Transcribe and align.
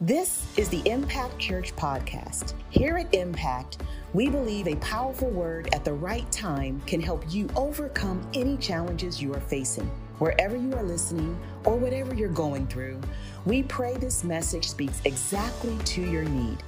This 0.00 0.46
is 0.56 0.68
the 0.68 0.80
Impact 0.88 1.40
Church 1.40 1.74
Podcast. 1.74 2.54
Here 2.70 2.98
at 2.98 3.12
Impact, 3.12 3.78
we 4.12 4.28
believe 4.28 4.68
a 4.68 4.76
powerful 4.76 5.28
word 5.28 5.74
at 5.74 5.84
the 5.84 5.92
right 5.92 6.30
time 6.30 6.80
can 6.86 7.00
help 7.00 7.24
you 7.28 7.48
overcome 7.56 8.24
any 8.32 8.56
challenges 8.58 9.20
you 9.20 9.34
are 9.34 9.40
facing. 9.40 9.90
Wherever 10.20 10.56
you 10.56 10.72
are 10.76 10.84
listening 10.84 11.36
or 11.64 11.74
whatever 11.74 12.14
you're 12.14 12.28
going 12.28 12.68
through, 12.68 13.00
we 13.44 13.64
pray 13.64 13.96
this 13.96 14.22
message 14.22 14.68
speaks 14.68 15.00
exactly 15.04 15.76
to 15.86 16.00
your 16.00 16.22
need. 16.22 16.58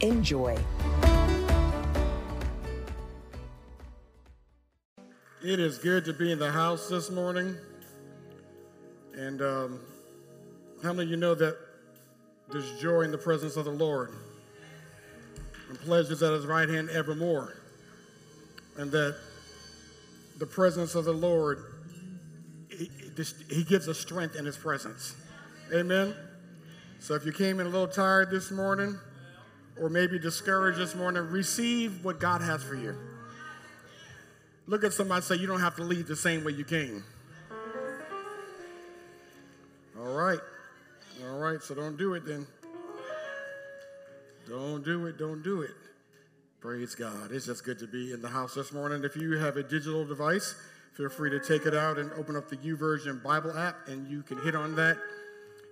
Enjoy. 0.00 0.58
It 5.44 5.60
is 5.60 5.78
good 5.78 6.04
to 6.06 6.12
be 6.12 6.32
in 6.32 6.40
the 6.40 6.50
house 6.50 6.88
this 6.88 7.08
morning. 7.08 7.56
And 9.14 9.40
um, 9.40 9.80
how 10.82 10.92
many 10.92 11.04
of 11.04 11.10
you 11.10 11.16
know 11.16 11.36
that 11.36 11.69
there's 12.52 12.80
joy 12.80 13.02
in 13.02 13.10
the 13.10 13.18
presence 13.18 13.56
of 13.56 13.64
the 13.64 13.70
Lord, 13.70 14.12
and 15.68 15.78
pleasures 15.80 16.22
at 16.22 16.32
his 16.32 16.46
right 16.46 16.68
hand 16.68 16.90
evermore. 16.90 17.56
And 18.76 18.90
that 18.92 19.16
the 20.38 20.46
presence 20.46 20.94
of 20.94 21.04
the 21.04 21.12
Lord, 21.12 21.58
he, 22.70 22.90
he 23.50 23.64
gives 23.64 23.88
us 23.88 23.98
strength 23.98 24.36
in 24.36 24.44
his 24.44 24.56
presence. 24.56 25.14
Amen. 25.72 26.14
So 26.98 27.14
if 27.14 27.24
you 27.24 27.32
came 27.32 27.60
in 27.60 27.66
a 27.66 27.70
little 27.70 27.88
tired 27.88 28.30
this 28.30 28.50
morning, 28.50 28.98
or 29.80 29.88
maybe 29.88 30.18
discouraged 30.18 30.78
this 30.78 30.94
morning, 30.94 31.22
receive 31.30 32.04
what 32.04 32.20
God 32.20 32.42
has 32.42 32.62
for 32.62 32.74
you. 32.74 32.96
Look 34.66 34.84
at 34.84 34.92
somebody 34.92 35.22
say, 35.22 35.36
You 35.36 35.46
don't 35.46 35.60
have 35.60 35.76
to 35.76 35.82
leave 35.82 36.06
the 36.06 36.16
same 36.16 36.44
way 36.44 36.52
you 36.52 36.64
came. 36.64 37.02
All 39.98 40.14
right. 40.14 40.38
Right, 41.40 41.62
so 41.62 41.74
don't 41.74 41.96
do 41.96 42.12
it 42.12 42.26
then. 42.26 42.46
Don't 44.46 44.84
do 44.84 45.06
it, 45.06 45.16
don't 45.16 45.42
do 45.42 45.62
it. 45.62 45.70
Praise 46.60 46.94
God. 46.94 47.32
It's 47.32 47.46
just 47.46 47.64
good 47.64 47.78
to 47.78 47.86
be 47.86 48.12
in 48.12 48.20
the 48.20 48.28
house 48.28 48.54
this 48.54 48.72
morning. 48.72 49.02
If 49.04 49.16
you 49.16 49.38
have 49.38 49.56
a 49.56 49.62
digital 49.62 50.04
device, 50.04 50.54
feel 50.98 51.08
free 51.08 51.30
to 51.30 51.40
take 51.40 51.64
it 51.64 51.74
out 51.74 51.98
and 51.98 52.12
open 52.12 52.36
up 52.36 52.50
the 52.50 52.58
YouVersion 52.58 53.22
Bible 53.22 53.56
app, 53.56 53.88
and 53.88 54.06
you 54.06 54.22
can 54.22 54.38
hit 54.42 54.54
on 54.54 54.76
that 54.76 54.98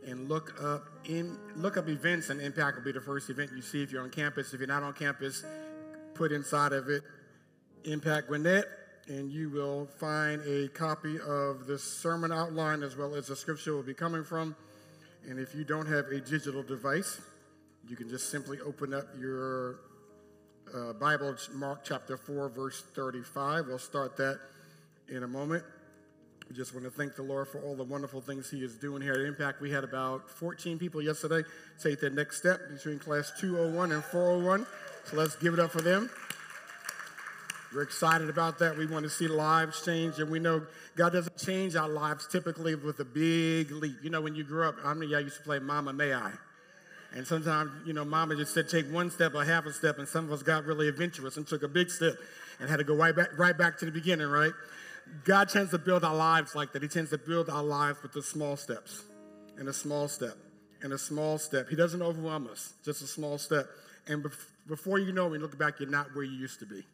and 0.06 0.26
look 0.26 0.54
up 0.64 0.84
in 1.04 1.36
look 1.54 1.76
up 1.76 1.86
events, 1.90 2.30
and 2.30 2.40
Impact 2.40 2.78
will 2.78 2.84
be 2.84 2.92
the 2.92 3.02
first 3.02 3.28
event 3.28 3.50
you 3.54 3.60
see 3.60 3.82
if 3.82 3.92
you're 3.92 4.02
on 4.02 4.08
campus. 4.08 4.54
If 4.54 4.60
you're 4.60 4.68
not 4.68 4.82
on 4.82 4.94
campus, 4.94 5.44
put 6.14 6.32
inside 6.32 6.72
of 6.72 6.88
it 6.88 7.02
Impact 7.84 8.28
Gwinnett, 8.28 8.64
and 9.06 9.30
you 9.30 9.50
will 9.50 9.86
find 10.00 10.40
a 10.46 10.68
copy 10.68 11.20
of 11.20 11.66
the 11.66 11.78
sermon 11.78 12.32
outline 12.32 12.82
as 12.82 12.96
well 12.96 13.14
as 13.14 13.26
the 13.26 13.36
scripture 13.36 13.74
will 13.74 13.82
be 13.82 13.92
coming 13.92 14.24
from. 14.24 14.56
And 15.26 15.38
if 15.38 15.54
you 15.54 15.64
don't 15.64 15.86
have 15.86 16.06
a 16.06 16.20
digital 16.20 16.62
device, 16.62 17.20
you 17.88 17.96
can 17.96 18.08
just 18.08 18.30
simply 18.30 18.58
open 18.60 18.92
up 18.92 19.04
your 19.18 19.80
uh, 20.74 20.92
Bible, 20.94 21.34
Mark 21.54 21.84
chapter 21.84 22.16
4, 22.16 22.50
verse 22.50 22.82
35. 22.94 23.66
We'll 23.66 23.78
start 23.78 24.16
that 24.18 24.38
in 25.08 25.22
a 25.22 25.28
moment. 25.28 25.64
We 26.48 26.56
just 26.56 26.72
want 26.72 26.84
to 26.84 26.90
thank 26.90 27.14
the 27.14 27.22
Lord 27.22 27.48
for 27.48 27.60
all 27.60 27.74
the 27.74 27.84
wonderful 27.84 28.20
things 28.20 28.50
He 28.50 28.64
is 28.64 28.76
doing 28.76 29.02
here 29.02 29.12
at 29.12 29.20
Impact. 29.20 29.60
We 29.60 29.70
had 29.70 29.84
about 29.84 30.30
14 30.30 30.78
people 30.78 31.02
yesterday 31.02 31.46
take 31.82 32.00
their 32.00 32.10
next 32.10 32.38
step 32.38 32.60
between 32.70 32.98
class 32.98 33.32
201 33.38 33.92
and 33.92 34.02
401. 34.04 34.66
So 35.04 35.16
let's 35.16 35.36
give 35.36 35.52
it 35.52 35.60
up 35.60 35.70
for 35.70 35.82
them. 35.82 36.10
We're 37.74 37.82
excited 37.82 38.30
about 38.30 38.58
that. 38.60 38.78
We 38.78 38.86
want 38.86 39.04
to 39.04 39.10
see 39.10 39.28
lives 39.28 39.84
change, 39.84 40.18
and 40.18 40.30
we 40.30 40.38
know 40.38 40.66
God 40.96 41.12
doesn't 41.12 41.36
change 41.36 41.76
our 41.76 41.88
lives 41.88 42.26
typically 42.26 42.74
with 42.74 42.98
a 43.00 43.04
big 43.04 43.70
leap. 43.70 43.96
You 44.02 44.08
know, 44.08 44.22
when 44.22 44.34
you 44.34 44.42
grew 44.42 44.66
up, 44.66 44.76
I 44.82 44.94
mean, 44.94 45.10
y'all 45.10 45.20
used 45.20 45.36
to 45.36 45.42
play 45.42 45.58
Mama 45.58 45.92
May 45.92 46.14
I? 46.14 46.32
And 47.14 47.26
sometimes, 47.26 47.70
you 47.86 47.92
know, 47.92 48.04
Mama 48.04 48.36
just 48.36 48.54
said 48.54 48.68
take 48.68 48.90
one 48.90 49.10
step 49.10 49.34
or 49.34 49.44
half 49.44 49.66
a 49.66 49.72
step, 49.72 49.98
and 49.98 50.08
some 50.08 50.24
of 50.26 50.32
us 50.32 50.42
got 50.42 50.64
really 50.64 50.88
adventurous 50.88 51.36
and 51.36 51.46
took 51.46 51.62
a 51.62 51.68
big 51.68 51.90
step 51.90 52.14
and 52.58 52.70
had 52.70 52.78
to 52.78 52.84
go 52.84 52.94
right 52.94 53.14
back, 53.14 53.38
right 53.38 53.56
back 53.56 53.78
to 53.78 53.84
the 53.84 53.90
beginning, 53.90 54.28
right? 54.28 54.52
God 55.24 55.48
tends 55.48 55.70
to 55.70 55.78
build 55.78 56.04
our 56.04 56.14
lives 56.14 56.54
like 56.54 56.72
that. 56.72 56.82
He 56.82 56.88
tends 56.88 57.10
to 57.10 57.18
build 57.18 57.50
our 57.50 57.62
lives 57.62 58.02
with 58.02 58.12
the 58.12 58.22
small 58.22 58.56
steps 58.56 59.04
and 59.58 59.68
a 59.68 59.72
small 59.72 60.08
step 60.08 60.36
and 60.82 60.92
a 60.92 60.98
small 60.98 61.38
step. 61.38 61.68
He 61.68 61.76
doesn't 61.76 62.00
overwhelm 62.00 62.46
us, 62.48 62.72
just 62.84 63.02
a 63.02 63.06
small 63.06 63.38
step. 63.38 63.66
And 64.06 64.24
before 64.66 64.98
you 64.98 65.12
know 65.12 65.32
it, 65.32 65.40
look 65.40 65.58
back, 65.58 65.80
you're 65.80 65.88
not 65.88 66.14
where 66.14 66.24
you 66.24 66.38
used 66.38 66.60
to 66.60 66.66
be 66.66 66.84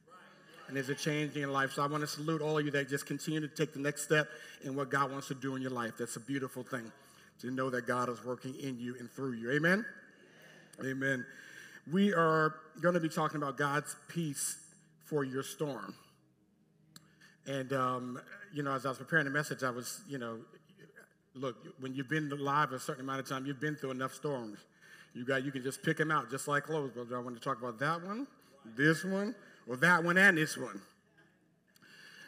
and 0.67 0.77
there's 0.77 0.89
a 0.89 0.95
change 0.95 1.35
in 1.35 1.41
your 1.41 1.51
life. 1.51 1.73
So 1.73 1.83
I 1.83 1.87
want 1.87 2.03
to 2.03 2.07
salute 2.07 2.41
all 2.41 2.59
of 2.59 2.65
you 2.65 2.71
that 2.73 2.89
just 2.89 3.07
continue 3.07 3.41
to 3.41 3.49
take 3.49 3.73
the 3.73 3.81
next 3.81 4.03
step 4.05 4.29
in 4.63 4.75
what 4.75 4.91
God 4.91 5.11
wants 5.11 5.29
to 5.29 5.35
do 5.35 5.57
in 5.57 5.63
your 5.63 5.71
life. 5.71 5.93
That's 5.99 6.17
a 6.17 6.21
beautiful 6.21 6.63
thing 6.63 6.91
to 7.41 7.51
know 7.51 7.71
that 7.71 7.87
God 7.87 8.09
is 8.09 8.25
working 8.25 8.55
in 8.57 8.79
you 8.79 8.97
and 8.99 9.11
through 9.11 9.33
you. 9.33 9.53
Amen? 9.53 9.85
Amen. 10.85 11.25
We 11.93 12.15
are 12.15 12.55
going 12.81 12.95
to 12.95 13.01
be 13.01 13.09
talking 13.09 13.37
about 13.37 13.57
God's 13.57 13.95
peace 14.09 14.57
for 15.05 15.25
your 15.25 15.43
storm. 15.43 15.95
And, 17.47 17.73
um, 17.73 18.21
you 18.55 18.63
know, 18.63 18.73
as 18.73 18.87
I 18.87 18.89
was 18.89 18.99
preparing 18.99 19.27
the 19.27 19.31
message, 19.31 19.63
I 19.63 19.71
was, 19.71 20.01
you 20.09 20.19
know, 20.19 20.39
look, 21.35 21.57
when 21.81 21.95
you've 21.95 22.09
been 22.09 22.31
alive 22.33 22.73
a 22.73 22.79
certain 22.79 23.05
amount 23.05 23.21
of 23.21 23.29
time, 23.29 23.45
you've 23.45 23.61
been 23.61 23.77
through 23.77 23.91
enough 23.91 24.15
storms. 24.15 24.59
You 25.13 25.25
got, 25.25 25.45
you 25.45 25.53
can 25.53 25.63
just 25.63 25.83
pick 25.83 25.99
them 25.99 26.11
out, 26.11 26.31
just 26.31 26.49
like 26.49 26.65
clothes. 26.65 26.93
But 26.95 27.15
I 27.15 27.19
want 27.19 27.37
to 27.37 27.43
talk 27.43 27.59
about 27.59 27.79
that 27.81 28.03
one, 28.03 28.27
this 28.77 29.05
one, 29.05 29.35
well, 29.67 29.79
that 29.79 30.05
one 30.05 30.19
and 30.19 30.37
this 30.37 30.57
one. 30.57 30.81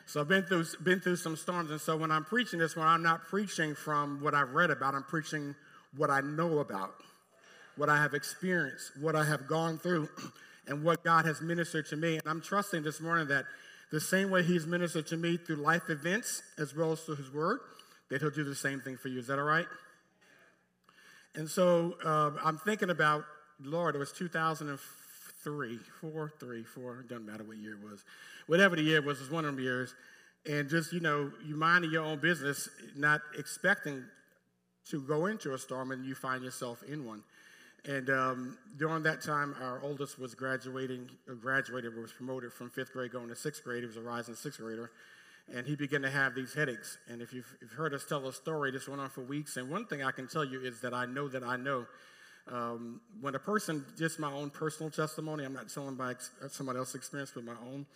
So 0.07 0.21
I've 0.21 0.29
been 0.29 0.45
through, 0.45 0.65
been 0.83 1.01
through 1.01 1.17
some 1.17 1.37
storms, 1.37 1.71
and 1.71 1.81
so 1.81 1.97
when 1.97 2.13
I'm 2.13 2.25
preaching 2.25 2.61
this 2.61 2.77
one, 2.77 2.87
I'm 2.87 3.03
not 3.03 3.25
preaching 3.25 3.75
from 3.75 4.23
what 4.23 4.35
I've 4.35 4.53
read 4.53 4.71
about. 4.71 4.95
I'm 4.95 5.03
preaching 5.03 5.55
what 5.97 6.11
I 6.11 6.21
know 6.21 6.61
about, 6.61 6.95
what 7.77 7.89
I 7.89 7.97
have 7.97 8.15
experienced, 8.15 8.93
what 9.01 9.17
I 9.17 9.25
have 9.25 9.49
gone 9.49 9.79
through, 9.79 10.09
and 10.69 10.85
what 10.85 11.03
God 11.03 11.25
has 11.25 11.41
ministered 11.41 11.87
to 11.89 11.97
me. 11.97 12.15
And 12.19 12.23
I'm 12.27 12.41
trusting 12.41 12.85
this 12.85 13.01
morning 13.01 13.27
that 13.29 13.47
the 13.91 14.01
same 14.01 14.31
way 14.31 14.45
He's 14.45 14.67
ministered 14.67 15.09
to 15.09 15.17
me 15.17 15.37
through 15.37 15.57
life 15.57 15.91
events 15.91 16.43
as 16.57 16.75
well 16.75 16.93
as 16.93 17.01
through 17.01 17.17
His 17.17 17.33
Word, 17.33 17.59
that 18.09 18.21
He'll 18.21 18.31
do 18.31 18.45
the 18.45 18.55
same 18.55 18.81
thing 18.81 18.97
for 18.97 19.09
you. 19.09 19.19
Is 19.19 19.27
that 19.27 19.41
all 19.41 19.45
right? 19.45 19.67
And 21.35 21.51
so 21.51 21.97
uh, 22.05 22.31
I'm 22.45 22.59
thinking 22.59 22.91
about, 22.91 23.25
Lord, 23.61 23.97
it 23.97 23.99
was 23.99 24.13
2004 24.13 25.06
three, 25.47 25.79
four, 26.01 26.33
three, 26.41 26.65
four, 26.65 26.99
it 26.99 27.09
doesn't 27.09 27.25
matter 27.25 27.45
what 27.45 27.57
year 27.57 27.75
it 27.75 27.89
was. 27.89 28.03
Whatever 28.49 28.75
the 28.75 28.83
year 28.83 29.01
was, 29.01 29.19
it 29.19 29.23
was 29.23 29.31
one 29.31 29.45
of 29.45 29.55
them 29.55 29.62
years. 29.62 29.95
And 30.45 30.69
just, 30.69 30.93
you 30.93 30.99
know, 30.99 31.31
you 31.47 31.55
minding 31.55 31.93
your 31.93 32.05
own 32.05 32.19
business, 32.19 32.69
not 32.97 33.21
expecting 33.39 34.03
to 34.91 35.01
go 35.01 35.27
into 35.27 35.55
a 35.55 35.59
storm, 35.59 35.93
and 35.93 36.05
you 36.05 36.17
find 36.17 36.43
yourself 36.43 36.83
in 36.83 37.05
one. 37.06 37.23
And 37.85 38.11
um, 38.11 38.59
during 38.77 39.05
that 39.05 39.23
time, 39.23 39.55
our 39.62 39.81
oldest 39.85 40.19
was 40.19 40.35
graduating, 40.35 41.09
uh, 41.31 41.35
graduated, 41.35 41.97
was 41.97 42.12
promoted 42.12 42.53
from 42.53 42.69
fifth 42.69 42.93
grade 42.93 43.12
going 43.12 43.29
to 43.29 43.37
sixth 43.37 43.62
grade. 43.62 43.83
He 43.83 43.87
was 43.87 43.97
a 43.97 44.01
rising 44.01 44.35
sixth 44.35 44.61
grader. 44.61 44.91
And 45.55 45.65
he 45.65 45.77
began 45.77 46.03
to 46.03 46.11
have 46.11 46.35
these 46.35 46.55
headaches. 46.55 46.99
And 47.09 47.23
if 47.23 47.33
you've, 47.33 47.56
you've 47.61 47.71
heard 47.71 47.95
us 47.95 48.05
tell 48.05 48.27
a 48.27 48.33
story, 48.33 48.73
this 48.73 48.89
went 48.89 49.01
on 49.01 49.11
for 49.11 49.21
weeks. 49.21 49.56
And 49.56 49.71
one 49.71 49.87
thing 49.87 50.03
I 50.03 50.11
can 50.11 50.27
tell 50.27 50.45
you 50.45 50.61
is 50.61 50.81
that 50.81 50.93
I 50.93 51.06
know 51.06 51.29
that 51.29 51.45
I 51.45 51.55
know 51.56 51.87
um, 52.51 53.01
when 53.21 53.34
a 53.34 53.39
person, 53.39 53.84
just 53.99 54.19
my 54.19 54.33
own 54.33 54.51
personal 54.51 54.91
testimony, 54.91 55.45
I'm 55.45 55.53
not 55.53 55.69
telling 55.69 55.97
by 55.97 56.12
ex- 56.12 56.31
somebody 56.51 56.79
else's 56.79 56.95
experience, 56.95 57.33
but 57.34 57.45
my 57.45 57.57
own, 57.67 57.87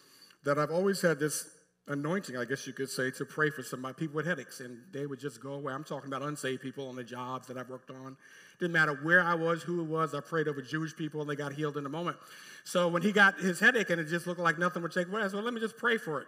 that 0.44 0.58
I've 0.58 0.70
always 0.70 1.00
had 1.00 1.20
this 1.20 1.48
anointing, 1.86 2.36
I 2.36 2.44
guess 2.44 2.66
you 2.66 2.72
could 2.72 2.88
say, 2.88 3.10
to 3.12 3.24
pray 3.24 3.50
for 3.50 3.62
somebody, 3.62 3.94
people 3.94 4.16
with 4.16 4.26
headaches, 4.26 4.60
and 4.60 4.78
they 4.92 5.06
would 5.06 5.20
just 5.20 5.42
go 5.42 5.52
away. 5.52 5.72
I'm 5.72 5.84
talking 5.84 6.08
about 6.08 6.22
unsaved 6.22 6.62
people 6.62 6.88
on 6.88 6.96
the 6.96 7.04
jobs 7.04 7.46
that 7.48 7.56
I've 7.56 7.68
worked 7.68 7.90
on. 7.90 8.16
Didn't 8.58 8.72
matter 8.72 8.98
where 9.02 9.22
I 9.22 9.34
was, 9.34 9.62
who 9.62 9.80
it 9.80 9.86
was, 9.86 10.14
I 10.14 10.20
prayed 10.20 10.48
over 10.48 10.62
Jewish 10.62 10.96
people, 10.96 11.20
and 11.20 11.30
they 11.30 11.36
got 11.36 11.52
healed 11.52 11.76
in 11.76 11.86
a 11.86 11.88
moment. 11.88 12.16
So 12.64 12.88
when 12.88 13.02
he 13.02 13.12
got 13.12 13.38
his 13.38 13.60
headache 13.60 13.90
and 13.90 14.00
it 14.00 14.04
just 14.04 14.26
looked 14.26 14.40
like 14.40 14.58
nothing 14.58 14.82
would 14.82 14.92
take 14.92 15.08
away, 15.08 15.22
I 15.22 15.24
said, 15.26 15.34
well, 15.34 15.44
let 15.44 15.54
me 15.54 15.60
just 15.60 15.76
pray 15.76 15.96
for 15.96 16.20
it. 16.20 16.26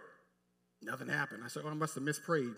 Nothing 0.81 1.07
happened. 1.07 1.43
I 1.45 1.47
said, 1.47 1.63
oh, 1.65 1.69
I 1.69 1.73
must 1.73 1.95
have 1.95 2.03
misprayed. 2.03 2.55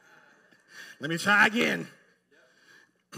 let 1.00 1.10
me 1.10 1.18
try 1.18 1.46
again. 1.46 1.86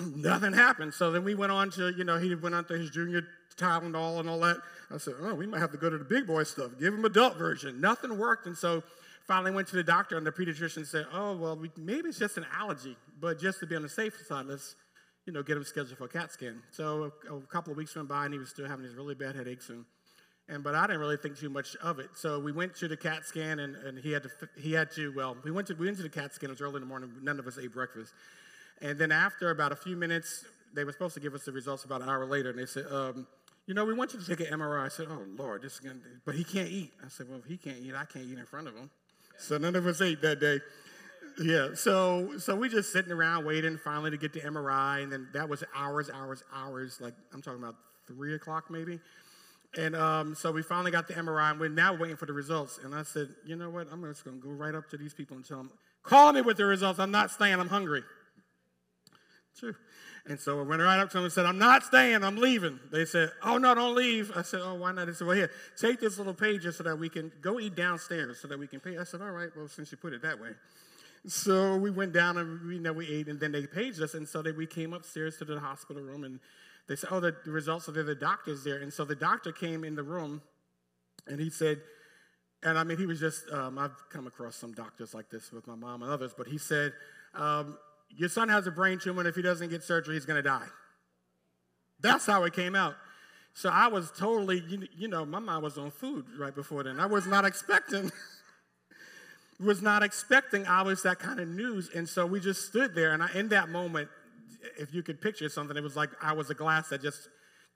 nothing 0.16 0.52
happened. 0.52 0.94
So 0.94 1.10
then 1.10 1.24
we 1.24 1.34
went 1.34 1.52
on 1.52 1.70
to, 1.72 1.92
you 1.96 2.04
know, 2.04 2.18
he 2.18 2.34
went 2.34 2.54
on 2.54 2.64
to 2.66 2.74
his 2.74 2.90
junior 2.90 3.22
Tylenol 3.56 4.20
and 4.20 4.28
all 4.28 4.40
that. 4.40 4.58
I 4.90 4.96
said, 4.98 5.14
oh, 5.20 5.34
we 5.34 5.46
might 5.46 5.60
have 5.60 5.72
to 5.72 5.76
go 5.76 5.90
to 5.90 5.98
the 5.98 6.04
big 6.04 6.26
boy 6.26 6.44
stuff. 6.44 6.70
Give 6.78 6.94
him 6.94 7.04
adult 7.04 7.36
version. 7.36 7.80
Nothing 7.80 8.16
worked. 8.16 8.46
And 8.46 8.56
so 8.56 8.82
finally 9.26 9.50
went 9.50 9.68
to 9.68 9.76
the 9.76 9.82
doctor 9.82 10.16
and 10.16 10.26
the 10.26 10.32
pediatrician 10.32 10.86
said, 10.86 11.06
oh, 11.12 11.36
well, 11.36 11.56
we, 11.56 11.70
maybe 11.76 12.08
it's 12.08 12.18
just 12.18 12.38
an 12.38 12.46
allergy. 12.56 12.96
But 13.20 13.38
just 13.38 13.60
to 13.60 13.66
be 13.66 13.76
on 13.76 13.82
the 13.82 13.88
safe 13.88 14.14
side, 14.26 14.46
let's, 14.46 14.74
you 15.26 15.32
know, 15.32 15.42
get 15.42 15.56
him 15.56 15.64
scheduled 15.64 15.98
for 15.98 16.04
a 16.04 16.08
CAT 16.08 16.32
scan. 16.32 16.62
So 16.70 17.12
a, 17.28 17.34
a 17.36 17.40
couple 17.42 17.72
of 17.72 17.76
weeks 17.76 17.94
went 17.94 18.08
by 18.08 18.24
and 18.24 18.32
he 18.32 18.38
was 18.38 18.48
still 18.48 18.66
having 18.66 18.86
these 18.86 18.94
really 18.94 19.14
bad 19.14 19.36
headaches. 19.36 19.68
And, 19.68 19.84
and 20.48 20.64
but 20.64 20.74
I 20.74 20.86
didn't 20.86 21.00
really 21.00 21.18
think 21.18 21.38
too 21.38 21.50
much 21.50 21.76
of 21.76 21.98
it. 21.98 22.08
So 22.14 22.40
we 22.40 22.52
went 22.52 22.74
to 22.76 22.88
the 22.88 22.96
CAT 22.96 23.26
scan 23.26 23.58
and, 23.58 23.76
and 23.76 23.98
he 23.98 24.12
had 24.12 24.22
to, 24.22 24.30
he 24.56 24.72
had 24.72 24.90
to, 24.92 25.12
well, 25.14 25.36
we 25.44 25.50
went 25.50 25.66
to, 25.66 25.74
we 25.74 25.84
went 25.84 25.98
to 25.98 26.02
the 26.02 26.08
CAT 26.08 26.32
scan. 26.32 26.48
It 26.48 26.54
was 26.54 26.62
early 26.62 26.76
in 26.76 26.82
the 26.82 26.86
morning. 26.86 27.12
None 27.22 27.38
of 27.38 27.46
us 27.46 27.58
ate 27.60 27.72
breakfast. 27.72 28.14
And 28.80 28.98
then 28.98 29.12
after 29.12 29.50
about 29.50 29.72
a 29.72 29.76
few 29.76 29.96
minutes, 29.96 30.44
they 30.74 30.84
were 30.84 30.92
supposed 30.92 31.14
to 31.14 31.20
give 31.20 31.34
us 31.34 31.44
the 31.44 31.52
results 31.52 31.84
about 31.84 32.02
an 32.02 32.08
hour 32.08 32.26
later, 32.26 32.50
and 32.50 32.58
they 32.58 32.66
said, 32.66 32.84
um, 32.90 33.26
you 33.66 33.74
know, 33.74 33.84
we 33.84 33.92
want 33.92 34.14
you 34.14 34.20
to 34.20 34.26
take 34.26 34.40
an 34.40 34.58
MRI. 34.58 34.84
I 34.84 34.88
said, 34.88 35.06
oh, 35.10 35.24
Lord, 35.36 35.62
this 35.62 35.74
is 35.74 35.80
going 35.80 35.96
to, 35.96 36.06
but 36.24 36.34
he 36.34 36.44
can't 36.44 36.68
eat. 36.68 36.92
I 37.04 37.08
said, 37.08 37.28
well, 37.28 37.38
if 37.38 37.44
he 37.44 37.56
can't 37.56 37.78
eat, 37.78 37.94
I 37.94 38.04
can't 38.04 38.24
eat 38.24 38.38
in 38.38 38.46
front 38.46 38.68
of 38.68 38.74
him. 38.74 38.90
So 39.36 39.58
none 39.58 39.76
of 39.76 39.86
us 39.86 40.00
ate 40.00 40.22
that 40.22 40.40
day. 40.40 40.60
Yeah, 41.40 41.68
so 41.74 42.38
so 42.38 42.56
we 42.56 42.68
just 42.68 42.92
sitting 42.92 43.12
around 43.12 43.44
waiting 43.44 43.78
finally 43.78 44.10
to 44.10 44.16
get 44.16 44.32
the 44.32 44.40
MRI, 44.40 45.04
and 45.04 45.12
then 45.12 45.28
that 45.34 45.48
was 45.48 45.62
hours, 45.74 46.10
hours, 46.12 46.42
hours. 46.52 47.00
Like 47.00 47.14
I'm 47.32 47.40
talking 47.42 47.62
about 47.62 47.76
three 48.08 48.34
o'clock 48.34 48.70
maybe. 48.70 48.98
And 49.76 49.94
um, 49.94 50.34
so 50.34 50.50
we 50.50 50.62
finally 50.62 50.90
got 50.90 51.06
the 51.06 51.14
MRI, 51.14 51.52
and 51.52 51.60
we're 51.60 51.68
now 51.68 51.94
waiting 51.94 52.16
for 52.16 52.26
the 52.26 52.32
results. 52.32 52.80
And 52.82 52.94
I 52.94 53.02
said, 53.02 53.28
you 53.44 53.54
know 53.54 53.70
what? 53.70 53.86
I'm 53.92 54.02
just 54.04 54.24
going 54.24 54.40
to 54.40 54.42
go 54.42 54.50
right 54.50 54.74
up 54.74 54.88
to 54.90 54.96
these 54.96 55.12
people 55.12 55.36
and 55.36 55.46
tell 55.46 55.58
them, 55.58 55.70
call 56.02 56.32
me 56.32 56.40
with 56.40 56.56
the 56.56 56.64
results. 56.64 56.98
I'm 56.98 57.10
not 57.10 57.30
staying. 57.30 57.60
I'm 57.60 57.68
hungry. 57.68 58.02
True. 59.58 59.74
And 60.26 60.38
so 60.38 60.60
I 60.60 60.62
went 60.62 60.82
right 60.82 61.00
up 61.00 61.08
to 61.10 61.16
them 61.16 61.24
and 61.24 61.32
said, 61.32 61.46
I'm 61.46 61.58
not 61.58 61.82
staying. 61.82 62.22
I'm 62.22 62.36
leaving. 62.36 62.78
They 62.92 63.04
said, 63.04 63.30
oh, 63.42 63.58
no, 63.58 63.74
don't 63.74 63.94
leave. 63.94 64.30
I 64.36 64.42
said, 64.42 64.60
oh, 64.62 64.74
why 64.74 64.92
not? 64.92 65.06
They 65.06 65.12
said, 65.12 65.26
well, 65.26 65.36
here, 65.36 65.50
take 65.76 66.00
this 66.00 66.18
little 66.18 66.34
pager 66.34 66.72
so 66.72 66.82
that 66.84 66.98
we 66.98 67.08
can 67.08 67.32
go 67.40 67.58
eat 67.58 67.74
downstairs 67.74 68.38
so 68.40 68.48
that 68.48 68.58
we 68.58 68.66
can 68.66 68.78
pay. 68.78 68.98
I 68.98 69.04
said, 69.04 69.20
all 69.20 69.30
right, 69.30 69.48
well, 69.56 69.68
since 69.68 69.90
you 69.90 69.98
put 69.98 70.12
it 70.12 70.22
that 70.22 70.40
way. 70.40 70.50
So 71.26 71.76
we 71.76 71.90
went 71.90 72.12
down 72.12 72.36
and 72.36 72.60
we, 72.66 72.74
you 72.74 72.80
know, 72.80 72.92
we 72.92 73.08
ate, 73.08 73.28
and 73.28 73.40
then 73.40 73.52
they 73.52 73.66
paged 73.66 74.00
us. 74.00 74.14
And 74.14 74.28
so 74.28 74.42
they, 74.42 74.52
we 74.52 74.66
came 74.66 74.92
upstairs 74.92 75.38
to 75.38 75.44
the 75.44 75.58
hospital 75.58 76.02
room, 76.02 76.24
and 76.24 76.38
they 76.88 76.96
said, 76.96 77.10
oh, 77.12 77.20
the, 77.20 77.34
the 77.44 77.50
results 77.50 77.88
are 77.88 77.92
there, 77.92 78.02
the 78.02 78.14
doctor's 78.14 78.64
there. 78.64 78.78
And 78.78 78.92
so 78.92 79.04
the 79.04 79.16
doctor 79.16 79.52
came 79.52 79.84
in 79.84 79.94
the 79.94 80.02
room 80.02 80.40
and 81.26 81.40
he 81.40 81.50
said, 81.50 81.80
and 82.62 82.78
I 82.78 82.84
mean, 82.84 82.98
he 82.98 83.06
was 83.06 83.20
just, 83.20 83.44
um, 83.52 83.78
I've 83.78 83.94
come 84.10 84.26
across 84.26 84.56
some 84.56 84.72
doctors 84.72 85.14
like 85.14 85.28
this 85.30 85.52
with 85.52 85.66
my 85.66 85.74
mom 85.74 86.02
and 86.02 86.10
others, 86.10 86.32
but 86.36 86.48
he 86.48 86.58
said, 86.58 86.92
um, 87.34 87.76
Your 88.16 88.28
son 88.28 88.48
has 88.48 88.66
a 88.66 88.70
brain 88.70 88.98
tumor, 88.98 89.20
and 89.20 89.28
if 89.28 89.36
he 89.36 89.42
doesn't 89.42 89.68
get 89.68 89.82
surgery, 89.82 90.14
he's 90.14 90.24
going 90.24 90.42
to 90.42 90.48
die. 90.48 90.66
That's 92.00 92.26
how 92.26 92.44
it 92.44 92.52
came 92.52 92.74
out. 92.74 92.94
So 93.54 93.68
I 93.68 93.88
was 93.88 94.12
totally, 94.16 94.62
you, 94.68 94.86
you 94.96 95.08
know, 95.08 95.24
my 95.24 95.40
mind 95.40 95.62
was 95.62 95.78
on 95.78 95.90
food 95.90 96.26
right 96.38 96.54
before 96.54 96.84
then. 96.84 97.00
I 97.00 97.06
was 97.06 97.26
not 97.26 97.44
expecting. 97.44 98.10
was 99.60 99.82
not 99.82 100.04
expecting 100.04 100.64
always 100.68 101.02
that 101.02 101.18
kind 101.18 101.40
of 101.40 101.48
news 101.48 101.90
and 101.92 102.08
so 102.08 102.24
we 102.24 102.38
just 102.38 102.66
stood 102.66 102.94
there 102.94 103.12
and 103.12 103.20
I, 103.20 103.28
in 103.34 103.48
that 103.48 103.68
moment 103.68 104.08
if 104.78 104.94
you 104.94 105.02
could 105.02 105.20
picture 105.20 105.48
something, 105.48 105.76
it 105.76 105.82
was 105.82 105.96
like 105.96 106.10
I 106.22 106.32
was 106.32 106.50
a 106.50 106.54
glass 106.54 106.88
that 106.88 107.02
just 107.02 107.28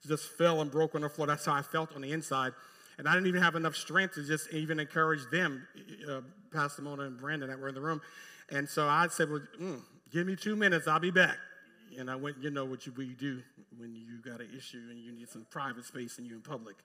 just 0.06 0.30
fell 0.30 0.60
and 0.60 0.70
broke 0.70 0.94
on 0.94 1.02
the 1.02 1.08
floor. 1.08 1.26
That's 1.28 1.44
how 1.44 1.54
I 1.54 1.62
felt 1.62 1.94
on 1.94 2.02
the 2.02 2.12
inside. 2.12 2.52
And 2.98 3.08
I 3.08 3.14
didn't 3.14 3.28
even 3.28 3.42
have 3.42 3.54
enough 3.54 3.76
strength 3.76 4.14
to 4.14 4.24
just 4.24 4.52
even 4.52 4.80
encourage 4.80 5.20
them, 5.30 5.66
uh, 6.10 6.20
Pastor 6.52 6.82
Mona 6.82 7.04
and 7.04 7.16
Brandon 7.16 7.48
that 7.48 7.58
were 7.58 7.68
in 7.68 7.74
the 7.74 7.80
room. 7.80 8.00
And 8.50 8.68
so 8.68 8.88
I 8.88 9.06
said, 9.08 9.30
well, 9.30 9.42
mm, 9.60 9.80
give 10.12 10.26
me 10.26 10.36
two 10.36 10.56
minutes, 10.56 10.86
I'll 10.86 11.00
be 11.00 11.10
back. 11.10 11.36
And 11.98 12.10
I 12.10 12.16
went, 12.16 12.36
you 12.40 12.50
know 12.50 12.64
what 12.64 12.86
you, 12.86 12.92
you 12.98 13.14
do 13.14 13.42
when 13.76 13.94
you 13.94 14.22
got 14.24 14.40
an 14.40 14.48
issue 14.56 14.80
and 14.90 14.98
you 14.98 15.12
need 15.12 15.28
some 15.28 15.46
private 15.50 15.84
space 15.84 16.18
and 16.18 16.26
you're 16.26 16.36
in 16.36 16.42
public. 16.42 16.76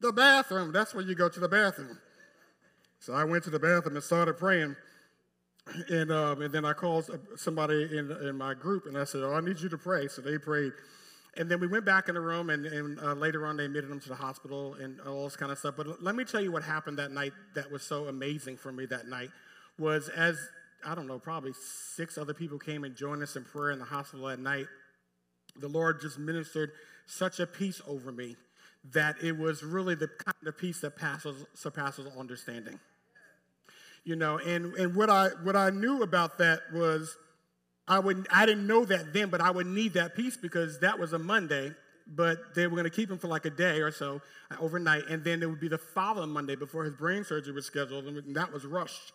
The 0.00 0.12
bathroom, 0.12 0.72
that's 0.72 0.94
where 0.94 1.04
you 1.04 1.14
go 1.14 1.28
to 1.28 1.40
the 1.40 1.48
bathroom. 1.48 1.98
So 2.98 3.14
I 3.14 3.24
went 3.24 3.44
to 3.44 3.50
the 3.50 3.58
bathroom 3.58 3.96
and 3.96 4.04
started 4.04 4.36
praying. 4.36 4.76
And, 5.88 6.12
um, 6.12 6.42
and 6.42 6.52
then 6.52 6.64
I 6.64 6.74
called 6.74 7.10
somebody 7.36 7.88
in, 7.96 8.10
in 8.10 8.36
my 8.36 8.54
group 8.54 8.86
and 8.86 8.96
I 8.96 9.04
said, 9.04 9.22
Oh, 9.22 9.32
I 9.32 9.40
need 9.40 9.58
you 9.58 9.68
to 9.70 9.78
pray. 9.78 10.06
So 10.06 10.22
they 10.22 10.38
prayed. 10.38 10.72
And 11.36 11.50
then 11.50 11.60
we 11.60 11.66
went 11.66 11.84
back 11.84 12.08
in 12.08 12.14
the 12.14 12.20
room, 12.20 12.48
and, 12.48 12.64
and 12.64 12.98
uh, 12.98 13.12
later 13.12 13.44
on, 13.46 13.58
they 13.58 13.66
admitted 13.66 13.90
him 13.90 14.00
to 14.00 14.08
the 14.08 14.14
hospital 14.14 14.74
and 14.74 15.00
all 15.02 15.24
this 15.24 15.36
kind 15.36 15.52
of 15.52 15.58
stuff. 15.58 15.74
But 15.76 16.02
let 16.02 16.14
me 16.14 16.24
tell 16.24 16.40
you 16.40 16.50
what 16.50 16.62
happened 16.62 16.98
that 16.98 17.12
night 17.12 17.32
that 17.54 17.70
was 17.70 17.82
so 17.82 18.06
amazing 18.06 18.56
for 18.56 18.72
me 18.72 18.86
that 18.86 19.06
night 19.06 19.28
was 19.78 20.08
as, 20.08 20.38
I 20.84 20.94
don't 20.94 21.06
know, 21.06 21.18
probably 21.18 21.52
six 21.96 22.18
other 22.18 22.34
people 22.34 22.58
came 22.58 22.84
and 22.84 22.96
joined 22.96 23.22
us 23.22 23.36
in 23.36 23.44
prayer 23.44 23.70
in 23.70 23.78
the 23.78 23.84
hospital 23.84 24.26
that 24.26 24.38
night. 24.38 24.66
The 25.58 25.68
Lord 25.68 26.00
just 26.00 26.18
ministered 26.18 26.72
such 27.06 27.40
a 27.40 27.46
peace 27.46 27.80
over 27.86 28.12
me 28.12 28.36
that 28.92 29.16
it 29.22 29.36
was 29.36 29.62
really 29.62 29.94
the 29.94 30.08
kind 30.08 30.46
of 30.46 30.58
peace 30.58 30.80
that 30.80 30.96
passes, 30.96 31.44
surpasses 31.54 32.06
understanding 32.18 32.78
you 34.06 34.16
know 34.16 34.38
and 34.38 34.72
and 34.74 34.94
what 34.94 35.10
i 35.10 35.28
what 35.42 35.56
i 35.56 35.68
knew 35.68 36.02
about 36.02 36.38
that 36.38 36.60
was 36.72 37.18
i 37.88 37.98
would 37.98 38.26
i 38.32 38.46
didn't 38.46 38.66
know 38.66 38.84
that 38.84 39.12
then 39.12 39.28
but 39.28 39.40
i 39.42 39.50
would 39.50 39.66
need 39.66 39.92
that 39.92 40.14
peace 40.14 40.36
because 40.36 40.78
that 40.80 40.98
was 40.98 41.12
a 41.12 41.18
monday 41.18 41.72
but 42.06 42.54
they 42.54 42.68
were 42.68 42.76
going 42.76 42.84
to 42.84 42.90
keep 42.90 43.10
him 43.10 43.18
for 43.18 43.26
like 43.26 43.44
a 43.44 43.50
day 43.50 43.80
or 43.80 43.90
so 43.90 44.22
uh, 44.52 44.56
overnight 44.60 45.02
and 45.10 45.24
then 45.24 45.42
it 45.42 45.50
would 45.50 45.60
be 45.60 45.68
the 45.68 45.76
following 45.76 46.30
monday 46.30 46.54
before 46.54 46.84
his 46.84 46.94
brain 46.94 47.24
surgery 47.24 47.52
was 47.52 47.66
scheduled 47.66 48.06
and 48.06 48.34
that 48.34 48.50
was 48.52 48.64
rushed 48.64 49.12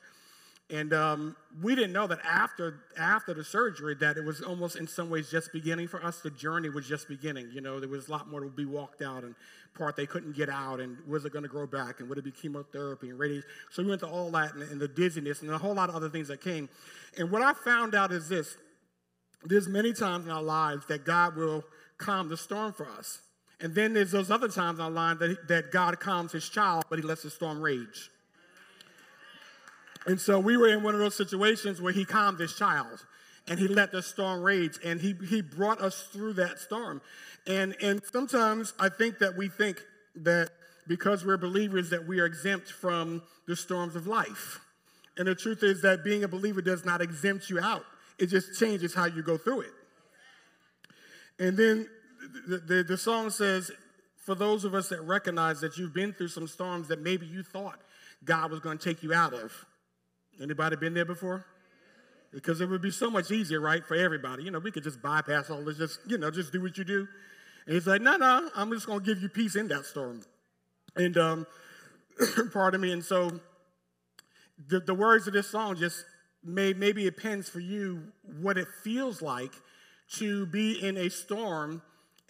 and 0.72 0.94
um, 0.94 1.36
we 1.62 1.76
didn't 1.76 1.92
know 1.92 2.08
that 2.08 2.20
after 2.24 2.80
after 2.98 3.34
the 3.34 3.44
surgery 3.44 3.94
that 3.96 4.16
it 4.16 4.24
was 4.24 4.42
almost 4.42 4.78
in 4.78 4.88
some 4.88 5.10
ways 5.10 5.30
just 5.30 5.52
beginning 5.52 5.90
for 5.90 6.04
us. 6.04 6.22
The 6.22 6.30
journey 6.30 6.70
was 6.70 6.88
just 6.88 7.10
beginning. 7.10 7.50
You 7.52 7.60
know, 7.60 7.82
there 7.82 7.90
was 7.90 8.08
a 8.08 8.12
lot 8.12 8.30
more 8.30 8.40
to 8.40 8.50
be 8.50 8.66
walked 8.66 9.02
out 9.02 9.26
and 9.26 9.36
part 9.76 9.98
they 9.98 10.06
couldn't 10.06 10.34
get 10.36 10.50
out. 10.50 10.80
And 10.80 10.98
was 11.06 11.26
it 11.26 11.34
going 11.34 11.44
to 11.44 11.50
grow 11.50 11.68
back? 11.68 12.00
And 12.00 12.08
would 12.08 12.18
it 12.18 12.24
be 12.24 12.32
chemotherapy 12.32 13.10
and 13.10 13.20
radiation? 13.20 13.48
So 13.72 13.84
we 13.84 13.90
went 13.90 14.00
to 14.02 14.08
all 14.08 14.32
that 14.32 14.54
and, 14.54 14.64
and 14.64 14.80
the 14.80 14.88
dizziness 14.88 15.42
and 15.42 15.52
a 15.52 15.58
whole 15.58 15.74
lot 15.74 15.90
of 15.90 15.96
other 15.96 16.10
things 16.10 16.30
that 16.30 16.40
came. 16.40 16.70
And 17.18 17.30
what 17.32 17.42
I 17.42 17.54
found 17.54 17.94
out 17.94 18.14
is 18.14 18.30
this: 18.30 18.56
there's 19.44 19.68
many 19.68 19.92
times 19.92 20.26
in 20.26 20.32
our 20.32 20.44
lives 20.44 20.86
that 20.88 21.04
God 21.04 21.36
will 21.36 21.66
calm 21.98 22.30
the 22.30 22.38
storm 22.38 22.72
for 22.72 22.88
us. 22.90 23.20
And 23.60 23.76
then 23.76 23.94
there's 23.94 24.12
those 24.12 24.32
other 24.32 24.48
times 24.48 24.80
in 24.80 24.86
our 24.86 24.90
lives 24.90 25.20
that, 25.20 25.48
that 25.50 25.72
God 25.72 26.00
calms 26.00 26.32
his 26.32 26.48
child, 26.48 26.86
but 26.90 26.98
he 26.98 27.04
lets 27.04 27.24
the 27.24 27.30
storm 27.30 27.62
rage. 27.62 28.10
And 30.06 30.20
so 30.20 30.40
we 30.40 30.58
were 30.58 30.68
in 30.68 30.84
one 30.84 30.94
of 30.94 31.00
those 31.00 31.16
situations 31.16 31.82
where 31.82 31.94
he 31.94 32.06
calmed 32.06 32.40
his 32.40 32.56
child 32.56 33.06
and 33.48 33.60
he 33.60 33.68
let 33.68 33.92
the 33.92 34.02
storm 34.02 34.42
rage 34.42 34.80
and 34.84 35.00
he, 35.00 35.16
he 35.30 35.42
brought 35.42 35.82
us 35.82 36.08
through 36.12 36.34
that 36.34 36.60
storm. 36.60 37.02
And, 37.48 37.76
and 37.82 38.02
sometimes 38.12 38.74
I 38.80 38.90
think 38.90 39.20
that 39.20 39.38
we 39.38 39.50
think 39.50 39.82
that 40.16 40.50
because 40.88 41.26
we're 41.26 41.38
believers 41.38 41.90
that 41.92 42.08
we 42.08 42.20
are 42.20 42.26
exempt 42.26 42.72
from 42.72 43.22
the 43.48 43.56
storms 43.56 43.96
of 43.96 44.08
life. 44.08 44.60
And 45.18 45.28
the 45.28 45.36
truth 45.36 45.64
is 45.64 45.82
that 45.84 46.04
being 46.04 46.24
a 46.24 46.28
believer 46.28 46.62
does 46.62 46.86
not 46.86 47.02
exempt 47.02 47.50
you 47.50 47.60
out. 47.60 47.86
It 48.18 48.28
just 48.28 48.60
changes 48.60 48.94
how 48.94 49.06
you 49.06 49.22
go 49.22 49.38
through 49.38 49.62
it. 49.62 49.74
And 51.40 51.58
then 51.58 51.90
the, 52.48 52.58
the, 52.58 52.84
the 52.84 52.98
song 52.98 53.30
says, 53.30 53.72
for 54.18 54.36
those 54.36 54.64
of 54.64 54.76
us 54.76 54.90
that 54.90 55.02
recognize 55.02 55.62
that 55.62 55.78
you've 55.78 55.94
been 55.94 56.14
through 56.14 56.28
some 56.28 56.48
storms 56.48 56.88
that 56.90 57.02
maybe 57.02 57.26
you 57.26 57.44
thought 57.44 57.80
God 58.24 58.52
was 58.52 58.60
going 58.60 58.78
to 58.78 58.84
take 58.84 59.02
you 59.02 59.14
out 59.14 59.34
of, 59.34 59.66
Anybody 60.42 60.76
been 60.76 60.94
there 60.94 61.06
before? 61.06 61.46
Because 62.32 62.62
it 62.62 62.70
would 62.70 62.82
be 62.82 62.92
so 62.92 63.10
much 63.10 63.32
easier, 63.32 63.60
right, 63.60 63.86
for 63.86 63.96
everybody. 63.96 64.44
You 64.44 64.52
know, 64.52 64.60
we 64.60 64.72
could 64.72 64.84
just 64.84 65.02
bypass 65.02 65.50
all 65.50 65.64
this, 65.64 65.78
just, 65.78 66.00
you 66.08 66.18
know, 66.18 66.32
just 66.32 66.52
do 66.52 66.62
what 66.62 66.78
you 66.78 66.84
do. 66.84 67.08
And 67.66 67.76
he's 67.76 67.88
like, 67.88 68.02
no, 68.02 68.16
no, 68.18 68.50
I'm 68.56 68.72
just 68.72 68.86
going 68.86 69.00
to 69.00 69.06
give 69.06 69.22
you 69.22 69.30
peace 69.30 69.56
in 69.56 69.68
that 69.68 69.86
storm. 69.86 70.22
And 70.96 71.18
um, 71.18 71.48
pardon 72.54 72.82
me. 72.82 72.92
And 72.92 73.04
so 73.04 73.40
the, 74.68 74.80
the 74.80 74.94
words 74.94 75.28
of 75.28 75.34
this 75.34 75.50
song 75.50 75.76
just 75.76 76.06
may, 76.44 76.74
maybe 76.74 77.06
it 77.06 77.18
pens 77.18 77.50
for 77.50 77.60
you 77.60 78.04
what 78.40 78.58
it 78.58 78.68
feels 78.84 79.22
like 79.22 79.54
to 80.14 80.46
be 80.46 80.82
in 80.82 80.98
a 80.98 81.10
storm 81.10 81.82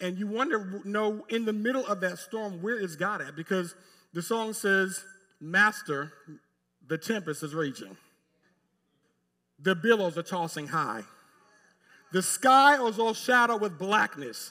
and 0.02 0.18
you 0.18 0.26
wonder, 0.26 0.82
know, 0.84 1.24
in 1.28 1.44
the 1.44 1.52
middle 1.52 1.86
of 1.86 2.00
that 2.00 2.18
storm, 2.18 2.60
where 2.60 2.78
is 2.78 2.96
God 2.96 3.22
at? 3.22 3.36
Because 3.36 3.76
the 4.12 4.20
song 4.20 4.52
says, 4.52 5.04
Master, 5.40 6.12
the 6.92 6.98
tempest 6.98 7.42
is 7.42 7.54
raging. 7.54 7.96
The 9.58 9.74
billows 9.74 10.18
are 10.18 10.22
tossing 10.22 10.66
high. 10.66 11.04
The 12.12 12.20
sky 12.20 12.86
is 12.86 12.98
all 12.98 13.14
shadowed 13.14 13.62
with 13.62 13.78
blackness. 13.78 14.50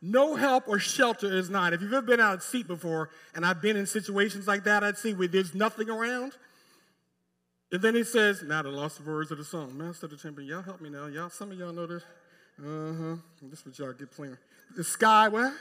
No 0.00 0.34
help 0.34 0.66
or 0.66 0.78
shelter 0.78 1.30
is 1.30 1.50
not. 1.50 1.74
If 1.74 1.82
you've 1.82 1.92
ever 1.92 2.06
been 2.06 2.20
out 2.20 2.32
at 2.36 2.42
sea 2.42 2.62
before, 2.62 3.10
and 3.34 3.44
I've 3.44 3.60
been 3.60 3.76
in 3.76 3.84
situations 3.84 4.48
like 4.48 4.64
that 4.64 4.82
at 4.82 4.96
sea 4.96 5.12
where 5.12 5.28
there's 5.28 5.54
nothing 5.54 5.90
around, 5.90 6.32
and 7.70 7.82
then 7.82 7.94
he 7.94 8.02
says, 8.02 8.42
now 8.42 8.62
the 8.62 8.70
lost 8.70 9.04
words 9.04 9.30
of 9.30 9.36
the 9.36 9.44
song, 9.44 9.76
Master 9.76 10.06
of 10.06 10.12
the 10.12 10.16
Temple, 10.16 10.42
y'all 10.42 10.62
help 10.62 10.80
me 10.80 10.88
now. 10.88 11.04
Y'all, 11.04 11.28
some 11.28 11.52
of 11.52 11.58
y'all 11.58 11.74
know 11.74 11.86
this. 11.86 12.02
Uh-huh. 12.58 13.16
This 13.42 13.58
is 13.58 13.66
what 13.66 13.78
y'all 13.78 13.92
get 13.92 14.10
playing. 14.10 14.38
The 14.74 14.84
sky, 14.84 15.28
what? 15.28 15.52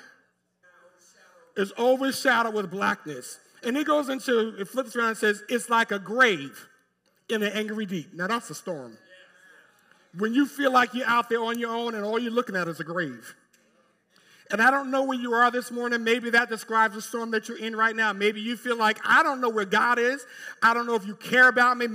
Is 1.58 1.74
overshadowed 1.77 2.53
with 2.53 2.72
blackness. 2.72 3.39
And 3.65 3.77
he 3.77 3.84
goes 3.84 4.10
into, 4.10 4.55
it 4.60 4.67
flips 4.67 4.96
around 4.96 5.10
and 5.10 5.17
says, 5.17 5.43
it's 5.50 5.70
like 5.70 5.91
a 5.91 6.00
grave 6.00 6.67
in 7.29 7.43
an 7.43 7.51
angry 7.53 7.86
deep. 7.86 8.13
Now 8.13 8.27
that's 8.27 8.50
a 8.50 8.55
storm. 8.55 8.98
When 10.17 10.34
you 10.34 10.46
feel 10.46 10.72
like 10.72 10.93
you're 10.93 11.08
out 11.08 11.29
there 11.29 11.43
on 11.43 11.58
your 11.58 11.74
own 11.75 11.96
and 11.96 12.03
all 12.05 12.20
you're 12.20 12.32
looking 12.32 12.55
at 12.55 12.67
is 12.67 12.79
a 12.79 12.84
grave. 12.84 13.36
And 14.53 14.62
I 14.62 14.69
don't 14.69 14.91
know 14.91 15.01
where 15.01 15.17
you 15.17 15.33
are 15.33 15.50
this 15.50 15.72
morning. 15.72 16.03
Maybe 16.03 16.29
that 16.29 16.48
describes 16.48 16.93
the 16.93 17.01
storm 17.01 17.31
that 17.31 17.48
you're 17.48 17.57
in 17.57 17.75
right 17.75 17.95
now. 17.95 18.13
Maybe 18.13 18.39
you 18.39 18.55
feel 18.55 18.77
like, 18.77 19.00
I 19.03 19.24
don't 19.24 19.41
know 19.41 19.50
where 19.50 19.65
God 19.65 19.98
is. 19.98 20.27
I 20.62 20.75
don't 20.75 20.86
know 20.86 20.93
if 20.93 21.07
you 21.07 21.15
care 21.15 21.48
about 21.48 21.75
me. 21.75 21.88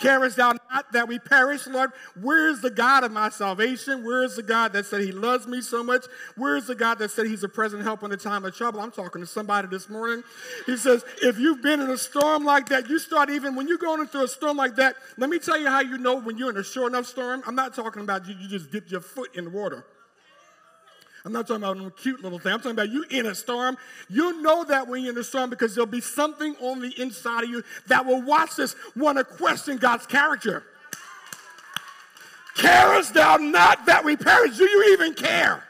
Carest 0.00 0.36
thou 0.36 0.54
not 0.72 0.90
that 0.92 1.06
we 1.06 1.18
perish, 1.18 1.66
Lord? 1.66 1.90
Where 2.18 2.48
is 2.48 2.62
the 2.62 2.70
God 2.70 3.04
of 3.04 3.12
my 3.12 3.28
salvation? 3.28 4.06
Where 4.06 4.24
is 4.24 4.36
the 4.36 4.42
God 4.42 4.72
that 4.72 4.86
said 4.86 5.02
he 5.02 5.12
loves 5.12 5.46
me 5.46 5.60
so 5.60 5.84
much? 5.84 6.06
Where 6.34 6.56
is 6.56 6.66
the 6.66 6.74
God 6.74 6.98
that 7.00 7.10
said 7.10 7.26
he's 7.26 7.44
a 7.44 7.48
present 7.48 7.82
help 7.82 8.02
in 8.02 8.08
the 8.08 8.16
time 8.16 8.46
of 8.46 8.56
trouble? 8.56 8.80
I'm 8.80 8.90
talking 8.90 9.20
to 9.20 9.26
somebody 9.26 9.68
this 9.68 9.90
morning. 9.90 10.24
He 10.64 10.78
says, 10.78 11.04
if 11.20 11.38
you've 11.38 11.60
been 11.60 11.80
in 11.80 11.90
a 11.90 11.98
storm 11.98 12.42
like 12.42 12.70
that, 12.70 12.88
you 12.88 12.98
start 12.98 13.28
even, 13.28 13.54
when 13.54 13.68
you're 13.68 13.76
going 13.76 14.00
into 14.00 14.22
a 14.22 14.28
storm 14.28 14.56
like 14.56 14.76
that, 14.76 14.96
let 15.18 15.28
me 15.28 15.38
tell 15.38 15.60
you 15.60 15.68
how 15.68 15.80
you 15.80 15.98
know 15.98 16.18
when 16.18 16.38
you're 16.38 16.48
in 16.48 16.56
a 16.56 16.64
sure 16.64 16.86
enough 16.86 17.04
storm. 17.04 17.42
I'm 17.46 17.54
not 17.54 17.74
talking 17.74 18.00
about 18.00 18.26
you, 18.26 18.34
you 18.40 18.48
just 18.48 18.70
dip 18.70 18.90
your 18.90 19.02
foot 19.02 19.36
in 19.36 19.44
the 19.44 19.50
water. 19.50 19.84
I'm 21.24 21.32
not 21.32 21.46
talking 21.46 21.64
about 21.64 21.78
a 21.78 21.90
cute 21.90 22.22
little 22.22 22.38
thing. 22.38 22.52
I'm 22.52 22.58
talking 22.58 22.72
about 22.72 22.90
you 22.90 23.04
in 23.10 23.26
a 23.26 23.34
storm. 23.34 23.76
You 24.08 24.40
know 24.40 24.64
that 24.64 24.86
when 24.86 25.02
you're 25.02 25.12
in 25.12 25.18
a 25.18 25.24
storm 25.24 25.50
because 25.50 25.74
there'll 25.74 25.86
be 25.86 26.00
something 26.00 26.54
on 26.60 26.80
the 26.80 26.92
inside 27.00 27.44
of 27.44 27.50
you 27.50 27.64
that 27.88 28.06
will 28.06 28.22
watch 28.22 28.56
this, 28.56 28.76
want 28.96 29.18
to 29.18 29.24
question 29.24 29.76
God's 29.76 30.06
character. 30.06 30.64
Carest 32.56 33.14
thou 33.14 33.36
not 33.36 33.86
that 33.86 34.04
we 34.04 34.16
perish? 34.16 34.56
Do 34.56 34.64
you 34.64 34.92
even 34.92 35.14
care? 35.14 35.64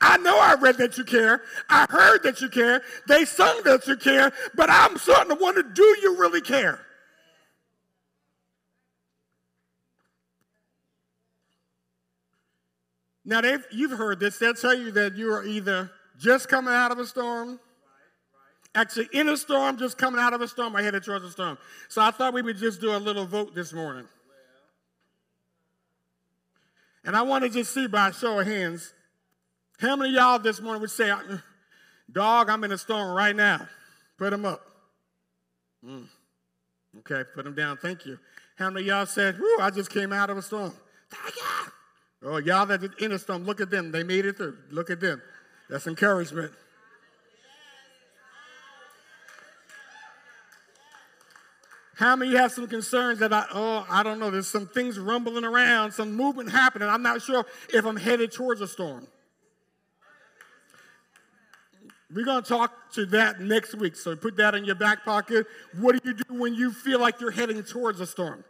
I 0.00 0.16
know 0.18 0.38
I 0.38 0.54
read 0.54 0.76
that 0.78 0.96
you 0.96 1.04
care. 1.04 1.42
I 1.68 1.86
heard 1.88 2.22
that 2.22 2.40
you 2.40 2.48
care. 2.48 2.82
They 3.06 3.24
sung 3.24 3.62
that 3.64 3.86
you 3.86 3.96
care, 3.96 4.32
but 4.54 4.70
I'm 4.70 4.96
starting 4.96 5.36
to 5.36 5.42
wonder 5.42 5.62
do 5.62 5.82
you 6.02 6.16
really 6.18 6.40
care? 6.40 6.80
Now, 13.28 13.42
you've 13.70 13.90
heard 13.90 14.20
this. 14.20 14.38
They'll 14.38 14.54
tell 14.54 14.72
you 14.72 14.90
that 14.92 15.14
you 15.14 15.30
are 15.34 15.44
either 15.44 15.90
just 16.18 16.48
coming 16.48 16.72
out 16.72 16.92
of 16.92 16.98
a 16.98 17.04
storm, 17.04 17.60
actually 18.74 19.10
in 19.12 19.28
a 19.28 19.36
storm, 19.36 19.76
just 19.76 19.98
coming 19.98 20.18
out 20.18 20.32
of 20.32 20.40
a 20.40 20.48
storm, 20.48 20.74
or 20.74 20.82
headed 20.82 21.04
towards 21.04 21.26
a 21.26 21.30
storm. 21.30 21.58
So 21.90 22.00
I 22.00 22.10
thought 22.10 22.32
we 22.32 22.40
would 22.40 22.56
just 22.56 22.80
do 22.80 22.96
a 22.96 22.96
little 22.96 23.26
vote 23.26 23.54
this 23.54 23.74
morning. 23.74 24.06
And 27.04 27.14
I 27.14 27.20
want 27.20 27.44
to 27.44 27.50
just 27.50 27.74
see 27.74 27.86
by 27.86 28.08
a 28.08 28.12
show 28.14 28.40
of 28.40 28.46
hands 28.46 28.94
how 29.78 29.94
many 29.94 30.14
y'all 30.14 30.38
this 30.38 30.62
morning 30.62 30.80
would 30.80 30.90
say, 30.90 31.12
Dog, 32.10 32.48
I'm 32.48 32.64
in 32.64 32.72
a 32.72 32.78
storm 32.78 33.14
right 33.14 33.36
now? 33.36 33.68
Put 34.16 34.30
them 34.30 34.46
up. 34.46 34.62
Mm. 35.84 36.06
Okay, 37.00 37.24
put 37.34 37.44
them 37.44 37.54
down. 37.54 37.76
Thank 37.76 38.06
you. 38.06 38.18
How 38.56 38.70
many 38.70 38.86
y'all 38.86 39.04
said, 39.04 39.38
I 39.60 39.68
just 39.68 39.90
came 39.90 40.14
out 40.14 40.30
of 40.30 40.38
a 40.38 40.42
storm? 40.42 40.72
Thank 41.10 41.36
you. 41.36 41.47
Oh, 42.22 42.38
y'all 42.38 42.66
that 42.66 42.82
in 43.00 43.12
a 43.12 43.18
storm, 43.18 43.44
look 43.44 43.60
at 43.60 43.70
them. 43.70 43.92
They 43.92 44.02
made 44.02 44.26
it 44.26 44.36
through. 44.36 44.56
Look 44.70 44.90
at 44.90 45.00
them. 45.00 45.22
That's 45.70 45.86
encouragement. 45.86 46.52
How 51.94 52.14
many 52.14 52.36
have 52.36 52.52
some 52.52 52.68
concerns 52.68 53.22
about, 53.22 53.48
oh, 53.52 53.84
I 53.90 54.04
don't 54.04 54.20
know, 54.20 54.30
there's 54.30 54.46
some 54.46 54.68
things 54.68 55.00
rumbling 55.00 55.44
around, 55.44 55.90
some 55.92 56.14
movement 56.14 56.50
happening. 56.50 56.88
I'm 56.88 57.02
not 57.02 57.22
sure 57.22 57.44
if 57.72 57.84
I'm 57.84 57.96
headed 57.96 58.30
towards 58.30 58.60
a 58.60 58.68
storm. 58.68 59.08
We're 62.14 62.24
going 62.24 62.42
to 62.42 62.48
talk 62.48 62.92
to 62.92 63.04
that 63.06 63.40
next 63.40 63.74
week. 63.74 63.96
So 63.96 64.14
put 64.16 64.36
that 64.36 64.54
in 64.54 64.64
your 64.64 64.76
back 64.76 65.04
pocket. 65.04 65.46
What 65.76 66.00
do 66.00 66.08
you 66.08 66.14
do 66.14 66.40
when 66.40 66.54
you 66.54 66.72
feel 66.72 67.00
like 67.00 67.20
you're 67.20 67.32
heading 67.32 67.62
towards 67.64 68.00
a 68.00 68.06
storm? 68.06 68.44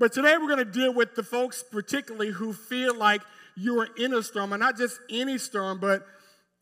But 0.00 0.14
today 0.14 0.34
we're 0.38 0.46
going 0.46 0.58
to 0.58 0.64
deal 0.64 0.94
with 0.94 1.14
the 1.14 1.22
folks, 1.22 1.62
particularly 1.62 2.30
who 2.30 2.54
feel 2.54 2.96
like 2.96 3.20
you 3.54 3.78
are 3.80 3.88
in 3.98 4.14
a 4.14 4.22
storm, 4.22 4.54
and 4.54 4.60
not 4.60 4.78
just 4.78 4.98
any 5.10 5.36
storm, 5.36 5.78
but 5.78 6.06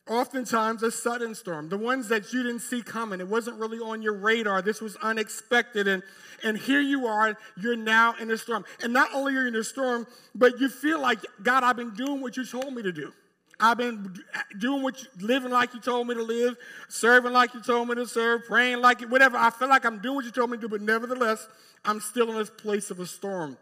oftentimes 0.09 0.83
a 0.83 0.91
sudden 0.91 1.33
storm, 1.33 1.69
the 1.69 1.77
ones 1.77 2.09
that 2.09 2.33
you 2.33 2.43
didn't 2.43 2.59
see 2.59 2.81
coming. 2.81 3.21
It 3.21 3.29
wasn't 3.29 3.57
really 3.57 3.77
on 3.79 4.01
your 4.01 4.15
radar. 4.15 4.61
This 4.61 4.81
was 4.81 4.97
unexpected. 4.97 5.87
And, 5.87 6.03
and 6.43 6.57
here 6.57 6.81
you 6.81 7.07
are, 7.07 7.37
you're 7.55 7.77
now 7.77 8.13
in 8.19 8.29
a 8.29 8.37
storm. 8.37 8.65
And 8.83 8.91
not 8.91 9.07
only 9.13 9.33
are 9.37 9.43
you 9.43 9.47
in 9.47 9.55
a 9.55 9.63
storm, 9.63 10.05
but 10.35 10.59
you 10.59 10.67
feel 10.67 10.99
like, 10.99 11.19
God, 11.41 11.63
I've 11.63 11.77
been 11.77 11.95
doing 11.95 12.19
what 12.19 12.35
you 12.35 12.45
told 12.45 12.73
me 12.73 12.81
to 12.81 12.91
do. 12.91 13.13
I've 13.57 13.77
been 13.77 14.15
doing 14.57 14.83
what 14.83 15.01
you, 15.01 15.07
living 15.25 15.51
like 15.51 15.73
you 15.73 15.79
told 15.79 16.07
me 16.07 16.15
to 16.15 16.23
live, 16.23 16.57
serving 16.89 17.31
like 17.31 17.53
you 17.53 17.61
told 17.61 17.87
me 17.87 17.95
to 17.95 18.07
serve, 18.07 18.45
praying 18.45 18.81
like 18.81 19.01
it, 19.01 19.09
whatever. 19.09 19.37
I 19.37 19.49
feel 19.49 19.69
like 19.69 19.85
I'm 19.85 19.99
doing 19.99 20.15
what 20.15 20.25
you 20.25 20.31
told 20.31 20.49
me 20.49 20.57
to 20.57 20.61
do, 20.61 20.67
but 20.69 20.81
nevertheless, 20.81 21.47
I'm 21.85 21.99
still 21.99 22.29
in 22.29 22.37
this 22.37 22.49
place 22.49 22.91
of 22.91 22.99
a 22.99 23.05
storm. 23.05 23.57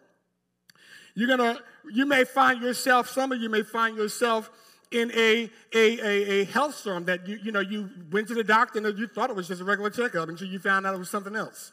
You're 1.15 1.27
gonna, 1.27 1.59
you 1.91 2.05
may 2.05 2.23
find 2.25 2.61
yourself, 2.61 3.09
some 3.09 3.31
of 3.31 3.41
you 3.41 3.49
may 3.49 3.63
find 3.63 3.97
yourself 3.97 4.51
in 4.91 5.11
a, 5.11 5.49
a, 5.73 5.99
a, 5.99 6.41
a 6.41 6.43
health 6.45 6.75
storm 6.75 7.05
that 7.05 7.27
you, 7.27 7.39
you 7.43 7.51
know, 7.51 7.59
you 7.59 7.89
went 8.11 8.27
to 8.29 8.33
the 8.33 8.43
doctor 8.43 8.79
and 8.79 8.97
you 8.97 9.07
thought 9.07 9.29
it 9.29 9.35
was 9.35 9.47
just 9.47 9.61
a 9.61 9.63
regular 9.63 9.89
checkup 9.89 10.29
until 10.29 10.47
you 10.47 10.59
found 10.59 10.85
out 10.85 10.93
it 10.93 10.99
was 10.99 11.09
something 11.09 11.35
else. 11.35 11.71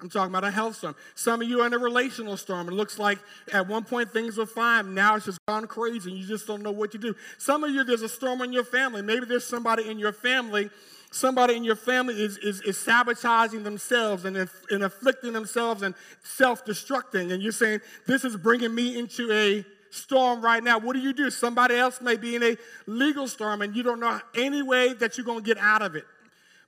I'm 0.00 0.10
talking 0.10 0.30
about 0.30 0.44
a 0.44 0.50
health 0.50 0.76
storm. 0.76 0.94
Some 1.14 1.40
of 1.40 1.48
you 1.48 1.62
are 1.62 1.66
in 1.66 1.72
a 1.72 1.78
relational 1.78 2.36
storm. 2.36 2.68
It 2.68 2.72
looks 2.72 2.98
like 2.98 3.18
at 3.52 3.66
one 3.66 3.84
point 3.84 4.12
things 4.12 4.36
were 4.36 4.44
fine. 4.44 4.92
Now 4.92 5.16
it's 5.16 5.24
just 5.24 5.38
gone 5.48 5.66
crazy 5.66 6.10
and 6.10 6.20
you 6.20 6.26
just 6.26 6.46
don't 6.46 6.62
know 6.62 6.70
what 6.70 6.92
to 6.92 6.98
do. 6.98 7.14
Some 7.38 7.64
of 7.64 7.70
you, 7.70 7.82
there's 7.82 8.02
a 8.02 8.08
storm 8.08 8.42
in 8.42 8.52
your 8.52 8.64
family. 8.64 9.00
Maybe 9.00 9.24
there's 9.24 9.46
somebody 9.46 9.88
in 9.88 9.98
your 9.98 10.12
family, 10.12 10.68
somebody 11.10 11.56
in 11.56 11.64
your 11.64 11.76
family 11.76 12.14
is, 12.14 12.38
is, 12.38 12.60
is 12.62 12.78
sabotaging 12.78 13.62
themselves 13.62 14.24
and, 14.24 14.36
and 14.70 14.82
afflicting 14.82 15.32
themselves 15.32 15.82
and 15.82 15.94
self 16.22 16.64
destructing. 16.64 17.32
And 17.32 17.42
you're 17.42 17.52
saying, 17.52 17.80
This 18.06 18.24
is 18.24 18.36
bringing 18.36 18.74
me 18.74 18.98
into 18.98 19.30
a 19.32 19.64
storm 19.90 20.42
right 20.42 20.62
now. 20.62 20.78
What 20.78 20.94
do 20.94 21.00
you 21.00 21.12
do? 21.12 21.30
Somebody 21.30 21.74
else 21.76 22.00
may 22.00 22.16
be 22.16 22.36
in 22.36 22.42
a 22.42 22.56
legal 22.86 23.28
storm 23.28 23.62
and 23.62 23.74
you 23.74 23.82
don't 23.82 24.00
know 24.00 24.20
any 24.34 24.62
way 24.62 24.92
that 24.94 25.16
you're 25.16 25.26
going 25.26 25.42
to 25.42 25.44
get 25.44 25.58
out 25.58 25.82
of 25.82 25.96
it. 25.96 26.04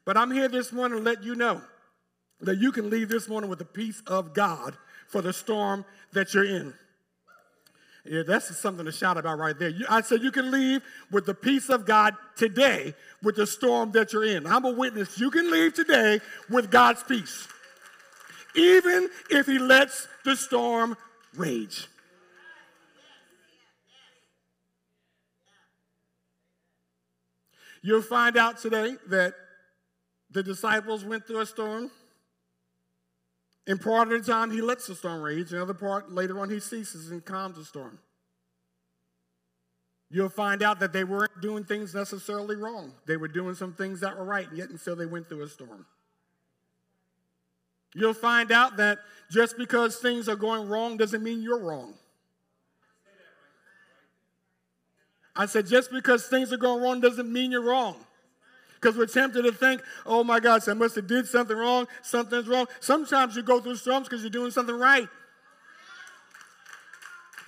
But 0.04 0.16
I'm 0.16 0.30
here 0.30 0.48
this 0.48 0.72
morning 0.72 0.98
to 0.98 1.04
let 1.04 1.22
you 1.22 1.34
know 1.34 1.60
that 2.40 2.58
you 2.58 2.72
can 2.72 2.88
leave 2.88 3.08
this 3.08 3.28
morning 3.28 3.50
with 3.50 3.58
the 3.58 3.64
peace 3.64 4.02
of 4.06 4.32
God 4.32 4.76
for 5.08 5.20
the 5.20 5.32
storm 5.32 5.84
that 6.12 6.32
you're 6.34 6.44
in. 6.44 6.72
Yeah, 8.08 8.22
that's 8.26 8.56
something 8.56 8.86
to 8.86 8.92
shout 8.92 9.18
about 9.18 9.38
right 9.38 9.58
there. 9.58 9.72
I 9.88 10.00
said 10.00 10.22
you 10.22 10.30
can 10.30 10.50
leave 10.50 10.82
with 11.10 11.26
the 11.26 11.34
peace 11.34 11.68
of 11.68 11.84
God 11.84 12.14
today 12.36 12.94
with 13.22 13.36
the 13.36 13.46
storm 13.46 13.92
that 13.92 14.14
you're 14.14 14.24
in. 14.24 14.46
I'm 14.46 14.64
a 14.64 14.72
witness. 14.72 15.18
You 15.18 15.30
can 15.30 15.50
leave 15.50 15.74
today 15.74 16.20
with 16.48 16.70
God's 16.70 17.02
peace, 17.02 17.46
even 18.54 19.10
if 19.28 19.46
He 19.46 19.58
lets 19.58 20.08
the 20.24 20.36
storm 20.36 20.96
rage. 21.36 21.86
You'll 27.82 28.02
find 28.02 28.38
out 28.38 28.58
today 28.58 28.96
that 29.08 29.34
the 30.30 30.42
disciples 30.42 31.04
went 31.04 31.26
through 31.26 31.40
a 31.40 31.46
storm. 31.46 31.90
In 33.68 33.76
part 33.78 34.10
of 34.10 34.24
the 34.24 34.32
time, 34.32 34.50
he 34.50 34.62
lets 34.62 34.86
the 34.86 34.94
storm 34.94 35.20
rage. 35.20 35.52
In 35.52 35.58
other 35.58 35.74
part, 35.74 36.10
later 36.10 36.40
on, 36.40 36.48
he 36.48 36.58
ceases 36.58 37.10
and 37.10 37.22
calms 37.22 37.56
the 37.56 37.64
storm. 37.66 37.98
You'll 40.10 40.30
find 40.30 40.62
out 40.62 40.80
that 40.80 40.94
they 40.94 41.04
weren't 41.04 41.42
doing 41.42 41.64
things 41.64 41.94
necessarily 41.94 42.56
wrong. 42.56 42.92
They 43.06 43.18
were 43.18 43.28
doing 43.28 43.54
some 43.54 43.74
things 43.74 44.00
that 44.00 44.16
were 44.16 44.24
right, 44.24 44.48
and 44.48 44.56
yet 44.56 44.70
until 44.70 44.96
they 44.96 45.04
went 45.04 45.28
through 45.28 45.42
a 45.42 45.48
storm. 45.48 45.84
You'll 47.94 48.14
find 48.14 48.50
out 48.50 48.78
that 48.78 49.00
just 49.30 49.58
because 49.58 49.96
things 49.96 50.30
are 50.30 50.36
going 50.36 50.66
wrong 50.66 50.96
doesn't 50.96 51.22
mean 51.22 51.42
you're 51.42 51.62
wrong. 51.62 51.92
I 55.36 55.44
said, 55.44 55.66
just 55.66 55.92
because 55.92 56.26
things 56.26 56.54
are 56.54 56.56
going 56.56 56.82
wrong 56.82 57.00
doesn't 57.00 57.30
mean 57.30 57.50
you're 57.50 57.62
wrong 57.62 57.96
because 58.80 58.96
we're 58.96 59.06
tempted 59.06 59.42
to 59.42 59.52
think, 59.52 59.82
oh 60.06 60.22
my 60.24 60.40
gosh, 60.40 60.68
I 60.68 60.74
must 60.74 60.96
have 60.96 61.06
did 61.06 61.26
something 61.26 61.56
wrong, 61.56 61.86
something's 62.02 62.48
wrong. 62.48 62.66
Sometimes 62.80 63.36
you 63.36 63.42
go 63.42 63.60
through 63.60 63.76
storms 63.76 64.08
because 64.08 64.22
you're 64.22 64.30
doing 64.30 64.50
something 64.50 64.78
right. 64.78 65.08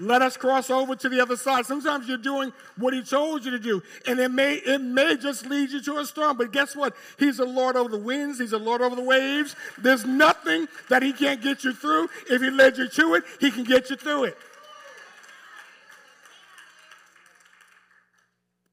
Let 0.01 0.23
us 0.23 0.35
cross 0.39 0.71
over 0.71 0.97
to 0.97 1.09
the 1.11 1.21
other 1.21 1.37
side. 1.37 1.67
Sometimes 1.67 2.09
you're 2.09 2.17
doing 2.17 2.55
what 2.79 2.95
he 2.95 3.03
told 3.03 3.45
you 3.45 3.51
to 3.51 3.59
do, 3.59 3.83
and 4.07 4.19
it 4.19 4.31
may 4.31 4.55
it 4.55 4.81
may 4.81 5.15
just 5.19 5.45
lead 5.45 5.71
you 5.71 5.83
to 5.83 5.99
a 5.99 6.07
storm. 6.07 6.39
But 6.39 6.53
guess 6.53 6.75
what? 6.75 6.97
He's 7.19 7.37
the 7.37 7.45
Lord 7.45 7.77
over 7.77 7.91
the 7.91 7.99
winds. 7.99 8.39
He's 8.39 8.53
the 8.53 8.59
Lord 8.59 8.81
over 8.81 8.97
the 8.97 9.03
waves. 9.03 9.55
There's 9.77 10.07
nothing 10.07 10.69
that 10.89 11.03
he 11.03 11.13
can't 11.13 11.43
get 11.43 11.65
you 11.65 11.75
through. 11.75 12.09
If 12.31 12.41
he 12.41 12.49
led 12.49 12.79
you 12.79 12.89
to 12.89 13.15
it, 13.15 13.25
he 13.41 13.51
can 13.51 13.65
get 13.65 13.91
you 13.91 13.97
through 13.97 14.25
it. 14.25 14.39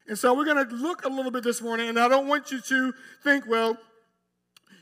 And 0.07 0.17
so 0.17 0.33
we're 0.33 0.45
going 0.45 0.67
to 0.67 0.75
look 0.75 1.05
a 1.05 1.09
little 1.09 1.31
bit 1.31 1.43
this 1.43 1.61
morning, 1.61 1.89
and 1.89 1.99
I 1.99 2.07
don't 2.07 2.27
want 2.27 2.51
you 2.51 2.61
to 2.61 2.93
think, 3.23 3.45
well, 3.47 3.77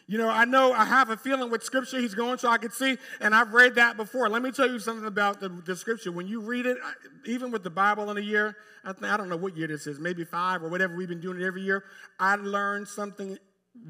you 0.08 0.20
know, 0.20 0.30
I 0.30 0.46
know 0.46 0.72
I 0.72 0.86
have 0.86 1.10
a 1.10 1.18
feeling 1.18 1.50
with 1.50 1.64
scripture 1.64 2.00
he's 2.00 2.14
going 2.14 2.38
so 2.38 2.48
I 2.48 2.60
could 2.60 2.74
see, 2.74 2.98
and 3.20 3.34
I've 3.34 3.54
read 3.54 3.76
that 3.76 3.98
before. 3.98 4.30
Let 4.30 4.44
me 4.44 4.52
tell 4.52 4.70
you 4.70 4.78
something 4.78 5.08
about 5.08 5.40
the, 5.40 5.50
the 5.50 5.76
scripture. 5.76 6.12
When 6.12 6.28
you 6.28 6.42
read 6.42 6.68
it, 6.68 6.78
even 7.26 7.50
with 7.50 7.64
the 7.64 7.72
Bible 7.72 8.12
in 8.12 8.18
a 8.18 8.22
year, 8.22 8.56
I, 8.84 8.94
I 9.02 9.18
don't 9.18 9.30
know 9.30 9.38
what 9.38 9.58
year 9.58 9.68
this 9.68 9.88
is, 9.88 10.00
maybe 10.00 10.24
five 10.24 10.62
or 10.62 10.70
whatever 10.70 10.96
we've 10.96 11.10
been 11.10 11.22
doing 11.22 11.42
it 11.42 11.46
every 11.46 11.64
year, 11.64 11.86
I 12.20 12.36
learn 12.36 12.86
something 12.86 13.40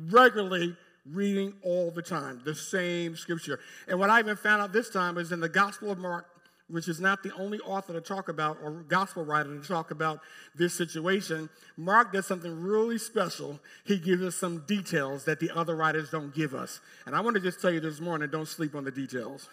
regularly 0.09 0.77
reading 1.05 1.53
all 1.63 1.91
the 1.91 2.01
time, 2.01 2.41
the 2.45 2.55
same 2.55 3.17
scripture. 3.17 3.59
And 3.87 3.99
what 3.99 4.09
I 4.09 4.19
even 4.19 4.37
found 4.37 4.61
out 4.61 4.71
this 4.71 4.89
time 4.89 5.17
is 5.17 5.33
in 5.33 5.41
the 5.41 5.49
Gospel 5.49 5.91
of 5.91 5.97
Mark, 5.97 6.27
which 6.67 6.87
is 6.87 6.99
not 6.99 7.21
the 7.21 7.33
only 7.35 7.59
author 7.59 7.93
to 7.93 8.01
talk 8.01 8.27
about 8.27 8.57
or 8.63 8.71
gospel 8.71 9.23
writer 9.23 9.59
to 9.59 9.67
talk 9.67 9.91
about 9.91 10.19
this 10.55 10.73
situation, 10.73 11.49
Mark 11.77 12.11
does 12.11 12.25
something 12.25 12.61
really 12.61 12.97
special. 12.97 13.59
He 13.85 13.99
gives 13.99 14.23
us 14.23 14.35
some 14.35 14.63
details 14.65 15.25
that 15.25 15.39
the 15.39 15.51
other 15.51 15.75
writers 15.75 16.09
don't 16.09 16.33
give 16.33 16.55
us. 16.55 16.79
And 17.05 17.15
I 17.15 17.21
want 17.21 17.35
to 17.35 17.41
just 17.41 17.61
tell 17.61 17.71
you 17.71 17.79
this 17.79 17.99
morning 17.99 18.29
don't 18.31 18.47
sleep 18.47 18.73
on 18.73 18.83
the 18.83 18.91
details. 18.91 19.47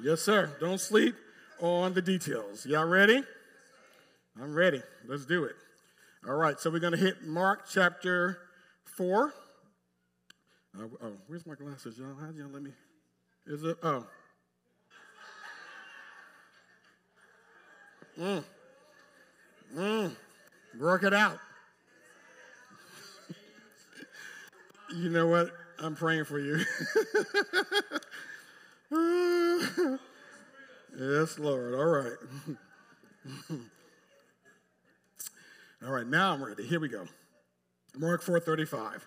Yes, 0.00 0.20
sir. 0.20 0.50
Don't 0.60 0.80
sleep 0.80 1.16
on 1.60 1.94
the 1.94 2.02
details. 2.02 2.66
Y'all 2.66 2.84
ready? 2.84 3.22
I'm 4.40 4.54
ready. 4.54 4.82
Let's 5.06 5.26
do 5.26 5.44
it. 5.44 5.56
All 6.28 6.34
right, 6.34 6.58
so 6.60 6.70
we're 6.70 6.78
going 6.78 6.92
to 6.92 6.98
hit 6.98 7.24
Mark 7.24 7.64
chapter 7.70 8.38
4. 8.96 9.32
Uh, 10.76 10.82
oh, 11.02 11.12
where's 11.26 11.46
my 11.46 11.54
glasses, 11.54 11.98
y'all? 11.98 12.14
How'd 12.20 12.36
y'all 12.36 12.48
let 12.52 12.62
me? 12.62 12.70
Is 13.48 13.64
it? 13.64 13.78
Oh. 13.82 14.06
Mm. 18.20 18.44
Mm. 19.74 20.16
Work 20.78 21.02
it 21.04 21.14
out. 21.14 21.38
you 24.94 25.08
know 25.08 25.28
what? 25.28 25.50
I'm 25.78 25.94
praying 25.94 26.26
for 26.26 26.38
you. 26.38 26.58
yes, 30.98 31.38
Lord. 31.38 31.72
All 31.72 31.86
right. 31.86 32.16
All 35.86 35.92
right, 35.92 36.06
now 36.06 36.34
I'm 36.34 36.44
ready. 36.44 36.66
Here 36.66 36.80
we 36.80 36.88
go. 36.88 37.06
Mark 37.96 38.22
4:35. 38.22 39.00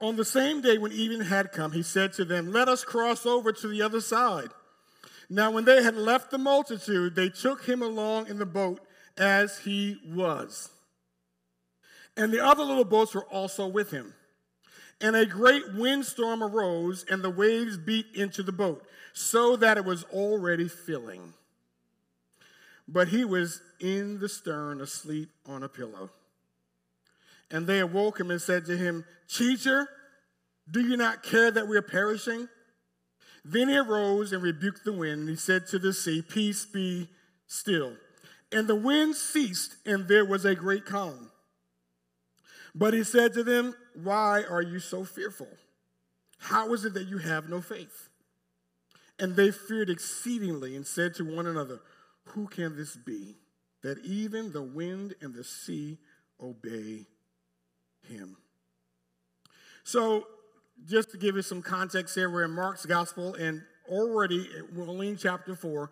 On 0.00 0.16
the 0.16 0.24
same 0.24 0.60
day 0.60 0.76
when 0.76 0.92
evening 0.92 1.22
had 1.22 1.52
come, 1.52 1.72
he 1.72 1.82
said 1.82 2.12
to 2.14 2.24
them, 2.24 2.52
"Let 2.52 2.68
us 2.68 2.84
cross 2.84 3.24
over 3.24 3.52
to 3.52 3.68
the 3.68 3.82
other 3.82 4.00
side." 4.00 4.50
Now 5.30 5.50
when 5.50 5.64
they 5.64 5.82
had 5.82 5.96
left 5.96 6.30
the 6.30 6.38
multitude, 6.38 7.14
they 7.14 7.30
took 7.30 7.64
him 7.64 7.82
along 7.82 8.26
in 8.26 8.38
the 8.38 8.46
boat 8.46 8.80
as 9.16 9.58
he 9.60 10.00
was. 10.06 10.70
And 12.16 12.32
the 12.32 12.44
other 12.44 12.62
little 12.62 12.84
boats 12.84 13.14
were 13.14 13.24
also 13.24 13.66
with 13.66 13.90
him. 13.90 14.14
And 15.00 15.16
a 15.16 15.26
great 15.26 15.72
windstorm 15.74 16.42
arose, 16.42 17.04
and 17.04 17.22
the 17.22 17.30
waves 17.30 17.76
beat 17.76 18.06
into 18.14 18.42
the 18.42 18.52
boat, 18.52 18.86
so 19.12 19.56
that 19.56 19.76
it 19.76 19.84
was 19.84 20.04
already 20.04 20.68
filling. 20.68 21.34
But 22.86 23.08
he 23.08 23.24
was 23.24 23.60
in 23.80 24.18
the 24.18 24.28
stern, 24.28 24.80
asleep 24.80 25.30
on 25.46 25.62
a 25.62 25.68
pillow. 25.68 26.10
And 27.54 27.68
they 27.68 27.78
awoke 27.78 28.18
him 28.18 28.32
and 28.32 28.42
said 28.42 28.64
to 28.66 28.76
him, 28.76 29.04
Teacher, 29.28 29.88
do 30.68 30.80
you 30.80 30.96
not 30.96 31.22
care 31.22 31.52
that 31.52 31.68
we 31.68 31.76
are 31.76 31.82
perishing? 31.82 32.48
Then 33.44 33.68
he 33.68 33.78
arose 33.78 34.32
and 34.32 34.42
rebuked 34.42 34.84
the 34.84 34.92
wind, 34.92 35.20
and 35.20 35.28
he 35.28 35.36
said 35.36 35.68
to 35.68 35.78
the 35.78 35.92
sea, 35.92 36.20
Peace 36.20 36.66
be 36.66 37.08
still. 37.46 37.92
And 38.50 38.66
the 38.66 38.74
wind 38.74 39.14
ceased, 39.14 39.76
and 39.86 40.08
there 40.08 40.24
was 40.24 40.44
a 40.44 40.56
great 40.56 40.84
calm. 40.84 41.30
But 42.74 42.92
he 42.92 43.04
said 43.04 43.34
to 43.34 43.44
them, 43.44 43.76
Why 44.02 44.42
are 44.42 44.62
you 44.62 44.80
so 44.80 45.04
fearful? 45.04 45.48
How 46.38 46.72
is 46.72 46.84
it 46.84 46.94
that 46.94 47.06
you 47.06 47.18
have 47.18 47.48
no 47.48 47.60
faith? 47.60 48.08
And 49.20 49.36
they 49.36 49.52
feared 49.52 49.90
exceedingly 49.90 50.74
and 50.74 50.84
said 50.84 51.14
to 51.14 51.24
one 51.24 51.46
another, 51.46 51.82
Who 52.30 52.48
can 52.48 52.76
this 52.76 52.96
be, 52.96 53.36
that 53.84 54.04
even 54.04 54.50
the 54.50 54.62
wind 54.62 55.14
and 55.20 55.32
the 55.32 55.44
sea 55.44 55.98
obey 56.42 57.06
him? 58.08 58.36
So 59.84 60.26
just 60.86 61.10
to 61.12 61.18
give 61.18 61.36
you 61.36 61.42
some 61.42 61.62
context 61.62 62.14
here, 62.14 62.30
we're 62.30 62.44
in 62.44 62.50
Mark's 62.50 62.86
gospel, 62.86 63.34
and 63.34 63.62
already, 63.88 64.48
only 64.78 65.08
in 65.08 65.16
chapter 65.16 65.54
4, 65.54 65.90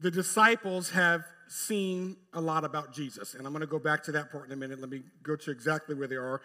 the 0.00 0.10
disciples 0.10 0.90
have 0.90 1.24
seen 1.48 2.16
a 2.32 2.40
lot 2.40 2.64
about 2.64 2.94
Jesus. 2.94 3.34
And 3.34 3.46
I'm 3.46 3.52
going 3.52 3.60
to 3.60 3.66
go 3.66 3.78
back 3.78 4.02
to 4.04 4.12
that 4.12 4.30
part 4.30 4.46
in 4.46 4.52
a 4.52 4.56
minute. 4.56 4.80
Let 4.80 4.90
me 4.90 5.02
go 5.22 5.36
to 5.36 5.50
exactly 5.50 5.94
where 5.94 6.06
they 6.06 6.16
are. 6.16 6.40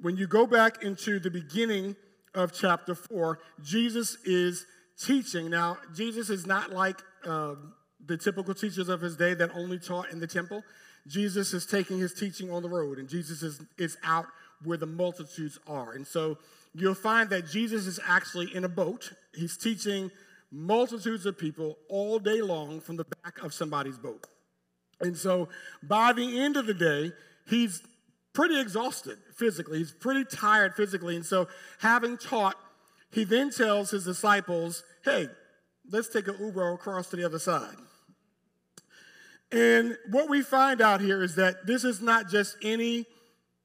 When 0.00 0.16
you 0.16 0.26
go 0.26 0.46
back 0.46 0.82
into 0.82 1.18
the 1.18 1.30
beginning 1.30 1.96
of 2.34 2.52
chapter 2.52 2.94
4, 2.94 3.38
Jesus 3.62 4.16
is 4.24 4.66
teaching. 5.00 5.50
Now, 5.50 5.78
Jesus 5.94 6.30
is 6.30 6.46
not 6.46 6.72
like 6.72 7.00
uh, 7.26 7.54
the 8.04 8.16
typical 8.16 8.54
teachers 8.54 8.88
of 8.88 9.00
his 9.00 9.16
day 9.16 9.34
that 9.34 9.50
only 9.54 9.78
taught 9.78 10.10
in 10.10 10.20
the 10.20 10.26
temple. 10.26 10.62
Jesus 11.08 11.52
is 11.54 11.66
taking 11.66 11.98
his 11.98 12.12
teaching 12.12 12.50
on 12.50 12.62
the 12.62 12.68
road, 12.68 12.98
and 12.98 13.08
Jesus 13.08 13.42
is, 13.42 13.60
is 13.78 13.96
out 14.04 14.26
where 14.62 14.76
the 14.76 14.86
multitudes 14.86 15.58
are. 15.66 15.92
And 15.92 16.06
so 16.06 16.38
you'll 16.74 16.94
find 16.94 17.30
that 17.30 17.48
Jesus 17.48 17.86
is 17.86 17.98
actually 18.06 18.54
in 18.54 18.64
a 18.64 18.68
boat. 18.68 19.12
He's 19.34 19.56
teaching 19.56 20.10
multitudes 20.50 21.26
of 21.26 21.38
people 21.38 21.78
all 21.88 22.18
day 22.18 22.42
long 22.42 22.80
from 22.80 22.96
the 22.96 23.06
back 23.22 23.42
of 23.42 23.54
somebody's 23.54 23.98
boat. 23.98 24.26
And 25.00 25.16
so 25.16 25.48
by 25.82 26.12
the 26.12 26.40
end 26.40 26.56
of 26.56 26.66
the 26.66 26.74
day, 26.74 27.12
he's 27.48 27.82
pretty 28.38 28.60
exhausted 28.60 29.18
physically. 29.34 29.78
He's 29.78 29.90
pretty 29.90 30.24
tired 30.24 30.74
physically. 30.74 31.16
And 31.16 31.26
so, 31.26 31.48
having 31.80 32.16
taught, 32.16 32.56
he 33.10 33.24
then 33.24 33.50
tells 33.50 33.90
his 33.90 34.04
disciples, 34.04 34.84
hey, 35.04 35.28
let's 35.90 36.08
take 36.08 36.28
an 36.28 36.36
Uber 36.38 36.72
across 36.74 37.10
to 37.10 37.16
the 37.16 37.24
other 37.24 37.40
side. 37.40 37.74
And 39.50 39.96
what 40.10 40.28
we 40.28 40.42
find 40.42 40.80
out 40.80 41.00
here 41.00 41.22
is 41.22 41.36
that 41.36 41.66
this 41.66 41.84
is 41.84 42.00
not 42.02 42.28
just 42.28 42.56
any 42.62 43.06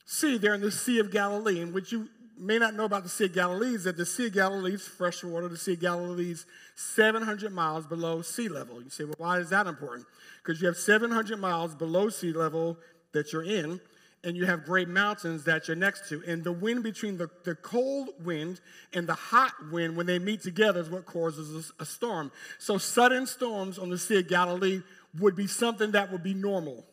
sea. 0.05 0.37
They're 0.37 0.53
in 0.53 0.61
the 0.61 0.71
Sea 0.71 0.99
of 0.99 1.11
Galilee, 1.11 1.59
in 1.59 1.73
which 1.73 1.91
you 1.91 2.09
may 2.37 2.57
not 2.57 2.73
know 2.73 2.85
about 2.85 3.03
the 3.03 3.09
Sea 3.09 3.25
of 3.25 3.33
Galilee 3.33 3.75
is 3.75 3.83
that 3.83 3.97
the 3.97 4.05
Sea 4.05 4.27
of 4.27 4.33
Galilee 4.33 4.73
is 4.73 4.87
fresh 4.87 5.23
water. 5.23 5.47
The 5.47 5.57
Sea 5.57 5.73
of 5.73 5.79
Galilee 5.79 6.31
is 6.31 6.45
700 6.75 7.51
miles 7.51 7.85
below 7.85 8.21
sea 8.21 8.49
level. 8.49 8.81
You 8.81 8.89
say, 8.89 9.05
well, 9.05 9.15
why 9.17 9.39
is 9.39 9.49
that 9.49 9.67
important? 9.67 10.07
Because 10.43 10.61
you 10.61 10.67
have 10.67 10.77
700 10.77 11.39
miles 11.39 11.75
below 11.75 12.09
sea 12.09 12.33
level 12.33 12.77
that 13.13 13.31
you're 13.31 13.43
in, 13.43 13.79
and 14.23 14.35
you 14.35 14.45
have 14.45 14.65
great 14.65 14.87
mountains 14.87 15.43
that 15.43 15.67
you're 15.67 15.77
next 15.77 16.09
to. 16.09 16.23
And 16.25 16.43
the 16.43 16.51
wind 16.51 16.83
between 16.83 17.17
the, 17.17 17.29
the 17.43 17.55
cold 17.55 18.09
wind 18.23 18.61
and 18.93 19.07
the 19.07 19.13
hot 19.13 19.53
wind, 19.71 19.95
when 19.95 20.05
they 20.05 20.19
meet 20.19 20.41
together, 20.41 20.79
is 20.79 20.89
what 20.89 21.05
causes 21.05 21.71
a, 21.79 21.83
a 21.83 21.85
storm. 21.85 22.31
So 22.57 22.77
sudden 22.77 23.27
storms 23.27 23.77
on 23.77 23.89
the 23.89 23.97
Sea 23.97 24.19
of 24.19 24.27
Galilee 24.27 24.81
would 25.19 25.35
be 25.35 25.47
something 25.47 25.91
that 25.91 26.11
would 26.11 26.23
be 26.23 26.33
normal. 26.33 26.85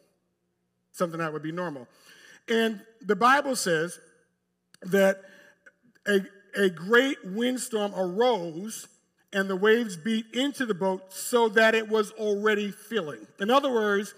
Something 0.92 1.18
that 1.18 1.32
would 1.32 1.42
be 1.42 1.52
normal. 1.52 1.86
And 2.48 2.80
the 3.00 3.16
Bible 3.16 3.56
says 3.56 3.98
that 4.82 5.20
a, 6.06 6.20
a 6.56 6.68
great 6.68 7.18
windstorm 7.24 7.94
arose 7.94 8.88
and 9.32 9.48
the 9.48 9.56
waves 9.56 9.96
beat 9.96 10.26
into 10.34 10.66
the 10.66 10.74
boat 10.74 11.12
so 11.12 11.48
that 11.50 11.74
it 11.74 11.88
was 11.88 12.10
already 12.12 12.70
filling. 12.70 13.26
In 13.38 13.50
other 13.50 13.72
words, 13.72 14.14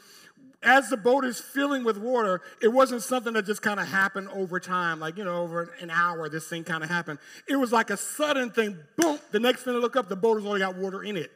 as 0.62 0.88
the 0.88 0.96
boat 0.96 1.24
is 1.24 1.40
filling 1.40 1.84
with 1.84 1.98
water, 1.98 2.40
it 2.62 2.68
wasn't 2.68 3.02
something 3.02 3.32
that 3.34 3.44
just 3.44 3.62
kind 3.62 3.80
of 3.80 3.88
happened 3.88 4.28
over 4.28 4.60
time, 4.60 5.00
like, 5.00 5.18
you 5.18 5.24
know, 5.24 5.42
over 5.42 5.74
an 5.80 5.90
hour, 5.90 6.28
this 6.28 6.48
thing 6.48 6.64
kind 6.64 6.84
of 6.84 6.88
happened. 6.88 7.18
It 7.48 7.56
was 7.56 7.72
like 7.72 7.90
a 7.90 7.96
sudden 7.96 8.50
thing, 8.50 8.78
boom, 8.96 9.18
the 9.32 9.40
next 9.40 9.64
thing 9.64 9.74
to 9.74 9.80
look 9.80 9.96
up, 9.96 10.08
the 10.08 10.16
boat 10.16 10.36
has 10.36 10.46
only 10.46 10.60
got 10.60 10.76
water 10.76 11.02
in 11.02 11.16
it. 11.16 11.30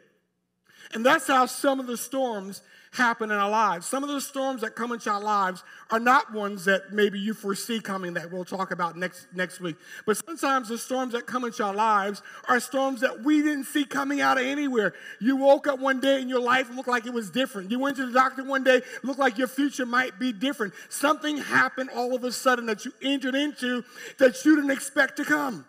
And 0.94 1.05
that's 1.05 1.27
how 1.27 1.46
some 1.46 1.81
of 1.81 1.87
the 1.87 1.96
storms 1.96 2.62
happen 2.96 3.31
in 3.31 3.37
our 3.37 3.51
lives. 3.51 3.87
Some 3.87 4.03
of 4.03 4.09
the 4.09 4.20
storms 4.20 4.62
that 4.62 4.75
come 4.75 4.92
into 4.92 5.11
our 5.11 5.20
lives 5.20 5.62
are 5.90 6.01
not 6.01 6.33
ones 6.33 6.64
that 6.64 6.92
maybe 6.92 7.18
you 7.18 7.35
foresee 7.35 7.81
coming 7.81 8.14
that 8.14 8.33
we'll 8.33 8.44
talk 8.44 8.70
about 8.70 8.96
next, 8.96 9.27
next 9.35 9.61
week. 9.61 9.77
But 10.07 10.16
sometimes 10.16 10.68
the 10.68 10.79
storms 10.79 11.12
that 11.12 11.27
come 11.27 11.44
into 11.44 11.62
our 11.62 11.75
lives 11.75 12.22
are 12.49 12.59
storms 12.59 13.01
that 13.03 13.22
we 13.22 13.42
didn't 13.42 13.64
see 13.64 13.85
coming 13.85 14.20
out 14.20 14.38
of 14.38 14.46
anywhere. 14.46 14.94
You 15.20 15.37
woke 15.37 15.66
up 15.66 15.79
one 15.79 16.01
day 16.01 16.20
and 16.20 16.29
your 16.29 16.40
life 16.40 16.68
and 16.68 16.77
looked 16.77 16.88
like 16.88 17.07
it 17.07 17.12
was 17.12 17.31
different. 17.31 17.70
You 17.70 17.79
went 17.79 17.96
to 17.96 18.07
the 18.07 18.12
doctor 18.12 18.42
one 18.44 18.64
day, 18.64 18.83
looked 19.03 19.20
like 19.20 19.38
your 19.38 19.49
future 19.49 19.87
might 19.87 20.18
be 20.18 20.33
different. 20.33 20.75
Something 20.88 21.38
happened 21.38 21.90
all 21.94 22.14
of 22.14 22.25
a 22.25 22.33
sudden 22.33 22.66
that 22.66 22.85
you 22.85 22.92
entered 23.03 23.35
into 23.35 23.85
that 24.18 24.44
you 24.44 24.57
didn't 24.57 24.70
expect 24.70 25.16
to 25.18 25.25
come. 25.25 25.66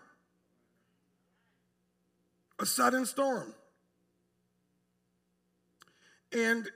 A 2.59 2.65
sudden 2.65 3.05
storm. 3.05 3.53
And 6.37 6.69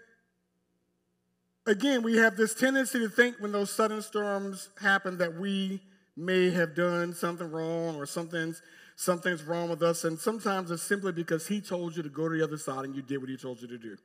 again, 1.67 2.01
we 2.01 2.17
have 2.17 2.35
this 2.35 2.55
tendency 2.55 2.97
to 2.99 3.09
think 3.09 3.35
when 3.39 3.51
those 3.51 3.71
sudden 3.71 4.01
storms 4.01 4.69
happen 4.81 5.19
that 5.19 5.35
we 5.35 5.81
may 6.17 6.49
have 6.49 6.75
done 6.75 7.13
something 7.13 7.49
wrong 7.49 7.95
or 7.95 8.05
something's 8.07 8.61
something's 8.95 9.43
wrong 9.43 9.69
with 9.69 9.83
us. 9.83 10.03
And 10.03 10.17
sometimes 10.17 10.71
it's 10.71 10.83
simply 10.83 11.11
because 11.11 11.47
he 11.47 11.61
told 11.61 11.95
you 11.95 12.03
to 12.03 12.09
go 12.09 12.27
to 12.27 12.37
the 12.37 12.43
other 12.43 12.57
side 12.57 12.85
and 12.85 12.95
you 12.95 13.01
did 13.01 13.19
what 13.19 13.29
he 13.29 13.37
told 13.37 13.61
you 13.61 13.67
to 13.67 13.77
do. 13.77 13.97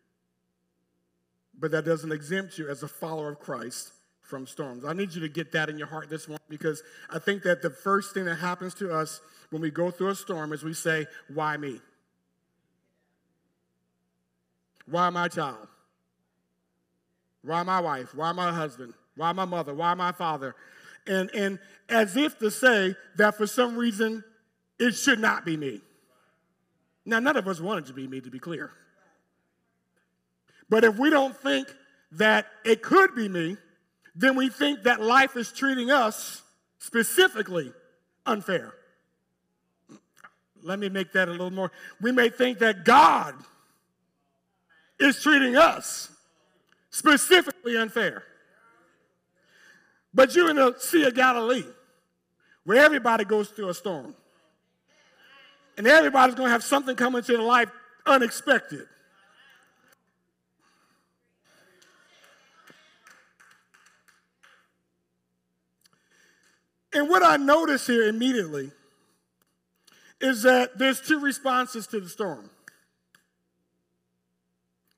But 1.58 1.70
that 1.70 1.84
doesn't 1.84 2.12
exempt 2.12 2.58
you 2.58 2.68
as 2.68 2.82
a 2.82 2.88
follower 2.88 3.30
of 3.30 3.40
Christ 3.40 3.92
from 4.20 4.46
storms. 4.46 4.84
I 4.84 4.92
need 4.92 5.14
you 5.14 5.20
to 5.22 5.28
get 5.28 5.52
that 5.52 5.70
in 5.70 5.78
your 5.78 5.86
heart 5.86 6.10
this 6.10 6.28
morning 6.28 6.44
because 6.50 6.82
I 7.08 7.18
think 7.18 7.42
that 7.44 7.62
the 7.62 7.70
first 7.70 8.12
thing 8.12 8.26
that 8.26 8.36
happens 8.36 8.74
to 8.74 8.92
us 8.92 9.20
when 9.50 9.62
we 9.62 9.70
go 9.70 9.90
through 9.90 10.08
a 10.08 10.14
storm 10.14 10.52
is 10.52 10.62
we 10.62 10.74
say, 10.74 11.06
Why 11.32 11.56
me? 11.56 11.80
Why 14.88 15.10
my 15.10 15.28
child? 15.28 15.68
Why 17.42 17.62
my 17.62 17.80
wife? 17.80 18.14
Why 18.14 18.32
my 18.32 18.52
husband? 18.52 18.94
Why 19.16 19.32
my 19.32 19.44
mother? 19.44 19.74
Why 19.74 19.94
my 19.94 20.12
father? 20.12 20.54
And, 21.06 21.30
and 21.34 21.58
as 21.88 22.16
if 22.16 22.38
to 22.38 22.50
say 22.50 22.94
that 23.16 23.36
for 23.36 23.46
some 23.46 23.76
reason 23.76 24.24
it 24.78 24.92
should 24.92 25.20
not 25.20 25.44
be 25.44 25.56
me. 25.56 25.80
Now, 27.04 27.20
none 27.20 27.36
of 27.36 27.46
us 27.46 27.60
wanted 27.60 27.86
to 27.86 27.92
be 27.92 28.08
me, 28.08 28.20
to 28.20 28.30
be 28.30 28.40
clear. 28.40 28.72
But 30.68 30.82
if 30.82 30.98
we 30.98 31.08
don't 31.08 31.36
think 31.36 31.68
that 32.12 32.46
it 32.64 32.82
could 32.82 33.14
be 33.14 33.28
me, 33.28 33.56
then 34.16 34.34
we 34.34 34.48
think 34.48 34.82
that 34.82 35.00
life 35.00 35.36
is 35.36 35.52
treating 35.52 35.90
us 35.90 36.42
specifically 36.78 37.72
unfair. 38.24 38.74
Let 40.62 40.80
me 40.80 40.88
make 40.88 41.12
that 41.12 41.28
a 41.28 41.30
little 41.30 41.52
more. 41.52 41.70
We 42.00 42.10
may 42.10 42.28
think 42.28 42.58
that 42.58 42.84
God 42.84 43.34
is 44.98 45.22
treating 45.22 45.56
us 45.56 46.10
specifically 46.90 47.76
unfair. 47.76 48.22
But 50.14 50.34
you're 50.34 50.50
in 50.50 50.56
the 50.56 50.74
Sea 50.78 51.04
of 51.04 51.14
Galilee 51.14 51.64
where 52.64 52.84
everybody 52.84 53.24
goes 53.24 53.48
through 53.48 53.68
a 53.68 53.74
storm. 53.74 54.14
And 55.78 55.86
everybody's 55.86 56.34
going 56.34 56.48
to 56.48 56.52
have 56.52 56.64
something 56.64 56.96
come 56.96 57.14
into 57.14 57.32
their 57.32 57.42
life 57.42 57.70
unexpected. 58.06 58.86
And 66.92 67.10
what 67.10 67.22
I 67.22 67.36
notice 67.36 67.86
here 67.86 68.08
immediately 68.08 68.72
is 70.18 70.42
that 70.44 70.78
there's 70.78 71.00
two 71.00 71.20
responses 71.20 71.86
to 71.88 72.00
the 72.00 72.08
storm. 72.08 72.48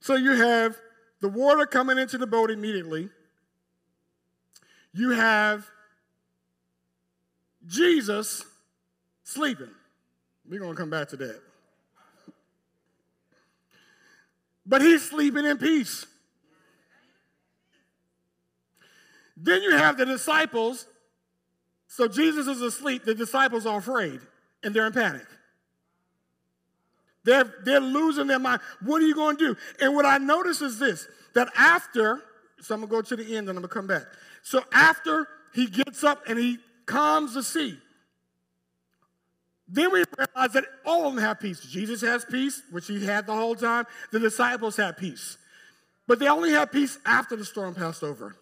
So 0.08 0.14
you 0.14 0.32
have 0.32 0.74
the 1.20 1.28
water 1.28 1.66
coming 1.66 1.98
into 1.98 2.16
the 2.16 2.26
boat 2.26 2.50
immediately. 2.50 3.10
You 4.94 5.10
have 5.10 5.66
Jesus 7.66 8.42
sleeping. 9.22 9.68
We're 10.48 10.60
going 10.60 10.74
to 10.74 10.80
come 10.80 10.88
back 10.88 11.08
to 11.08 11.18
that. 11.18 11.42
But 14.64 14.80
he's 14.80 15.06
sleeping 15.06 15.44
in 15.44 15.58
peace. 15.58 16.06
Then 19.36 19.62
you 19.62 19.76
have 19.76 19.98
the 19.98 20.06
disciples. 20.06 20.86
So 21.86 22.08
Jesus 22.08 22.46
is 22.46 22.62
asleep. 22.62 23.04
The 23.04 23.14
disciples 23.14 23.66
are 23.66 23.76
afraid 23.76 24.20
and 24.64 24.74
they're 24.74 24.86
in 24.86 24.94
panic. 24.94 25.26
They're, 27.28 27.54
they're 27.62 27.80
losing 27.80 28.26
their 28.26 28.38
mind. 28.38 28.62
What 28.80 29.02
are 29.02 29.06
you 29.06 29.14
going 29.14 29.36
to 29.36 29.48
do? 29.48 29.60
And 29.82 29.94
what 29.94 30.06
I 30.06 30.16
notice 30.16 30.62
is 30.62 30.78
this 30.78 31.06
that 31.34 31.50
after, 31.54 32.22
so 32.58 32.74
I'm 32.74 32.80
going 32.80 32.88
to 32.88 32.96
go 32.96 33.02
to 33.02 33.16
the 33.16 33.36
end 33.36 33.50
and 33.50 33.58
I'm 33.58 33.62
going 33.62 33.62
to 33.64 33.68
come 33.68 33.86
back. 33.86 34.04
So 34.42 34.64
after 34.72 35.28
he 35.52 35.66
gets 35.66 36.02
up 36.02 36.22
and 36.26 36.38
he 36.38 36.56
calms 36.86 37.34
the 37.34 37.42
sea, 37.42 37.76
then 39.68 39.92
we 39.92 40.04
realize 40.16 40.54
that 40.54 40.64
all 40.86 41.06
of 41.06 41.14
them 41.14 41.22
have 41.22 41.38
peace. 41.38 41.60
Jesus 41.60 42.00
has 42.00 42.24
peace, 42.24 42.62
which 42.70 42.86
he 42.86 43.04
had 43.04 43.26
the 43.26 43.34
whole 43.34 43.54
time. 43.54 43.84
The 44.10 44.20
disciples 44.20 44.78
had 44.78 44.96
peace. 44.96 45.36
But 46.06 46.20
they 46.20 46.28
only 46.28 46.52
had 46.52 46.72
peace 46.72 46.98
after 47.04 47.36
the 47.36 47.44
storm 47.44 47.74
passed 47.74 48.02
over. 48.02 48.36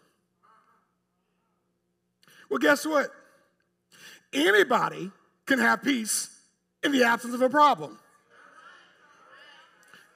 Well, 2.48 2.60
guess 2.60 2.86
what? 2.86 3.10
Anybody 4.32 5.10
can 5.44 5.58
have 5.58 5.82
peace 5.82 6.30
in 6.84 6.92
the 6.92 7.02
absence 7.02 7.34
of 7.34 7.42
a 7.42 7.50
problem. 7.50 7.98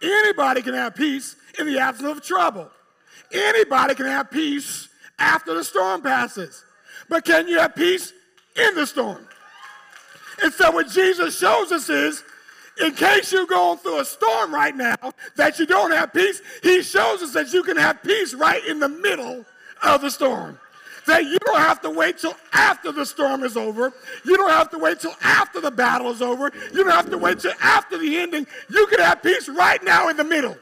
Anybody 0.02 0.62
can 0.62 0.74
have 0.74 0.94
peace 0.94 1.36
in 1.58 1.66
the 1.66 1.78
absence 1.78 2.18
of 2.18 2.22
trouble. 2.22 2.70
Anybody 3.32 3.94
can 3.94 4.06
have 4.06 4.30
peace 4.30 4.88
after 5.18 5.54
the 5.54 5.64
storm 5.64 6.02
passes. 6.02 6.64
But 7.08 7.24
can 7.24 7.48
you 7.48 7.58
have 7.58 7.74
peace 7.74 8.12
in 8.56 8.74
the 8.74 8.86
storm? 8.86 9.26
And 10.42 10.52
so 10.52 10.70
what 10.70 10.88
Jesus 10.88 11.38
shows 11.38 11.70
us 11.70 11.88
is, 11.90 12.24
in 12.80 12.94
case 12.94 13.30
you're 13.30 13.46
going 13.46 13.78
through 13.78 14.00
a 14.00 14.04
storm 14.04 14.54
right 14.54 14.74
now, 14.74 15.12
that 15.36 15.58
you 15.58 15.66
don't 15.66 15.90
have 15.90 16.12
peace, 16.14 16.40
he 16.62 16.82
shows 16.82 17.22
us 17.22 17.32
that 17.34 17.52
you 17.52 17.62
can 17.62 17.76
have 17.76 18.02
peace 18.02 18.32
right 18.32 18.64
in 18.64 18.78
the 18.78 18.88
middle 18.88 19.44
of 19.82 20.00
the 20.00 20.10
storm. 20.10 20.58
That 21.06 21.24
you 21.24 21.38
don't 21.44 21.58
have 21.58 21.80
to 21.82 21.90
wait 21.90 22.18
till 22.18 22.34
after 22.52 22.92
the 22.92 23.04
storm 23.06 23.42
is 23.42 23.56
over. 23.56 23.92
You 24.24 24.36
don't 24.36 24.50
have 24.50 24.70
to 24.70 24.78
wait 24.78 25.00
till 25.00 25.14
after 25.22 25.60
the 25.60 25.70
battle 25.70 26.10
is 26.10 26.22
over. 26.22 26.52
You 26.72 26.84
don't 26.84 26.92
have 26.92 27.10
to 27.10 27.18
wait 27.18 27.40
till 27.40 27.54
after 27.60 27.98
the 27.98 28.18
ending. 28.18 28.46
You 28.68 28.86
can 28.86 29.00
have 29.00 29.22
peace 29.22 29.48
right 29.48 29.82
now 29.82 30.08
in 30.08 30.16
the 30.16 30.24
middle. 30.24 30.56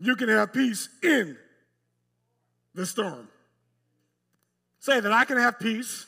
You 0.00 0.14
can 0.14 0.28
have 0.28 0.52
peace 0.52 0.88
in 1.02 1.36
the 2.74 2.86
storm. 2.86 3.28
Say 4.78 5.00
that 5.00 5.12
I 5.12 5.24
can 5.24 5.38
have 5.38 5.58
peace 5.58 6.06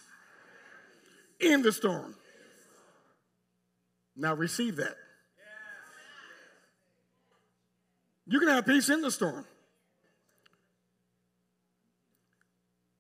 in 1.40 1.62
the 1.62 1.72
storm. 1.72 2.14
Now 4.16 4.34
receive 4.34 4.76
that. 4.76 4.94
You 8.30 8.38
can 8.38 8.48
have 8.48 8.64
peace 8.64 8.88
in 8.88 9.02
the 9.02 9.10
storm. 9.10 9.44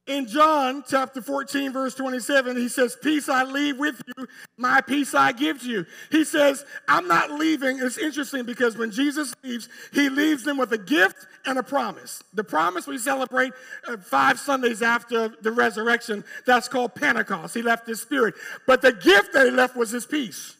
In 0.08 0.26
John 0.26 0.82
chapter 0.88 1.22
14, 1.22 1.72
verse 1.72 1.94
27, 1.94 2.56
he 2.56 2.68
says, 2.68 2.96
Peace 3.00 3.28
I 3.28 3.44
leave 3.44 3.78
with 3.78 4.02
you, 4.08 4.26
my 4.56 4.80
peace 4.80 5.14
I 5.14 5.30
give 5.30 5.60
to 5.62 5.68
you. 5.68 5.86
He 6.10 6.24
says, 6.24 6.64
I'm 6.88 7.06
not 7.06 7.30
leaving. 7.30 7.78
It's 7.78 7.96
interesting 7.96 8.44
because 8.44 8.76
when 8.76 8.90
Jesus 8.90 9.32
leaves, 9.44 9.68
he 9.92 10.08
leaves 10.08 10.42
them 10.42 10.58
with 10.58 10.72
a 10.72 10.78
gift 10.78 11.28
and 11.46 11.60
a 11.60 11.62
promise. 11.62 12.24
The 12.34 12.42
promise 12.42 12.88
we 12.88 12.98
celebrate 12.98 13.52
uh, 13.86 13.98
five 13.98 14.40
Sundays 14.40 14.82
after 14.82 15.28
the 15.28 15.52
resurrection, 15.52 16.24
that's 16.44 16.66
called 16.66 16.96
Pentecost. 16.96 17.54
He 17.54 17.62
left 17.62 17.86
his 17.86 18.00
spirit. 18.00 18.34
But 18.66 18.82
the 18.82 18.92
gift 18.92 19.32
that 19.34 19.46
he 19.46 19.52
left 19.52 19.76
was 19.76 19.92
his 19.92 20.06
peace. 20.06 20.56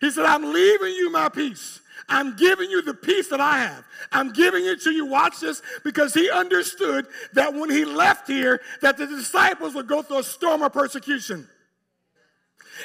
He 0.00 0.12
said, 0.12 0.26
I'm 0.26 0.52
leaving 0.52 0.94
you 0.94 1.10
my 1.10 1.28
peace. 1.28 1.80
I'm 2.08 2.36
giving 2.36 2.70
you 2.70 2.82
the 2.82 2.94
peace 2.94 3.28
that 3.28 3.40
I 3.40 3.58
have. 3.58 3.84
I'm 4.12 4.32
giving 4.32 4.64
it 4.64 4.82
to 4.82 4.90
you. 4.90 5.06
Watch 5.06 5.40
this 5.40 5.62
because 5.84 6.14
he 6.14 6.30
understood 6.30 7.06
that 7.32 7.54
when 7.54 7.70
he 7.70 7.84
left 7.84 8.28
here 8.28 8.60
that 8.82 8.96
the 8.96 9.06
disciples 9.06 9.74
would 9.74 9.88
go 9.88 10.02
through 10.02 10.18
a 10.18 10.24
storm 10.24 10.62
of 10.62 10.72
persecution. 10.72 11.48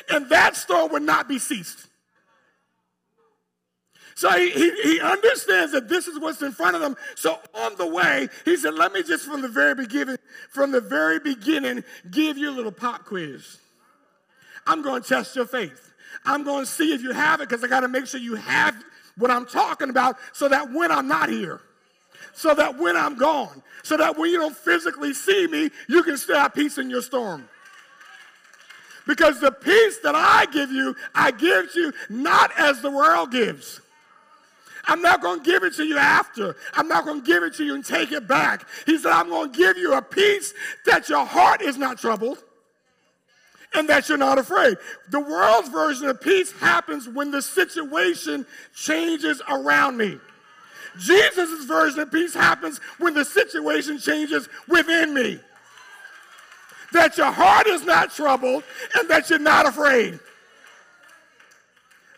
And 0.10 0.30
that 0.30 0.56
storm 0.56 0.91
would 0.91 1.04
not 1.04 1.28
be 1.28 1.39
ceased. 1.39 1.88
So 4.15 4.30
he, 4.32 4.52
he, 4.52 4.71
he, 4.84 4.99
understands 4.99 5.71
that 5.71 5.89
this 5.89 6.08
is 6.08 6.19
what's 6.19 6.41
in 6.41 6.52
front 6.52 6.76
of 6.76 6.82
them. 6.82 6.95
So 7.15 7.39
on 7.56 7.76
the 7.78 7.88
way, 7.88 8.30
he 8.45 8.58
said, 8.58 8.76
let 8.76 8.93
me 8.93 9.02
just 9.02 9.26
from 9.26 9.41
the 9.41 9.47
very 9.47 9.73
beginning, 9.73 10.17
from 10.49 10.71
the 10.71 10.82
very 10.82 11.19
beginning, 11.19 11.84
give 12.12 12.38
you 12.38 12.49
a 12.49 12.54
little 12.54 12.71
pop 12.71 13.06
quiz. 13.06 13.58
I'm 14.67 14.84
going 14.84 15.02
to 15.02 15.08
test 15.08 15.36
your 15.36 15.45
faith. 15.45 15.93
I'm 16.26 16.43
going 16.43 16.65
to 16.65 16.71
see 16.71 16.93
if 16.93 17.02
you 17.02 17.12
have 17.12 17.41
it 17.41 17.49
because 17.49 17.63
I 17.63 17.67
got 17.67 17.82
to 17.82 17.88
make 17.88 18.06
sure 18.06 18.19
you 18.19 18.36
have 18.36 18.76
what 19.17 19.32
I'm 19.32 19.45
talking 19.45 19.89
about 19.89 20.17
so 20.32 20.47
that 20.47 20.71
when 20.71 20.91
I'm 20.91 21.08
not 21.08 21.30
here, 21.30 21.62
so 22.34 22.54
that 22.54 22.78
when 22.78 22.97
I'm 22.97 23.17
gone, 23.17 23.62
so 23.84 23.97
that 23.97 24.17
when 24.17 24.32
you 24.32 24.39
don't 24.39 24.56
physically 24.56 25.13
see 25.13 25.47
me, 25.47 25.69
you 25.88 26.04
can 26.04 26.17
still 26.17 26.38
have 26.38 26.54
peace 26.54 26.78
in 26.78 26.89
your 26.89 27.02
storm. 27.02 27.47
Because 29.06 29.39
the 29.39 29.52
peace 29.52 29.99
that 29.99 30.15
I 30.15 30.45
give 30.52 30.71
you, 30.71 30.95
I 31.13 31.32
give 31.32 31.71
to 31.73 31.80
you 31.80 31.93
not 32.10 32.52
as 32.58 32.82
the 32.82 32.89
world 32.89 33.32
gives. 33.32 33.82
I'm 34.86 35.02
not 35.02 35.21
going 35.21 35.39
to 35.39 35.45
give 35.45 35.63
it 35.63 35.73
to 35.76 35.86
you 35.86 35.97
after. 35.97 36.56
I'm 36.73 36.88
not 36.88 37.06
going 37.06 37.21
to 37.21 37.26
give 37.26 37.43
it 37.43 37.54
to 37.56 37.65
you 37.65 37.76
and 37.76 37.86
take 37.86 38.12
it 38.12 38.28
back. 38.28 38.67
He 38.86 38.97
said, 38.97 39.12
I'm 39.12 39.30
going 39.30 39.52
to 39.52 39.58
give 39.58 39.78
you 39.78 39.93
a 39.93 40.02
peace 40.02 40.54
that 40.86 41.08
your 41.10 41.26
heart 41.26 41.62
is 41.62 41.78
not 41.78 41.97
troubled 41.97 42.43
and 43.76 43.90
that 43.90 44.08
you're 44.10 44.18
not 44.18 44.38
afraid. 44.38 44.78
The 45.10 45.20
world's 45.20 45.70
version 45.70 46.08
of 46.08 46.22
peace 46.22 46.52
happens 46.54 47.08
when 47.08 47.32
the 47.32 47.42
situation 47.42 48.46
changes 48.76 49.42
around 49.50 49.98
me. 49.98 50.20
Jesus' 50.98 51.66
version 51.66 52.02
of 52.02 52.12
peace 52.12 52.34
happens 52.34 52.80
when 53.00 53.14
the 53.14 53.26
situation 53.26 53.98
changes 53.98 54.48
within 54.68 55.14
me. 55.14 55.40
That 56.92 57.18
your 57.18 57.32
heart 57.32 57.66
is 57.68 57.84
not 57.84 58.14
troubled 58.14 58.64
and 59.00 59.10
that 59.10 59.30
you're 59.30 59.40
not 59.40 59.66
afraid. 59.68 60.20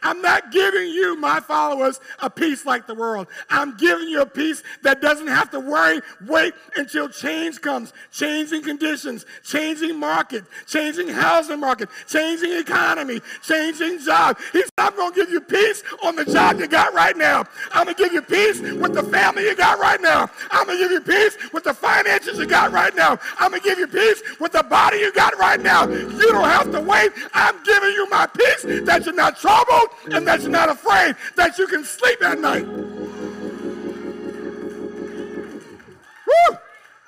I'm 0.06 0.22
not 0.22 0.52
giving 0.52 0.88
you, 0.88 1.18
my 1.18 1.40
followers, 1.40 2.00
a 2.20 2.30
peace 2.30 2.64
like 2.64 2.86
the 2.86 2.94
world. 2.94 3.28
I'm 3.50 3.76
giving 3.76 4.08
you 4.08 4.22
a 4.22 4.26
peace 4.26 4.62
that 4.84 5.02
doesn't 5.02 5.26
have 5.26 5.50
to 5.50 5.60
worry, 5.60 6.00
wait 6.28 6.54
until 6.76 7.10
change 7.10 7.60
comes. 7.60 7.92
Changing 8.12 8.62
conditions, 8.62 9.26
changing 9.44 10.00
market, 10.00 10.44
changing 10.68 11.08
housing 11.08 11.60
market, 11.60 11.90
changing 12.08 12.54
economy, 12.54 13.20
changing 13.42 13.98
job. 14.00 14.38
He 14.54 14.62
said, 14.62 14.70
I'm 14.78 14.96
going 14.96 15.12
to 15.12 15.16
give 15.16 15.32
you 15.32 15.42
peace 15.42 15.82
on 16.04 16.16
the 16.16 16.26
job 16.26 16.60
you 16.60 16.68
got 16.68 16.94
right 16.94 17.18
now. 17.18 17.44
I'm 17.72 17.86
going 17.86 17.96
to 17.96 18.04
give 18.04 18.14
you 18.14 18.22
peace 18.22 18.62
with 18.62 18.94
the 18.94 19.04
family 19.04 19.46
you 19.46 19.56
got 19.56 19.80
right 19.80 20.00
now. 20.00 20.30
I'm 20.52 20.68
going 20.68 20.78
to 20.78 20.84
give 20.84 20.92
you 20.92 21.02
peace 21.02 21.36
with 21.52 21.64
the 21.64 21.74
finances 21.74 22.38
you 22.38 22.46
got 22.46 22.72
right 22.72 22.96
now. 22.96 23.18
I'm 23.40 23.50
going 23.50 23.64
to 23.64 23.68
give 23.68 23.80
you 23.80 23.88
peace 23.88 24.22
with 24.40 24.52
the 24.52 24.62
body 24.62 25.00
you 25.00 25.12
got 25.14 25.36
right 25.40 25.60
now. 25.60 25.88
You 25.88 26.32
don't 26.32 26.44
have 26.44 26.72
to 26.74 26.80
wait. 26.80 27.12
I'm 27.34 27.56
giving 27.64 27.90
you 27.90 28.08
my 28.12 28.28
peace 28.28 28.62
that 28.86 29.02
you're 29.06 29.16
not 29.16 29.40
troubled, 29.40 29.90
and 30.12 30.28
that 30.28 30.42
you're 30.42 30.52
not 30.52 30.70
afraid, 30.70 31.16
that 31.36 31.58
you 31.58 31.68
can 31.68 31.84
sleep 31.84 32.22
at 32.24 32.40
night. 32.40 32.66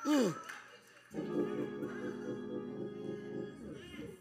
Woo! 0.04 0.34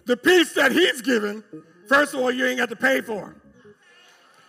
The 0.06 0.16
peace 0.18 0.54
that 0.54 0.72
he's 0.72 1.02
given, 1.02 1.44
first 1.88 2.14
of 2.14 2.22
all, 2.22 2.32
you 2.32 2.46
ain't 2.46 2.60
got 2.60 2.70
to 2.70 2.76
pay 2.76 3.02
for. 3.02 3.36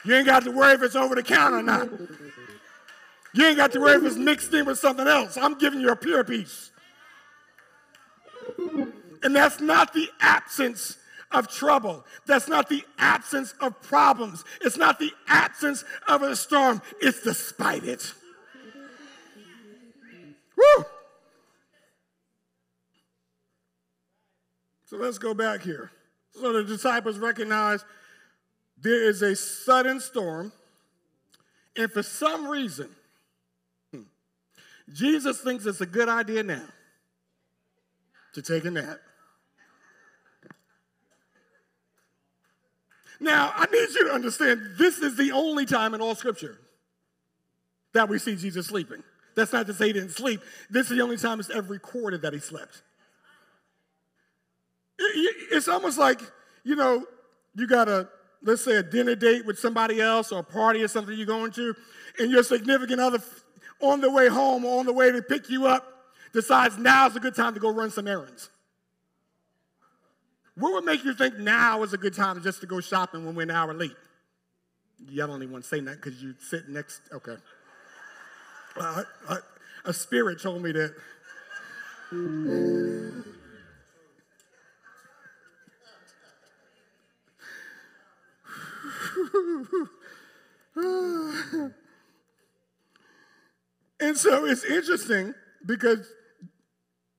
You 0.05 0.15
ain't 0.15 0.27
got 0.27 0.45
to 0.45 0.53
worry 0.53 0.75
if 0.75 0.83
it's 0.83 0.95
over 0.97 1.15
the 1.15 1.23
counter 1.23 1.59
or 1.59 1.63
not. 1.63 1.89
You 3.35 3.47
ain't 3.47 3.57
got 3.57 3.73
to 3.73 3.81
worry 3.81 3.97
if 3.97 4.05
it's 4.05 4.17
mixed 4.17 4.55
in 4.55 4.67
with 4.67 4.79
something 4.79 5.07
else. 5.07 5.37
I'm 5.37 5.59
giving 5.59 5.81
you 5.81 5.91
a 5.91 5.97
pure 5.97 6.25
peace. 6.25 6.71
And 9.23 9.35
that's 9.35 9.61
not 9.61 9.93
the 9.93 10.09
absence 10.21 10.97
of 11.31 11.49
trouble. 11.49 12.05
That's 12.27 12.49
not 12.49 12.69
the 12.69 12.83
absence 12.99 13.55
of 13.61 13.81
problems. 13.83 14.45
It's 14.63 14.77
not 14.77 14.99
the 14.99 15.13
absence 15.27 15.85
of 16.07 16.23
a 16.23 16.35
storm. 16.37 16.83
It's 17.01 17.23
despite 17.23 17.85
it. 17.85 18.13
Woo! 20.57 20.85
So 24.87 24.97
let's 24.97 25.19
go 25.19 25.35
back 25.35 25.61
here. 25.61 25.91
So 26.33 26.53
the 26.53 26.65
disciples 26.65 27.19
recognize 27.19 27.85
there 28.81 29.09
is 29.09 29.23
a 29.23 29.37
sudden 29.37 30.01
storm, 30.01 30.53
and 31.77 31.91
for 31.91 32.03
some 32.03 32.47
reason, 32.47 32.89
hmm, 33.93 34.03
Jesus 34.93 35.41
thinks 35.41 35.67
it's 35.67 35.81
a 35.81 35.87
good 35.87 36.09
idea 36.09 36.43
now 36.43 36.67
to 38.35 38.43
take 38.43 38.65
a 38.65 38.71
nap. 38.71 38.99
Now, 43.21 43.53
I 43.55 43.67
need 43.67 43.89
you 43.95 44.09
to 44.09 44.15
understand 44.15 44.75
this 44.79 44.99
is 44.99 45.17
the 45.17 45.33
only 45.33 45.67
time 45.67 45.95
in 45.95 46.01
all 46.01 46.15
scripture 46.15 46.59
that 47.93 48.09
we 48.09 48.19
see 48.19 48.37
Jesus 48.37 48.67
sleeping. 48.67 49.03
That's 49.35 49.53
not 49.53 49.67
to 49.67 49.75
say 49.75 49.89
he 49.89 49.93
didn't 49.93 50.11
sleep. 50.11 50.41
This 50.71 50.91
is 50.91 50.97
the 50.97 51.03
only 51.03 51.17
time 51.17 51.41
it's 51.41 51.51
ever 51.51 51.73
recorded 51.73 52.23
that 52.23 52.33
he 52.33 52.39
slept. 52.39 52.83
It's 54.99 55.69
almost 55.69 55.99
like, 55.99 56.21
you 56.65 56.77
know, 56.77 57.07
you 57.55 57.67
got 57.67 57.89
a, 57.89 58.09
let's 58.43 58.65
say, 58.65 58.77
a 58.77 58.83
dinner 58.83 59.15
date 59.15 59.47
with 59.47 59.59
somebody 59.59 60.01
else 60.01 60.33
or 60.33 60.41
a 60.41 60.45
party 60.45 60.83
or 60.83 60.89
something 60.89 61.17
you're 61.17 61.27
going 61.27 61.53
to, 61.53 61.75
and 62.19 62.31
your 62.31 62.43
significant 62.43 63.01
other 63.01 63.23
on 63.81 64.01
the 64.01 64.11
way 64.11 64.29
home 64.29 64.65
or 64.65 64.81
on 64.81 64.87
the 64.87 64.93
way 64.93 65.13
to 65.13 65.23
pick 65.23 65.49
you 65.49 65.67
up 65.67 65.85
decides 66.33 66.77
now's 66.77 67.17
a 67.17 67.21
good 67.21 67.35
time 67.35 67.55
to 67.55 67.61
go 67.61 67.73
run 67.73 67.91
some 67.91 68.07
errands. 68.07 68.51
What 70.59 70.73
would 70.73 70.85
make 70.85 71.05
you 71.05 71.15
think 71.15 71.39
now 71.39 71.85
is 71.85 71.93
a 71.93 71.99
good 71.99 72.15
time 72.15 72.43
just 72.43 72.61
to 72.63 72.67
go 72.67 72.81
shopping 72.81 73.25
when 73.25 73.37
we're 73.37 73.43
an 73.43 73.53
hour 73.53 73.73
late? 73.73 73.95
Y'all 75.09 75.29
don't 75.29 75.41
even 75.41 75.53
want 75.53 75.63
to 75.65 75.69
say 75.69 75.79
that 75.81 76.03
because 76.03 76.21
you 76.21 76.35
sit 76.41 76.69
next. 76.69 77.01
Okay. 77.13 77.37
Uh, 78.77 79.05
a 79.85 79.93
spirit 79.93 80.43
told 80.43 80.61
me 80.61 80.73
that. 80.73 80.95
and 94.01 94.17
so 94.17 94.45
it's 94.45 94.65
interesting 94.65 95.35
because 95.65 96.11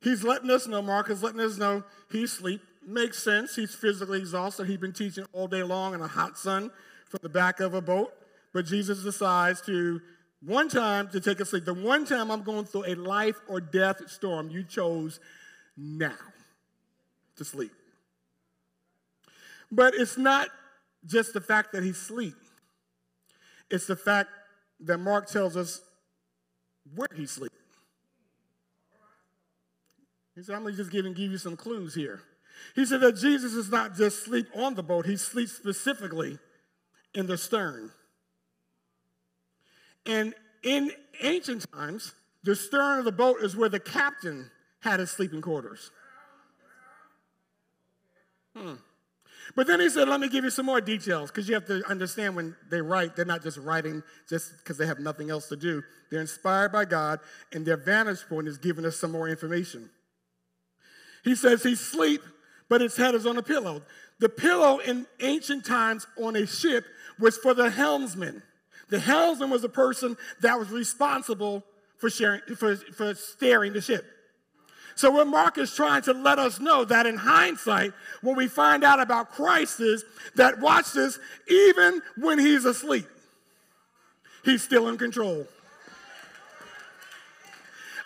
he's 0.01 0.25
letting 0.25 0.49
us 0.49 0.67
know, 0.67 0.81
Mark 0.81 1.09
is 1.09 1.23
letting 1.23 1.39
us 1.39 1.57
know 1.57 1.83
he's 2.11 2.33
asleep. 2.33 2.61
Makes 2.89 3.21
sense. 3.21 3.55
He's 3.55 3.75
physically 3.75 4.17
exhausted. 4.17 4.65
He's 4.65 4.79
been 4.79 4.93
teaching 4.93 5.23
all 5.31 5.47
day 5.47 5.61
long 5.61 5.93
in 5.93 6.01
a 6.01 6.07
hot 6.07 6.39
sun 6.39 6.71
from 7.05 7.19
the 7.21 7.29
back 7.29 7.59
of 7.59 7.75
a 7.75 7.81
boat. 7.81 8.11
But 8.51 8.65
Jesus 8.65 9.03
decides 9.03 9.61
to, 9.67 10.01
one 10.41 10.69
time, 10.69 11.07
to 11.09 11.21
take 11.21 11.39
a 11.39 11.45
sleep. 11.45 11.65
The 11.65 11.73
one 11.75 12.03
time 12.03 12.31
I'm 12.31 12.41
going 12.41 12.65
through 12.65 12.85
a 12.87 12.95
life 12.95 13.35
or 13.47 13.61
death 13.61 14.09
storm, 14.09 14.49
you 14.49 14.63
chose 14.63 15.19
now 15.77 16.17
to 17.35 17.45
sleep. 17.45 17.71
But 19.71 19.93
it's 19.93 20.17
not 20.17 20.47
just 21.05 21.33
the 21.33 21.41
fact 21.41 21.73
that 21.73 21.83
he's 21.83 21.95
asleep, 21.95 22.33
it's 23.69 23.85
the 23.85 23.95
fact 23.95 24.31
that 24.79 24.97
Mark 24.97 25.27
tells 25.27 25.55
us 25.55 25.81
where 26.95 27.09
he 27.15 27.27
sleeps. 27.27 27.53
He 30.35 30.41
said, 30.41 30.55
I'm 30.55 30.65
just 30.75 30.89
give, 30.89 31.05
and 31.05 31.15
give 31.15 31.31
you 31.31 31.37
some 31.37 31.55
clues 31.55 31.93
here. 31.93 32.21
He 32.75 32.85
said 32.85 33.01
that 33.01 33.15
Jesus 33.17 33.53
is 33.53 33.69
not 33.69 33.95
just 33.95 34.23
sleep 34.23 34.47
on 34.55 34.75
the 34.75 34.83
boat, 34.83 35.05
he 35.05 35.17
sleeps 35.17 35.53
specifically 35.53 36.37
in 37.13 37.27
the 37.27 37.37
stern. 37.37 37.91
And 40.05 40.33
in 40.63 40.91
ancient 41.21 41.71
times, 41.71 42.13
the 42.43 42.55
stern 42.55 42.99
of 42.99 43.05
the 43.05 43.11
boat 43.11 43.37
is 43.41 43.55
where 43.55 43.69
the 43.69 43.79
captain 43.79 44.49
had 44.79 44.99
his 44.99 45.11
sleeping 45.11 45.41
quarters. 45.41 45.91
Hmm. 48.55 48.75
But 49.55 49.67
then 49.67 49.79
he 49.79 49.89
said, 49.89 50.07
Let 50.07 50.19
me 50.19 50.29
give 50.29 50.43
you 50.43 50.49
some 50.49 50.65
more 50.65 50.81
details 50.81 51.31
because 51.31 51.47
you 51.47 51.55
have 51.55 51.65
to 51.67 51.83
understand 51.89 52.35
when 52.35 52.55
they 52.69 52.81
write, 52.81 53.15
they're 53.15 53.25
not 53.25 53.43
just 53.43 53.57
writing 53.57 54.03
just 54.29 54.57
because 54.57 54.77
they 54.77 54.85
have 54.85 54.99
nothing 54.99 55.29
else 55.29 55.47
to 55.49 55.55
do. 55.55 55.83
They're 56.09 56.21
inspired 56.21 56.71
by 56.71 56.85
God, 56.85 57.19
and 57.51 57.65
their 57.65 57.77
vantage 57.77 58.27
point 58.27 58.47
is 58.47 58.57
giving 58.57 58.85
us 58.85 58.97
some 58.97 59.11
more 59.11 59.27
information. 59.27 59.89
He 61.23 61.35
says 61.35 61.63
he 61.63 61.75
sleep 61.75 62.21
but 62.69 62.81
his 62.81 62.95
head 62.95 63.15
is 63.15 63.25
on 63.25 63.37
a 63.37 63.43
pillow. 63.43 63.81
The 64.19 64.29
pillow 64.29 64.77
in 64.77 65.07
ancient 65.19 65.65
times 65.65 66.05
on 66.21 66.35
a 66.35 66.45
ship 66.45 66.85
was 67.19 67.37
for 67.37 67.53
the 67.53 67.69
helmsman. 67.69 68.43
The 68.89 68.99
helmsman 68.99 69.49
was 69.49 69.63
the 69.63 69.69
person 69.69 70.17
that 70.41 70.57
was 70.57 70.69
responsible 70.69 71.63
for, 71.97 72.09
sharing, 72.09 72.41
for, 72.55 72.75
for 72.75 73.13
steering 73.15 73.73
the 73.73 73.81
ship. 73.81 74.05
So, 74.95 75.11
what 75.11 75.27
Mark 75.27 75.57
is 75.57 75.73
trying 75.73 76.01
to 76.03 76.13
let 76.13 76.39
us 76.39 76.59
know 76.59 76.83
that 76.85 77.05
in 77.05 77.15
hindsight, 77.15 77.93
when 78.21 78.35
we 78.35 78.47
find 78.47 78.83
out 78.83 78.99
about 78.99 79.31
Christ, 79.31 79.79
is 79.79 80.03
that 80.35 80.59
watch 80.59 80.91
this, 80.91 81.19
even 81.47 82.01
when 82.17 82.37
he's 82.37 82.65
asleep, 82.65 83.07
he's 84.43 84.61
still 84.61 84.89
in 84.89 84.97
control. 84.97 85.47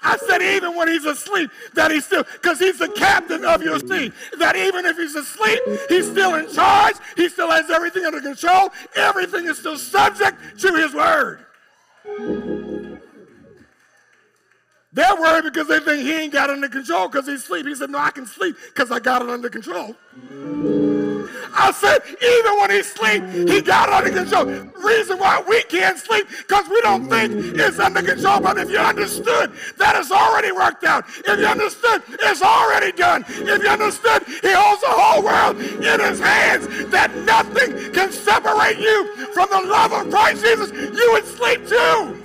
I 0.04 0.18
said, 0.18 0.42
even 0.42 0.76
when 0.76 0.88
he's 0.88 1.06
asleep, 1.06 1.50
that 1.74 1.92
he's 1.92 2.06
still, 2.06 2.24
because 2.24 2.60
he's 2.60 2.78
the 2.78 2.89
captain 2.89 3.46
of 3.46 3.63
your 3.63 3.80
sea. 3.80 4.12
That 4.38 4.56
even 4.56 4.86
if 4.86 4.98
he's 4.98 5.16
asleep, 5.16 5.60
he's 5.89 6.10
still 6.10 6.36
in 6.36 6.52
charge. 6.54 6.96
He 7.16 7.30
still 7.30 7.50
has 7.50 7.70
everything 7.70 8.06
under 8.06 8.22
control. 8.22 8.70
Everything 8.96 9.46
is 9.46 9.58
still 9.58 9.78
subject 9.78 10.60
to 10.60 10.74
his 10.76 10.94
word. 10.94 11.46
They're 14.94 15.16
worried 15.16 15.46
because 15.46 15.68
they 15.68 15.80
think 15.80 16.04
he 16.04 16.13
ain't 16.13 16.34
got 16.34 16.50
it 16.50 16.54
under 16.54 16.70
control 16.70 17.08
because 17.08 17.26
he's 17.26 17.42
asleep. 17.42 17.66
He 17.66 17.74
said, 17.74 17.89
No, 17.89 17.98
I 17.98 18.12
can 18.12 18.28
sleep 18.28 18.56
because 18.74 18.92
I 18.92 19.00
got 19.00 19.24
it 19.24 19.30
under 19.30 19.50
control. 19.50 19.96
I 21.54 21.72
said, 21.72 22.00
even 22.22 22.60
when 22.60 22.72
he 22.72 22.84
sleep, 22.84 23.50
he 23.50 23.62
got 23.62 23.90
under 23.90 24.12
control. 24.12 24.46
Reason 24.84 25.18
why 25.18 25.44
we 25.48 25.64
can't 25.64 25.98
sleep, 25.98 26.28
because 26.30 26.68
we 26.70 26.82
don't 26.82 27.10
think 27.10 27.34
it's 27.58 27.80
under 27.80 28.02
control. 28.02 28.40
But 28.40 28.58
if 28.58 28.70
you 28.70 28.80
understood 28.80 29.52
that 29.78 29.96
it's 29.96 30.12
already 30.12 30.52
worked 30.52 30.84
out, 30.84 31.06
if 31.26 31.40
you 31.40 31.46
understood 31.46 32.04
it's 32.10 32.42
already 32.42 32.92
done, 32.92 33.26
if 33.28 33.64
you 33.64 33.70
understood 33.70 34.24
he 34.42 34.52
holds 34.52 34.82
the 34.82 34.90
whole 34.90 35.24
world 35.24 35.58
in 35.60 36.00
his 36.00 36.20
hands, 36.20 36.68
that 36.92 37.16
nothing 37.26 37.94
can 37.94 38.12
separate 38.12 38.78
you 38.80 39.28
from 39.34 39.50
the 39.50 39.62
love 39.62 39.94
of 39.94 40.10
Christ 40.10 40.44
Jesus, 40.44 40.72
you 40.72 41.10
would 41.14 41.26
sleep 41.26 41.68
too. 41.68 42.23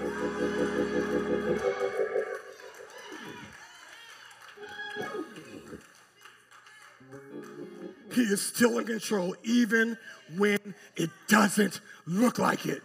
He 8.12 8.22
is 8.22 8.44
still 8.44 8.78
in 8.78 8.86
control, 8.86 9.36
even 9.44 9.98
when 10.36 10.58
it 10.96 11.10
doesn't 11.28 11.80
look 12.06 12.38
like 12.38 12.66
it. 12.66 12.82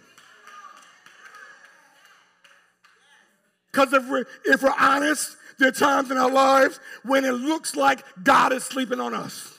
Because 3.71 3.93
if 3.93 4.07
we're, 4.07 4.25
if 4.45 4.61
we're 4.61 4.73
honest, 4.79 5.35
there 5.57 5.69
are 5.69 5.71
times 5.71 6.11
in 6.11 6.17
our 6.17 6.29
lives 6.29 6.79
when 7.03 7.25
it 7.25 7.31
looks 7.31 7.75
like 7.75 8.03
God 8.23 8.53
is 8.53 8.63
sleeping 8.63 8.99
on 8.99 9.13
us. 9.13 9.49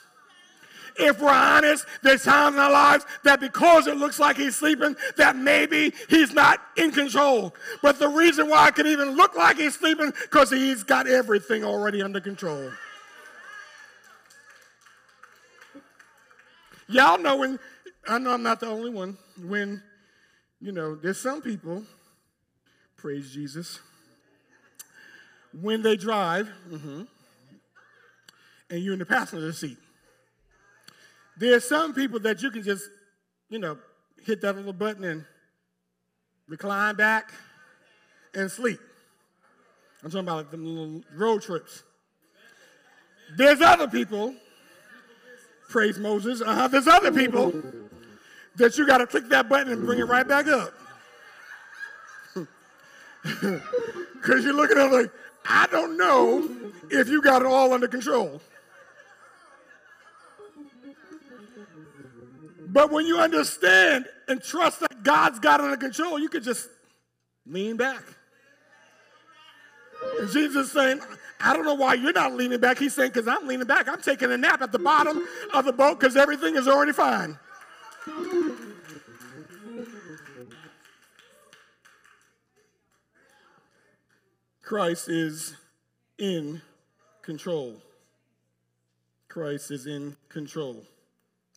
If 0.96 1.20
we're 1.20 1.28
honest, 1.28 1.84
there's 2.02 2.22
times 2.22 2.54
in 2.54 2.60
our 2.60 2.70
lives 2.70 3.04
that 3.24 3.40
because 3.40 3.88
it 3.88 3.96
looks 3.96 4.20
like 4.20 4.36
he's 4.36 4.54
sleeping, 4.54 4.94
that 5.16 5.34
maybe 5.34 5.92
he's 6.08 6.32
not 6.32 6.60
in 6.76 6.92
control. 6.92 7.52
But 7.82 7.98
the 7.98 8.08
reason 8.08 8.48
why 8.48 8.68
it 8.68 8.76
could 8.76 8.86
even 8.86 9.16
look 9.16 9.34
like 9.34 9.56
he's 9.56 9.74
sleeping, 9.74 10.12
because 10.22 10.50
he's 10.50 10.84
got 10.84 11.08
everything 11.08 11.64
already 11.64 12.00
under 12.00 12.20
control. 12.20 12.70
Y'all 16.88 17.18
know 17.18 17.36
when, 17.36 17.58
I 18.06 18.18
know 18.18 18.32
I'm 18.32 18.42
not 18.42 18.60
the 18.60 18.66
only 18.66 18.90
one, 18.90 19.16
when, 19.42 19.82
you 20.60 20.72
know, 20.72 20.94
there's 20.94 21.20
some 21.20 21.40
people, 21.40 21.82
praise 22.96 23.32
Jesus, 23.32 23.80
when 25.60 25.82
they 25.82 25.96
drive, 25.96 26.48
mm-hmm, 26.70 27.02
and 28.70 28.80
you're 28.82 28.92
in 28.92 28.98
the 28.98 29.06
passenger 29.06 29.52
seat. 29.52 29.78
There's 31.36 31.68
some 31.68 31.94
people 31.94 32.20
that 32.20 32.42
you 32.42 32.50
can 32.50 32.62
just, 32.62 32.88
you 33.48 33.58
know, 33.58 33.78
hit 34.24 34.40
that 34.42 34.56
little 34.56 34.72
button 34.72 35.04
and 35.04 35.24
recline 36.48 36.96
back 36.96 37.32
and 38.34 38.50
sleep. 38.50 38.80
I'm 40.02 40.10
talking 40.10 40.26
about 40.26 40.36
like 40.36 40.50
the 40.50 40.56
little 40.58 41.02
road 41.14 41.42
trips. 41.42 41.82
There's 43.36 43.60
other 43.60 43.88
people 43.88 44.34
Praise 45.68 45.98
Moses. 45.98 46.40
Uh-huh. 46.40 46.68
There's 46.68 46.86
other 46.86 47.12
people 47.12 47.52
that 48.56 48.78
you 48.78 48.86
got 48.86 48.98
to 48.98 49.06
click 49.06 49.28
that 49.30 49.48
button 49.48 49.72
and 49.72 49.84
bring 49.84 49.98
it 49.98 50.04
right 50.04 50.26
back 50.26 50.46
up. 50.46 50.74
Because 54.24 54.42
you're 54.42 54.54
looking 54.54 54.78
at 54.78 54.86
it 54.86 54.92
like, 54.92 55.10
I 55.46 55.66
don't 55.66 55.98
know 55.98 56.48
if 56.90 57.08
you 57.08 57.20
got 57.20 57.42
it 57.42 57.46
all 57.46 57.74
under 57.74 57.88
control. 57.88 58.40
But 62.66 62.90
when 62.90 63.06
you 63.06 63.18
understand 63.18 64.06
and 64.28 64.42
trust 64.42 64.80
that 64.80 65.02
God's 65.02 65.38
got 65.38 65.60
it 65.60 65.64
under 65.64 65.76
control, 65.76 66.18
you 66.18 66.28
can 66.28 66.42
just 66.42 66.68
lean 67.46 67.76
back. 67.76 68.02
And 70.18 70.30
Jesus 70.30 70.66
is 70.66 70.72
saying, 70.72 71.00
I 71.40 71.52
don't 71.52 71.64
know 71.64 71.74
why 71.74 71.94
you're 71.94 72.12
not 72.12 72.34
leaning 72.34 72.60
back. 72.60 72.78
He's 72.78 72.94
saying, 72.94 73.10
because 73.12 73.28
I'm 73.28 73.46
leaning 73.46 73.66
back. 73.66 73.88
I'm 73.88 74.00
taking 74.00 74.32
a 74.32 74.36
nap 74.36 74.62
at 74.62 74.72
the 74.72 74.78
bottom 74.78 75.26
of 75.52 75.64
the 75.64 75.72
boat 75.72 76.00
because 76.00 76.16
everything 76.16 76.56
is 76.56 76.66
already 76.66 76.92
fine. 76.92 77.38
Christ 84.62 85.08
is 85.10 85.54
in 86.18 86.62
control. 87.22 87.76
Christ 89.28 89.70
is 89.70 89.86
in 89.86 90.16
control. 90.28 90.84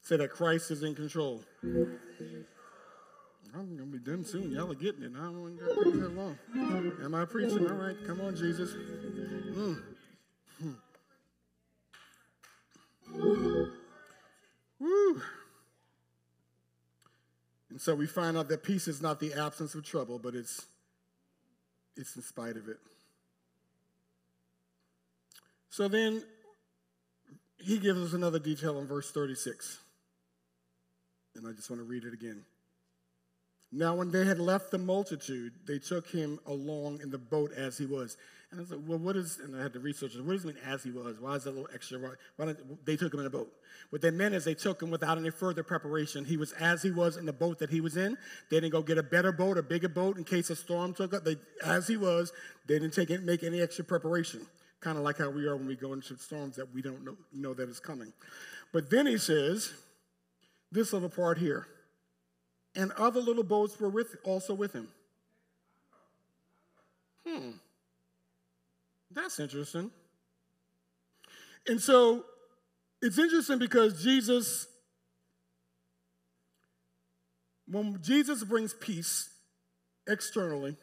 Say 0.02 0.18
that 0.18 0.32
Christ 0.32 0.72
is 0.72 0.84
in 0.84 0.96
control. 0.96 1.44
I'm 3.58 3.76
gonna 3.76 3.90
be 3.90 3.98
done 3.98 4.24
soon. 4.24 4.52
Y'all 4.52 4.72
are 4.72 4.76
getting 4.76 5.04
it. 5.04 5.14
I 5.18 5.24
don't 5.26 5.42
want 5.42 5.60
to 5.60 5.92
that 6.00 6.16
long. 6.16 6.38
Am 7.04 7.16
I 7.16 7.26
preaching? 7.26 7.68
All 7.68 7.76
right, 7.76 7.96
come 8.06 8.22
on, 8.22 8.36
Jesus. 8.36 8.72
Mm. 8.74 9.82
Woo. 14.80 15.22
And 17.70 17.82
so 17.82 17.96
we 17.96 18.06
find 18.06 18.38
out 18.38 18.48
that 18.50 18.64
peace 18.64 18.88
is 18.88 19.02
not 19.02 19.20
the 19.20 19.34
absence 19.34 19.74
of 19.74 19.84
trouble, 19.84 20.20
but 20.20 20.36
it's 20.36 20.68
it's 21.96 22.16
in 22.16 22.22
spite 22.22 22.58
of 22.58 22.68
it. 22.68 22.78
So 25.70 25.88
then 25.88 26.24
he 27.58 27.80
gives 27.80 28.00
us 28.00 28.14
another 28.14 28.40
detail 28.40 28.80
in 28.80 28.88
verse 28.88 29.12
36. 29.12 29.80
And 31.36 31.48
I 31.48 31.52
just 31.54 31.70
want 31.70 31.80
to 31.82 31.84
read 31.84 32.04
it 32.04 32.14
again. 32.14 32.46
Now, 33.72 33.96
when 33.96 34.12
they 34.12 34.26
had 34.26 34.40
left 34.40 34.72
the 34.72 34.78
multitude, 34.78 35.54
they 35.66 35.78
took 35.78 36.08
him 36.08 36.40
along 36.46 37.02
in 37.02 37.12
the 37.12 37.18
boat 37.18 37.52
as 37.52 37.78
he 37.78 37.86
was. 37.86 38.16
And 38.50 38.60
I 38.60 38.62
was 38.62 38.72
like, 38.72 38.80
well, 38.88 38.98
what 38.98 39.18
is, 39.18 39.40
and 39.44 39.54
I 39.56 39.62
had 39.62 39.74
to 39.74 39.80
research 39.80 40.16
it, 40.16 40.24
what 40.24 40.34
does 40.34 40.46
it 40.46 40.48
mean 40.48 40.58
as 40.66 40.82
he 40.84 40.92
was? 40.92 41.20
Why 41.20 41.36
is 41.36 41.44
that 41.44 41.50
a 41.50 41.52
little 41.52 41.70
extra? 41.74 42.00
Why, 42.00 42.12
why 42.38 42.56
they 42.86 42.96
took 42.96 43.14
him 43.14 43.20
in 43.20 43.26
a 43.26 43.30
boat. 43.30 43.52
What 43.90 44.02
they 44.02 44.10
meant 44.10 44.36
is 44.36 44.46
they 44.46 44.54
took 44.54 44.82
him 44.82 44.90
without 44.90 45.18
any 45.18 45.32
further 45.32 45.64
preparation. 45.64 46.24
He 46.24 46.38
was 46.38 46.54
as 46.54 46.82
he 46.82 46.92
was 46.92 47.18
in 47.18 47.26
the 47.26 47.34
boat 47.34 47.60
that 47.60 47.70
he 47.70 47.82
was 47.82 47.98
in. 47.98 48.18
They 48.50 48.58
didn't 48.62 48.72
go 48.72 48.82
get 48.82 48.98
a 48.98 49.04
better 49.04 49.34
boat, 49.34 49.58
a 49.58 49.64
bigger 49.64 49.90
boat 49.90 50.18
in 50.18 50.24
case 50.24 50.50
a 50.50 50.56
storm 50.56 50.94
took 50.94 51.14
up. 51.14 51.26
They, 51.26 51.36
as 51.64 51.88
he 51.88 51.98
was, 51.98 52.32
they 52.68 52.80
didn't 52.80 52.94
take 52.94 53.10
it, 53.10 53.24
make 53.24 53.44
any 53.44 53.62
extra 53.62 53.84
preparation. 53.84 54.48
Kind 54.80 54.98
of 54.98 55.04
like 55.04 55.18
how 55.18 55.30
we 55.30 55.46
are 55.46 55.58
when 55.58 55.68
we 55.68 55.76
go 55.76 55.92
into 55.92 56.18
storms 56.18 56.56
that 56.56 56.74
we 56.74 56.82
don't 56.82 57.04
know, 57.04 57.18
know 57.34 57.54
that 57.54 57.68
is 57.68 57.82
coming. 57.82 58.14
But 58.72 58.90
then 58.90 59.08
he 59.08 59.18
says, 59.18 59.74
this 60.72 60.94
little 60.94 61.10
part 61.10 61.38
here 61.38 61.68
and 62.78 62.92
other 62.94 63.20
little 63.20 63.44
boats 63.44 63.78
were 63.80 63.90
with, 63.90 64.16
also 64.24 64.54
with 64.54 64.72
him. 64.72 64.88
Hmm. 67.28 67.50
That's 69.12 69.40
interesting. 69.40 69.90
And 71.66 71.82
so 71.82 72.24
it's 73.02 73.18
interesting 73.18 73.58
because 73.58 74.02
Jesus, 74.02 74.68
when 77.68 78.00
Jesus 78.02 78.44
brings 78.44 78.74
peace 78.74 79.30
externally, 80.08 80.78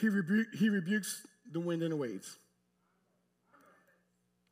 he, 0.00 0.08
rebu- 0.08 0.46
he 0.56 0.68
rebukes 0.68 1.26
the 1.50 1.60
wind 1.60 1.82
and 1.82 1.90
the 1.90 1.96
waves. 1.96 2.36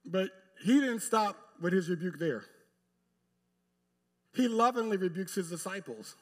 But 0.04 0.30
he 0.64 0.80
didn't 0.80 1.00
stop 1.00 1.36
with 1.60 1.72
his 1.72 1.88
rebuke 1.88 2.18
there. 2.18 2.42
He 4.34 4.48
lovingly 4.48 4.96
rebukes 4.96 5.34
his 5.34 5.50
disciples. 5.50 6.14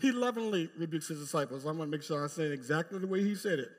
He 0.00 0.10
lovingly 0.10 0.68
rebukes 0.76 1.08
his 1.08 1.20
disciples. 1.20 1.64
I'm 1.64 1.76
going 1.76 1.88
to 1.88 1.96
make 1.96 2.02
sure 2.02 2.24
I 2.24 2.26
say 2.26 2.44
it 2.44 2.52
exactly 2.52 2.98
the 2.98 3.06
way 3.06 3.22
he 3.22 3.36
said 3.36 3.60
it. 3.60 3.70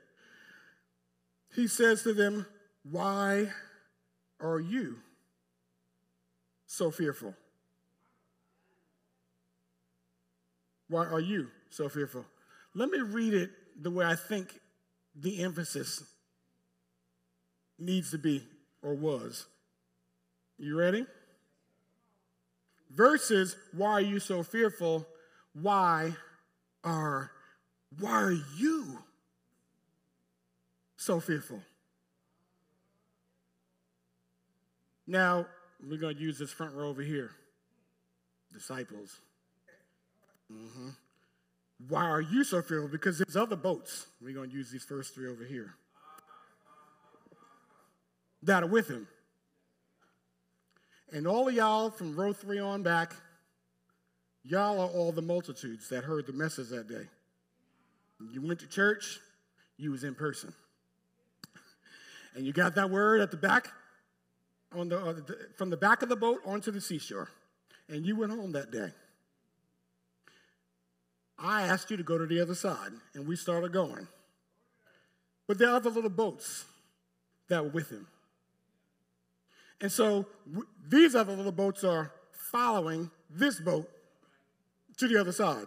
He 1.54 1.68
says 1.68 2.02
to 2.04 2.14
them, 2.14 2.46
Why 2.82 3.48
are 4.40 4.58
you 4.58 4.96
so 6.66 6.90
fearful? 6.90 7.34
Why 10.88 11.04
are 11.06 11.20
you 11.20 11.48
so 11.70 11.88
fearful? 11.88 12.24
Let 12.74 12.88
me 12.88 13.00
read 13.00 13.34
it 13.34 13.50
the 13.80 13.90
way 13.90 14.06
I 14.06 14.16
think 14.16 14.60
the 15.14 15.42
emphasis 15.42 16.02
needs 17.78 18.10
to 18.12 18.18
be 18.18 18.42
or 18.82 18.94
was. 18.94 19.46
You 20.58 20.78
ready? 20.78 21.06
Versus 22.94 23.56
why 23.72 23.92
are 23.92 24.00
you 24.00 24.20
so 24.20 24.42
fearful? 24.42 25.06
Why 25.52 26.12
are 26.82 27.30
why 27.98 28.10
are 28.10 28.36
you 28.56 28.98
so 30.96 31.20
fearful? 31.20 31.60
Now, 35.06 35.46
we're 35.86 35.98
going 35.98 36.16
to 36.16 36.22
use 36.22 36.38
this 36.38 36.50
front 36.50 36.74
row 36.74 36.88
over 36.88 37.02
here. 37.02 37.30
Disciples. 38.52 39.20
Mm-hmm. 40.50 40.88
Why 41.88 42.04
are 42.04 42.20
you 42.20 42.42
so 42.42 42.62
fearful? 42.62 42.88
Because 42.88 43.18
there's 43.18 43.36
other 43.36 43.56
boats. 43.56 44.06
We're 44.20 44.34
going 44.34 44.50
to 44.50 44.56
use 44.56 44.70
these 44.70 44.84
first 44.84 45.14
three 45.14 45.28
over 45.28 45.44
here 45.44 45.74
that 48.42 48.62
are 48.62 48.68
with 48.68 48.88
him. 48.88 49.06
And 51.14 51.28
all 51.28 51.46
of 51.46 51.54
y'all 51.54 51.90
from 51.90 52.16
row 52.16 52.32
three 52.32 52.58
on 52.58 52.82
back, 52.82 53.14
y'all 54.42 54.80
are 54.80 54.88
all 54.88 55.12
the 55.12 55.22
multitudes 55.22 55.88
that 55.90 56.02
heard 56.02 56.26
the 56.26 56.32
message 56.32 56.70
that 56.70 56.88
day. 56.88 57.06
You 58.32 58.42
went 58.42 58.58
to 58.60 58.66
church, 58.66 59.20
you 59.76 59.92
was 59.92 60.02
in 60.02 60.16
person. 60.16 60.52
And 62.34 62.44
you 62.44 62.52
got 62.52 62.74
that 62.74 62.90
word 62.90 63.20
at 63.20 63.30
the 63.30 63.36
back, 63.36 63.68
on 64.74 64.88
the, 64.88 64.98
uh, 64.98 65.14
from 65.56 65.70
the 65.70 65.76
back 65.76 66.02
of 66.02 66.08
the 66.08 66.16
boat 66.16 66.40
onto 66.44 66.72
the 66.72 66.80
seashore. 66.80 67.28
And 67.88 68.04
you 68.04 68.16
went 68.16 68.32
home 68.32 68.50
that 68.52 68.72
day. 68.72 68.90
I 71.38 71.62
asked 71.62 71.92
you 71.92 71.96
to 71.96 72.02
go 72.02 72.18
to 72.18 72.26
the 72.26 72.40
other 72.40 72.56
side, 72.56 72.90
and 73.14 73.24
we 73.24 73.36
started 73.36 73.72
going. 73.72 74.08
But 75.46 75.58
there 75.58 75.68
are 75.68 75.76
other 75.76 75.90
little 75.90 76.10
boats 76.10 76.64
that 77.48 77.62
were 77.62 77.70
with 77.70 77.90
him. 77.90 78.08
And 79.80 79.90
so 79.90 80.26
w- 80.46 80.66
these 80.88 81.14
other 81.14 81.34
little 81.34 81.52
boats 81.52 81.84
are 81.84 82.12
following 82.32 83.10
this 83.30 83.60
boat 83.60 83.90
to 84.98 85.08
the 85.08 85.20
other 85.20 85.32
side. 85.32 85.66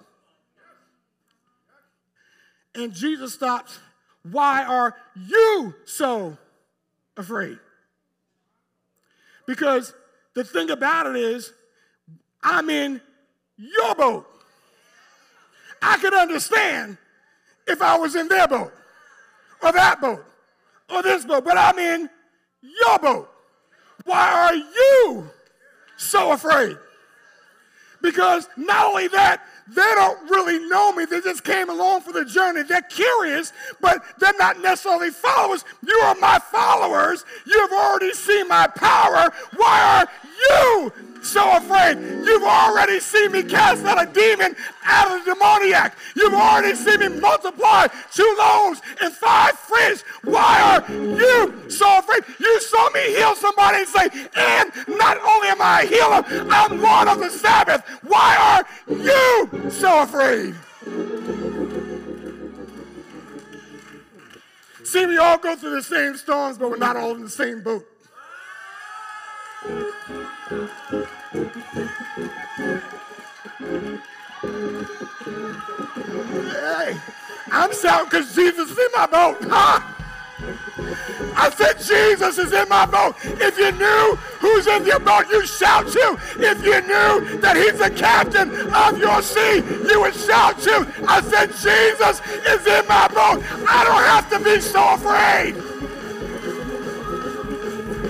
And 2.76 2.94
Jesus 2.94 3.34
stops. 3.34 3.80
Why 4.24 4.64
are 4.64 4.96
you 5.16 5.74
so 5.86 6.38
afraid? 7.16 7.58
Because 9.46 9.94
the 10.34 10.44
thing 10.44 10.70
about 10.70 11.08
it 11.08 11.16
is, 11.16 11.54
I'm 12.44 12.70
in 12.70 13.02
your 13.58 13.96
boat. 13.96 14.28
I 15.82 15.98
could 15.98 16.14
understand 16.14 16.98
if 17.66 17.82
I 17.82 17.98
was 17.98 18.16
in 18.16 18.28
their 18.28 18.48
boat, 18.48 18.72
or 19.62 19.72
that 19.72 20.00
boat, 20.00 20.24
or 20.90 21.02
this 21.04 21.26
boat, 21.26 21.44
but 21.44 21.58
I'm 21.58 21.78
in 21.80 22.10
your 22.62 23.00
boat. 23.00 23.30
Why 24.08 24.32
are 24.32 24.56
you 24.56 25.30
so 25.98 26.32
afraid? 26.32 26.78
Because 28.02 28.48
not 28.56 28.86
only 28.86 29.10
that, 29.10 29.44
they 29.68 29.82
don't 29.96 30.30
really 30.30 30.60
know 30.70 30.94
me. 30.94 31.04
They 31.04 31.20
just 31.20 31.44
came 31.44 31.70
along 31.70 32.02
for 32.02 32.14
the 32.14 32.24
journey. 32.24 32.64
They're 32.64 32.82
curious, 32.84 33.52
but 33.82 34.02
they're 34.18 34.32
not 34.40 34.62
necessarily 34.62 35.10
followers. 35.10 35.66
You 35.86 35.94
are 36.06 36.16
my 36.16 36.40
followers. 36.40 37.26
You've 37.46 37.74
already 37.74 38.14
seen 38.14 38.48
my 38.48 38.68
power. 38.68 39.30
Why 39.58 40.00
are 40.00 40.27
you 40.38 40.94
so 41.22 41.58
afraid? 41.58 41.98
You've 41.98 42.44
already 42.44 43.00
seen 43.00 43.32
me 43.32 43.44
cast 43.44 43.86
out 43.86 44.02
a 44.02 44.12
demon 44.12 44.56
out 44.86 45.12
of 45.12 45.26
the 45.26 45.34
demoniac. 45.34 45.98
You've 46.16 46.34
already 46.34 46.76
seen 46.76 47.00
me 47.00 47.10
multiply 47.10 47.88
two 48.14 48.36
loaves 48.40 48.82
and 49.02 49.14
five 49.14 49.58
fish. 49.58 50.02
Why 50.24 50.62
are 50.62 50.94
you 50.94 51.70
so 51.70 52.00
afraid? 52.00 52.24
You 52.40 52.62
saw 52.62 52.90
me 52.92 53.02
heal 53.14 53.36
somebody 53.36 53.80
and 53.80 53.88
say, 53.88 54.10
and 54.36 54.72
not 54.98 55.18
only 55.20 55.50
am 55.50 55.62
I 55.62 55.82
a 55.82 55.88
healer, 55.88 56.24
I'm 56.50 56.82
Lord 56.82 57.08
of 57.08 57.20
the 57.20 57.30
Sabbath. 57.30 57.84
Why 58.04 58.64
are 58.90 58.94
you 58.94 59.70
so 59.70 60.04
afraid? 60.04 60.56
See, 64.84 65.06
we 65.06 65.18
all 65.18 65.38
go 65.38 65.56
through 65.58 65.76
the 65.76 65.84
same 65.84 66.16
storms, 66.16 66.58
but 66.58 66.70
we're 66.70 66.78
not 66.78 66.96
all 66.96 67.14
in 67.14 67.22
the 67.22 67.30
same 67.30 67.62
boat. 67.62 67.86
Hey, 70.48 70.56
I'm 77.52 77.74
shouting 77.74 78.06
because 78.10 78.34
Jesus 78.34 78.72
is 78.72 78.78
in 78.78 78.88
my 78.96 79.08
boat. 79.08 79.38
Huh? 79.42 79.82
I 81.36 81.50
said, 81.50 81.80
Jesus 81.80 82.38
is 82.38 82.54
in 82.54 82.70
my 82.70 82.86
boat. 82.86 83.18
If 83.24 83.58
you 83.58 83.74
knew 83.74 84.16
who's 84.40 84.68
in 84.68 84.86
your 84.86 85.00
boat, 85.00 85.26
you 85.30 85.46
shout 85.46 85.90
too. 85.90 86.18
If 86.38 86.64
you 86.64 86.80
knew 86.82 87.40
that 87.42 87.58
he's 87.58 87.80
the 87.80 87.90
captain 87.90 88.50
of 88.74 88.98
your 88.98 89.22
sea, 89.22 89.62
you 89.90 90.00
would 90.00 90.16
shout 90.16 90.62
too. 90.62 90.88
I 91.06 91.22
said, 91.24 91.48
Jesus 91.52 92.22
is 92.48 92.66
in 92.66 92.88
my 92.88 93.10
boat. 93.10 93.44
I 93.68 93.84
don't 93.84 94.04
have 94.06 94.30
to 94.30 94.40
be 94.40 94.62
so 94.62 94.94
afraid. 94.94 95.56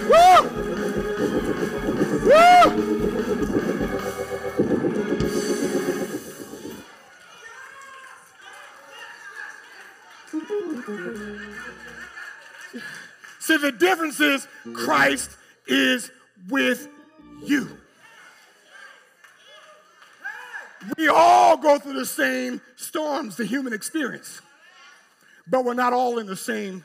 Woo! 0.08 0.67
See, 13.40 13.56
the 13.56 13.72
difference 13.72 14.20
is 14.20 14.46
Christ 14.74 15.38
is 15.68 16.12
with 16.50 16.90
you. 17.46 17.70
We 20.98 21.08
all 21.08 21.56
go 21.56 21.80
through 21.80 21.94
the 21.94 22.06
same 22.06 22.60
storms, 22.76 23.38
the 23.38 23.46
human 23.46 23.72
experience, 23.72 24.42
but 25.50 25.64
we're 25.64 25.76
not 25.76 25.94
all 25.94 26.20
in 26.20 26.28
the 26.28 26.36
same 26.36 26.84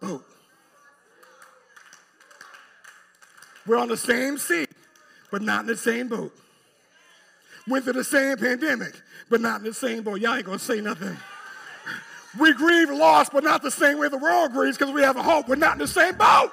boat. 0.00 0.24
We're 3.66 3.78
on 3.78 3.88
the 3.88 3.96
same 3.96 4.38
sea, 4.38 4.66
but 5.34 5.42
not 5.42 5.62
in 5.62 5.66
the 5.66 5.76
same 5.76 6.06
boat. 6.06 6.32
Went 7.66 7.82
through 7.82 7.94
the 7.94 8.04
same 8.04 8.36
pandemic, 8.36 8.94
but 9.28 9.40
not 9.40 9.58
in 9.58 9.64
the 9.64 9.74
same 9.74 10.04
boat. 10.04 10.20
Y'all 10.20 10.36
ain't 10.36 10.46
gonna 10.46 10.60
say 10.60 10.80
nothing. 10.80 11.16
We 12.38 12.52
grieve 12.52 12.88
loss, 12.88 13.30
but 13.30 13.42
not 13.42 13.60
the 13.60 13.70
same 13.72 13.98
way 13.98 14.08
the 14.08 14.16
world 14.16 14.52
grieves 14.52 14.78
because 14.78 14.94
we 14.94 15.02
have 15.02 15.16
a 15.16 15.22
hope. 15.24 15.48
We're 15.48 15.56
not 15.56 15.72
in 15.72 15.80
the 15.80 15.88
same 15.88 16.14
boat. 16.14 16.52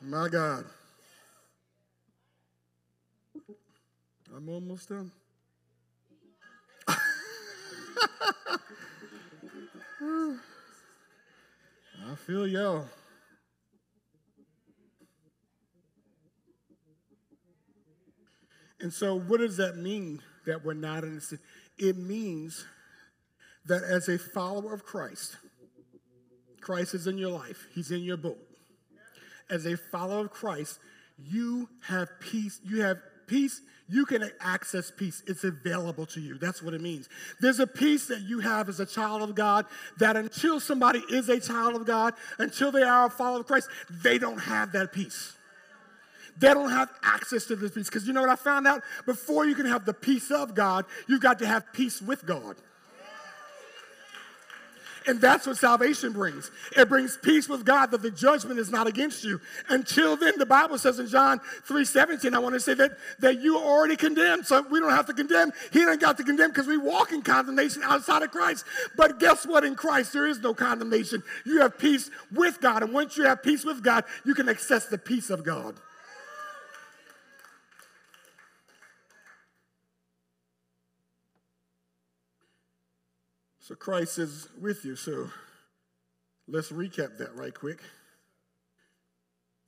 My 0.00 0.30
God. 0.30 0.64
I'm 4.34 4.48
almost 4.48 4.88
done. 4.88 5.10
I 6.88 6.96
feel 12.26 12.46
y'all. 12.46 12.86
And 18.80 18.90
so, 18.92 19.14
what 19.14 19.38
does 19.38 19.58
that 19.58 19.76
mean 19.76 20.20
that 20.46 20.64
we're 20.64 20.74
not 20.74 21.04
in 21.04 21.16
the 21.16 21.38
It 21.78 21.98
means 21.98 22.64
that 23.66 23.84
as 23.84 24.08
a 24.08 24.18
follower 24.18 24.72
of 24.72 24.84
Christ, 24.84 25.36
Christ 26.60 26.94
is 26.94 27.06
in 27.06 27.18
your 27.18 27.30
life, 27.30 27.66
He's 27.74 27.90
in 27.90 28.00
your 28.00 28.16
boat. 28.16 28.38
As 29.50 29.66
a 29.66 29.76
follower 29.76 30.24
of 30.24 30.30
Christ, 30.30 30.78
you 31.18 31.68
have 31.86 32.08
peace, 32.18 32.60
you 32.64 32.80
have 32.80 32.96
peace, 33.32 33.62
you 33.88 34.04
can 34.04 34.30
access 34.40 34.90
peace. 34.90 35.22
It's 35.26 35.42
available 35.42 36.04
to 36.06 36.20
you. 36.20 36.36
That's 36.36 36.62
what 36.62 36.74
it 36.74 36.82
means. 36.82 37.08
There's 37.40 37.60
a 37.60 37.66
peace 37.66 38.06
that 38.08 38.20
you 38.20 38.40
have 38.40 38.68
as 38.68 38.78
a 38.78 38.84
child 38.84 39.22
of 39.22 39.34
God 39.34 39.64
that 39.98 40.16
until 40.16 40.60
somebody 40.60 41.02
is 41.10 41.30
a 41.30 41.40
child 41.40 41.74
of 41.74 41.86
God, 41.86 42.12
until 42.38 42.70
they 42.70 42.82
are 42.82 43.06
a 43.06 43.10
follower 43.10 43.40
of 43.40 43.46
Christ, 43.46 43.68
they 44.02 44.18
don't 44.18 44.38
have 44.38 44.72
that 44.72 44.92
peace. 44.92 45.32
They 46.38 46.52
don't 46.52 46.70
have 46.70 46.90
access 47.02 47.46
to 47.46 47.56
this 47.56 47.72
peace. 47.72 47.88
Because 47.88 48.06
you 48.06 48.12
know 48.12 48.20
what 48.20 48.30
I 48.30 48.36
found 48.36 48.66
out? 48.66 48.82
Before 49.06 49.46
you 49.46 49.54
can 49.54 49.66
have 49.66 49.86
the 49.86 49.94
peace 49.94 50.30
of 50.30 50.54
God, 50.54 50.84
you've 51.08 51.22
got 51.22 51.38
to 51.38 51.46
have 51.46 51.72
peace 51.72 52.02
with 52.02 52.26
God. 52.26 52.56
And 55.06 55.20
that's 55.20 55.46
what 55.46 55.56
salvation 55.56 56.12
brings. 56.12 56.50
It 56.76 56.88
brings 56.88 57.16
peace 57.16 57.48
with 57.48 57.64
God 57.64 57.90
that 57.90 58.02
the 58.02 58.10
judgment 58.10 58.58
is 58.58 58.70
not 58.70 58.86
against 58.86 59.24
you. 59.24 59.40
Until 59.68 60.16
then, 60.16 60.34
the 60.38 60.46
Bible 60.46 60.78
says 60.78 60.98
in 60.98 61.08
John 61.08 61.40
3 61.64 61.84
17, 61.84 62.34
I 62.34 62.38
want 62.38 62.54
to 62.54 62.60
say 62.60 62.74
that, 62.74 62.98
that 63.20 63.40
you 63.40 63.58
are 63.58 63.64
already 63.64 63.96
condemned. 63.96 64.46
So 64.46 64.62
we 64.62 64.80
don't 64.80 64.90
have 64.90 65.06
to 65.06 65.14
condemn. 65.14 65.52
He 65.72 65.80
didn't 65.80 66.00
got 66.00 66.16
to 66.18 66.24
condemn 66.24 66.50
because 66.50 66.66
we 66.66 66.76
walk 66.76 67.12
in 67.12 67.22
condemnation 67.22 67.82
outside 67.84 68.22
of 68.22 68.30
Christ. 68.30 68.64
But 68.96 69.18
guess 69.18 69.46
what? 69.46 69.64
In 69.64 69.74
Christ, 69.74 70.12
there 70.12 70.26
is 70.26 70.40
no 70.40 70.54
condemnation. 70.54 71.22
You 71.44 71.60
have 71.60 71.78
peace 71.78 72.10
with 72.30 72.60
God. 72.60 72.82
And 72.82 72.92
once 72.92 73.16
you 73.16 73.24
have 73.24 73.42
peace 73.42 73.64
with 73.64 73.82
God, 73.82 74.04
you 74.24 74.34
can 74.34 74.48
access 74.48 74.86
the 74.86 74.98
peace 74.98 75.30
of 75.30 75.44
God. 75.44 75.74
So 83.72 83.76
Christ 83.76 84.18
is 84.18 84.48
with 84.60 84.84
you. 84.84 84.96
So 84.96 85.30
let's 86.46 86.70
recap 86.70 87.16
that 87.16 87.34
right 87.34 87.54
quick. 87.54 87.78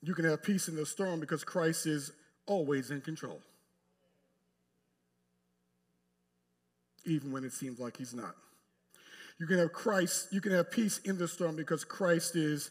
You 0.03 0.15
can 0.15 0.27
have 0.27 0.43
peace 0.43 0.69
in 0.69 0.77
the 0.77 0.85
storm 0.85 1.21
because 1.21 1.43
Christ 1.43 1.87
is 1.87 2.13
always 2.45 2.91
in 2.91 3.01
control, 3.01 3.41
even 7.07 7.33
when 7.33 7.45
it 7.45 7.55
seems 7.55 7.81
like 7.81 7.97
he's 7.97 8.13
not. 8.13 8.35
You 9.41 9.47
can 9.47 9.57
have 9.57 9.73
Christ, 9.73 10.29
you 10.33 10.43
can 10.43 10.53
have 10.53 10.71
peace 10.71 10.99
in 10.99 11.17
the 11.17 11.27
storm 11.27 11.57
because 11.57 11.83
Christ 11.83 12.37
is 12.37 12.71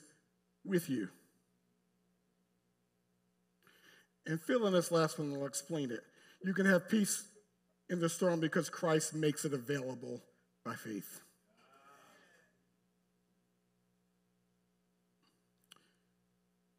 with 0.64 0.88
you. 0.88 1.08
And 4.28 4.40
fill 4.40 4.68
in 4.68 4.74
this 4.74 4.92
last 4.92 5.18
one, 5.18 5.34
I'll 5.34 5.48
explain 5.48 5.90
it. 5.90 6.02
You 6.44 6.54
can 6.54 6.68
have 6.68 6.88
peace 6.88 7.24
in 7.90 8.00
the 8.00 8.08
storm 8.08 8.40
because 8.40 8.70
Christ 8.70 9.16
makes 9.16 9.46
it 9.46 9.54
available 9.56 10.22
by 10.64 10.76
faith. 10.76 11.23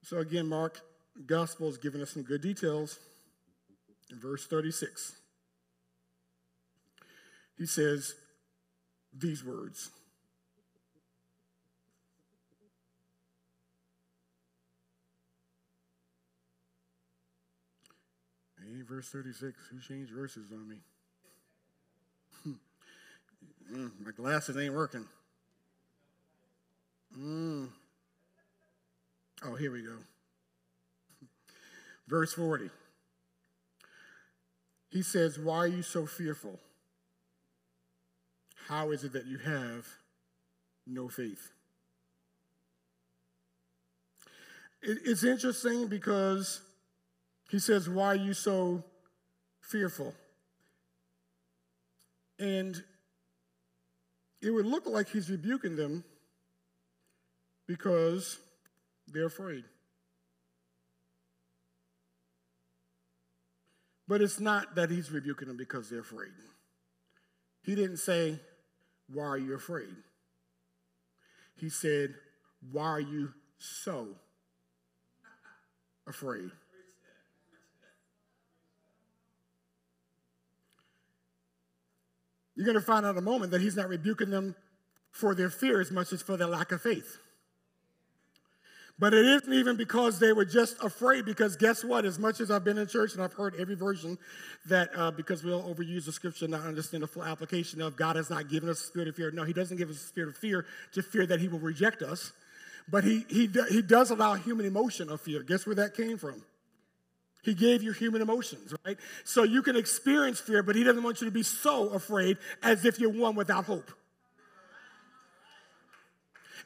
So 0.05 0.19
again, 0.19 0.47
Mark 0.47 0.83
Gospel 1.25 1.69
is 1.71 1.79
giving 1.79 2.03
us 2.03 2.11
some 2.11 2.23
good 2.23 2.43
details. 2.43 2.99
In 4.11 4.21
verse 4.21 4.47
36, 4.47 5.13
he 7.57 7.65
says 7.65 8.15
these 9.17 9.43
words. 9.43 9.91
Hey, 18.63 18.83
verse 18.87 19.09
36. 19.09 19.59
Who 19.71 19.81
changed 19.81 20.13
verses 20.13 20.53
on 20.53 20.69
me? 20.69 20.77
Mm, 23.73 23.91
my 24.05 24.11
glasses 24.11 24.59
ain't 24.59 24.75
working. 24.75 25.07
Mm. 27.19 27.71
Oh, 29.47 29.55
here 29.55 29.71
we 29.71 29.83
go. 29.83 29.97
Verse 32.09 32.33
40. 32.33 32.71
He 34.91 35.03
says, 35.03 35.39
Why 35.39 35.59
are 35.59 35.67
you 35.67 35.83
so 35.83 36.07
fearful? 36.07 36.59
How 38.69 38.91
is 38.93 39.05
it 39.05 39.13
that 39.13 39.27
you 39.27 39.39
have 39.39 39.87
no 40.87 41.09
faith? 41.09 41.51
It's 44.83 45.25
interesting 45.25 45.89
because 45.89 46.61
he 47.51 47.59
says, 47.59 47.89
Why 47.89 48.07
are 48.09 48.17
you 48.17 48.35
so 48.35 48.85
fearful? 49.61 50.15
And 52.39 52.83
it 54.41 54.51
would 54.51 54.67
look 54.67 54.87
like 54.87 55.09
he's 55.09 55.31
rebuking 55.31 55.77
them 55.77 56.05
because 57.67 58.39
they're 59.15 59.27
afraid. 59.27 59.65
But 64.07 64.21
it's 64.21 64.39
not 64.39 64.75
that 64.75 64.91
he's 64.91 65.11
rebuking 65.11 65.49
them 65.49 65.57
because 65.57 65.89
they're 65.89 66.01
afraid. 66.01 66.33
He 67.63 67.75
didn't 67.75 67.97
say, 67.97 68.41
Why 69.09 69.25
are 69.25 69.39
you 69.39 69.55
afraid? 69.55 69.95
He 71.57 71.71
said, 71.71 72.15
Why 72.71 72.89
are 72.89 73.01
you 73.01 73.33
so 73.59 74.09
afraid? 76.07 76.51
You're 82.57 82.67
going 82.67 82.79
to 82.79 82.85
find 82.85 83.05
out 83.05 83.13
in 83.13 83.19
a 83.19 83.23
moment 83.23 83.51
that 83.53 83.61
he's 83.61 83.75
not 83.75 83.89
rebuking 83.89 84.31
them 84.31 84.55
for 85.11 85.35
their 85.35 85.51
fear 85.51 85.81
as 85.81 85.91
much 85.91 86.13
as 86.13 86.23
for 86.23 86.37
their 86.37 86.47
lack 86.47 86.71
of 86.71 86.83
faith. 86.83 87.19
But 88.97 89.13
it 89.13 89.27
isn't 89.27 89.53
even 89.53 89.77
because 89.77 90.21
they 90.21 90.33
were 90.33 90.45
just 90.45 90.77
afraid, 90.83 91.25
because 91.25 91.57
guess 91.57 91.83
what? 91.83 92.05
As 92.05 92.19
much 92.19 92.41
as 92.41 92.51
I've 92.51 92.63
been 92.63 92.79
in 92.79 92.87
church 92.87 93.15
and 93.15 93.23
I've 93.23 93.33
heard 93.33 93.57
every 93.59 93.75
version 93.75 94.19
that 94.67 94.91
uh, 94.97 95.11
because 95.11 95.43
we'll 95.43 95.63
overuse 95.63 96.05
the 96.05 96.13
scripture 96.13 96.45
and 96.45 96.53
not 96.53 96.63
understand 96.63 97.03
the 97.03 97.09
full 97.09 97.25
application 97.25 97.83
of 97.83 97.97
God 97.97 98.15
has 98.15 98.31
not 98.31 98.49
given 98.49 98.69
us 98.69 98.81
a 98.81 98.87
spirit 98.87 99.09
of 99.09 99.17
fear. 99.17 99.33
No, 99.33 99.43
He 99.43 99.53
doesn't 99.53 99.77
give 99.77 99.91
us 99.91 99.97
a 99.97 100.07
spirit 100.07 100.29
of 100.29 100.37
fear 100.37 100.65
to 100.93 101.03
fear 101.03 101.27
that 101.27 101.41
He 101.41 101.49
will 101.49 101.59
reject 101.59 102.03
us. 102.03 102.33
But 102.89 103.05
he, 103.05 103.25
he, 103.29 103.51
he 103.71 103.83
does 103.83 104.11
allow 104.11 104.35
human 104.35 104.67
emotion 104.67 105.09
of 105.09 105.21
fear. 105.21 105.43
Guess 105.43 105.67
where 105.67 105.75
that 105.77 105.95
came 105.95 106.19
from? 106.19 106.43
He 107.43 107.55
gave 107.55 107.83
you 107.83 107.93
human 107.93 108.23
emotions, 108.23 108.75
right? 108.87 108.97
So 109.25 109.43
you 109.43 109.63
can 109.63 109.77
experience 109.77 110.41
fear, 110.41 110.63
but 110.63 110.77
he 110.77 110.85
doesn't 110.85 111.03
want 111.03 111.21
you 111.21 111.27
to 111.27 111.31
be 111.31 111.43
so 111.43 111.91
afraid 111.91 112.39
as 112.63 112.85
if 112.85 112.99
you're 112.99 113.11
one 113.11 113.35
without 113.35 113.65
hope. 113.65 113.91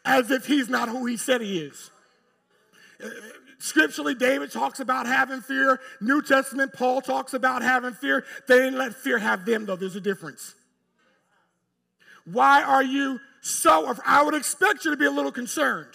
As 0.05 0.31
if 0.31 0.47
he's 0.47 0.69
not 0.69 0.89
who 0.89 1.07
he 1.07 1.17
said 1.17 1.41
he 1.41 1.59
is. 1.59 1.91
Scripturally, 3.59 4.15
David 4.15 4.53
talks 4.53 4.81
about 4.81 5.07
having 5.07 5.41
fear. 5.41 5.81
New 6.01 6.23
Testament, 6.23 6.73
Paul 6.73 7.01
talks 7.01 7.35
about 7.35 7.63
having 7.63 7.93
fear. 7.93 8.25
They 8.47 8.59
didn't 8.59 8.79
let 8.79 8.95
fear 8.95 9.19
have 9.19 9.45
them, 9.45 9.67
though. 9.67 9.77
There's 9.77 9.97
a 9.97 10.01
difference. 10.01 10.55
Why 12.25 12.63
are 12.63 12.83
you 12.83 13.21
so? 13.41 13.95
I 14.05 14.23
would 14.23 14.35
expect 14.35 14.85
you 14.85 14.91
to 14.91 14.97
be 14.97 15.07
a 15.07 15.11
little 15.11 15.33
concerned. 15.33 15.93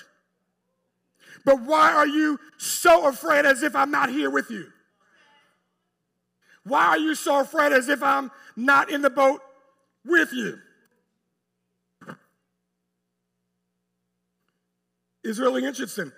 But 1.45 1.61
why 1.61 1.91
are 1.91 2.07
you 2.07 2.39
so 2.57 3.07
afraid 3.07 3.45
as 3.45 3.63
if 3.63 3.75
I'm 3.75 3.91
not 3.91 4.09
here 4.09 4.29
with 4.29 4.49
you? 4.49 4.67
Why 6.63 6.85
are 6.85 6.97
you 6.97 7.15
so 7.15 7.39
afraid 7.41 7.73
as 7.73 7.89
if 7.89 8.01
I'm 8.01 8.31
not 8.55 8.89
in 8.89 9.01
the 9.01 9.09
boat 9.09 9.41
with 10.05 10.31
you? 10.31 10.57
It's 15.23 15.39
really 15.39 15.65
interesting. 15.65 16.11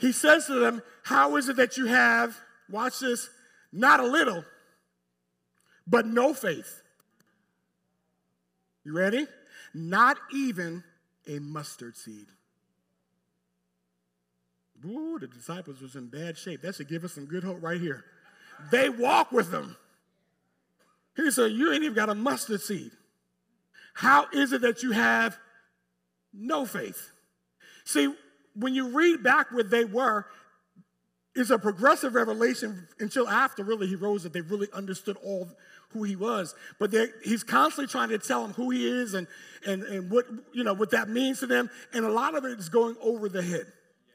He 0.00 0.12
says 0.12 0.46
to 0.46 0.54
them, 0.54 0.82
How 1.04 1.36
is 1.36 1.48
it 1.48 1.56
that 1.56 1.76
you 1.76 1.86
have, 1.86 2.36
watch 2.70 3.00
this, 3.00 3.28
not 3.72 4.00
a 4.00 4.06
little, 4.06 4.44
but 5.86 6.06
no 6.06 6.32
faith? 6.32 6.82
You 8.84 8.96
ready? 8.96 9.26
Not 9.74 10.16
even 10.32 10.82
a 11.28 11.38
mustard 11.38 11.96
seed. 11.96 12.26
Ooh, 14.84 15.18
the 15.20 15.26
disciples 15.26 15.82
was 15.82 15.94
in 15.94 16.08
bad 16.08 16.38
shape. 16.38 16.62
That 16.62 16.74
should 16.74 16.88
give 16.88 17.04
us 17.04 17.12
some 17.12 17.26
good 17.26 17.44
hope 17.44 17.62
right 17.62 17.80
here. 17.80 18.04
They 18.70 18.88
walk 18.88 19.30
with 19.30 19.50
them. 19.50 19.76
He 21.16 21.30
said, 21.30 21.52
You 21.52 21.72
ain't 21.72 21.82
even 21.82 21.94
got 21.94 22.08
a 22.08 22.14
mustard 22.14 22.62
seed. 22.62 22.92
How 23.94 24.26
is 24.32 24.52
it 24.52 24.62
that 24.62 24.82
you 24.82 24.92
have 24.92 25.36
no 26.32 26.64
faith? 26.64 27.10
See, 27.84 28.14
when 28.54 28.74
you 28.74 28.96
read 28.96 29.22
back 29.22 29.52
where 29.52 29.64
they 29.64 29.84
were, 29.84 30.26
it's 31.34 31.50
a 31.50 31.58
progressive 31.58 32.14
revelation 32.14 32.88
until 32.98 33.28
after 33.28 33.62
really 33.62 33.86
he 33.86 33.94
rose 33.94 34.24
that 34.24 34.32
they 34.32 34.40
really 34.40 34.68
understood 34.72 35.16
all 35.22 35.48
who 35.92 36.02
he 36.02 36.16
was. 36.16 36.54
But 36.78 36.94
he's 37.24 37.44
constantly 37.44 37.90
trying 37.90 38.08
to 38.10 38.18
tell 38.18 38.42
them 38.42 38.52
who 38.52 38.70
he 38.70 38.86
is 38.86 39.14
and, 39.14 39.26
and, 39.66 39.82
and 39.84 40.10
what, 40.10 40.26
you 40.52 40.64
know, 40.64 40.74
what 40.74 40.90
that 40.90 41.08
means 41.08 41.40
to 41.40 41.46
them. 41.46 41.70
And 41.92 42.04
a 42.04 42.10
lot 42.10 42.34
of 42.36 42.44
it 42.44 42.58
is 42.58 42.68
going 42.68 42.96
over 43.00 43.28
the 43.28 43.42
head 43.42 43.66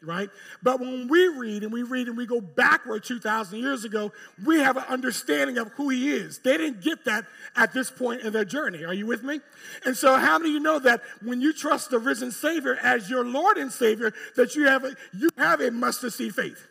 right? 0.05 0.29
But 0.61 0.79
when 0.79 1.07
we 1.07 1.27
read 1.27 1.63
and 1.63 1.71
we 1.71 1.83
read 1.83 2.07
and 2.07 2.15
we 2.15 2.25
go 2.25 2.39
backward 2.39 3.03
2,000 3.03 3.59
years 3.59 3.83
ago, 3.83 4.11
we 4.45 4.59
have 4.59 4.77
an 4.77 4.85
understanding 4.87 5.57
of 5.57 5.69
who 5.73 5.89
he 5.89 6.11
is. 6.11 6.39
They 6.39 6.57
didn't 6.57 6.81
get 6.81 7.05
that 7.05 7.25
at 7.55 7.73
this 7.73 7.89
point 7.91 8.21
in 8.21 8.31
their 8.31 8.45
journey. 8.45 8.85
Are 8.85 8.93
you 8.93 9.05
with 9.05 9.23
me? 9.23 9.39
And 9.85 9.97
so, 9.97 10.17
how 10.17 10.37
many 10.37 10.51
of 10.51 10.53
you 10.53 10.59
know 10.59 10.79
that 10.79 11.01
when 11.21 11.41
you 11.41 11.53
trust 11.53 11.89
the 11.89 11.99
risen 11.99 12.31
Savior 12.31 12.77
as 12.81 13.09
your 13.09 13.25
Lord 13.25 13.57
and 13.57 13.71
Savior, 13.71 14.13
that 14.35 14.55
you 14.55 14.65
have 14.67 14.83
a, 14.83 14.95
you 15.13 15.29
have 15.37 15.61
a 15.61 15.71
mustard 15.71 16.13
seed 16.13 16.35
faith? 16.35 16.67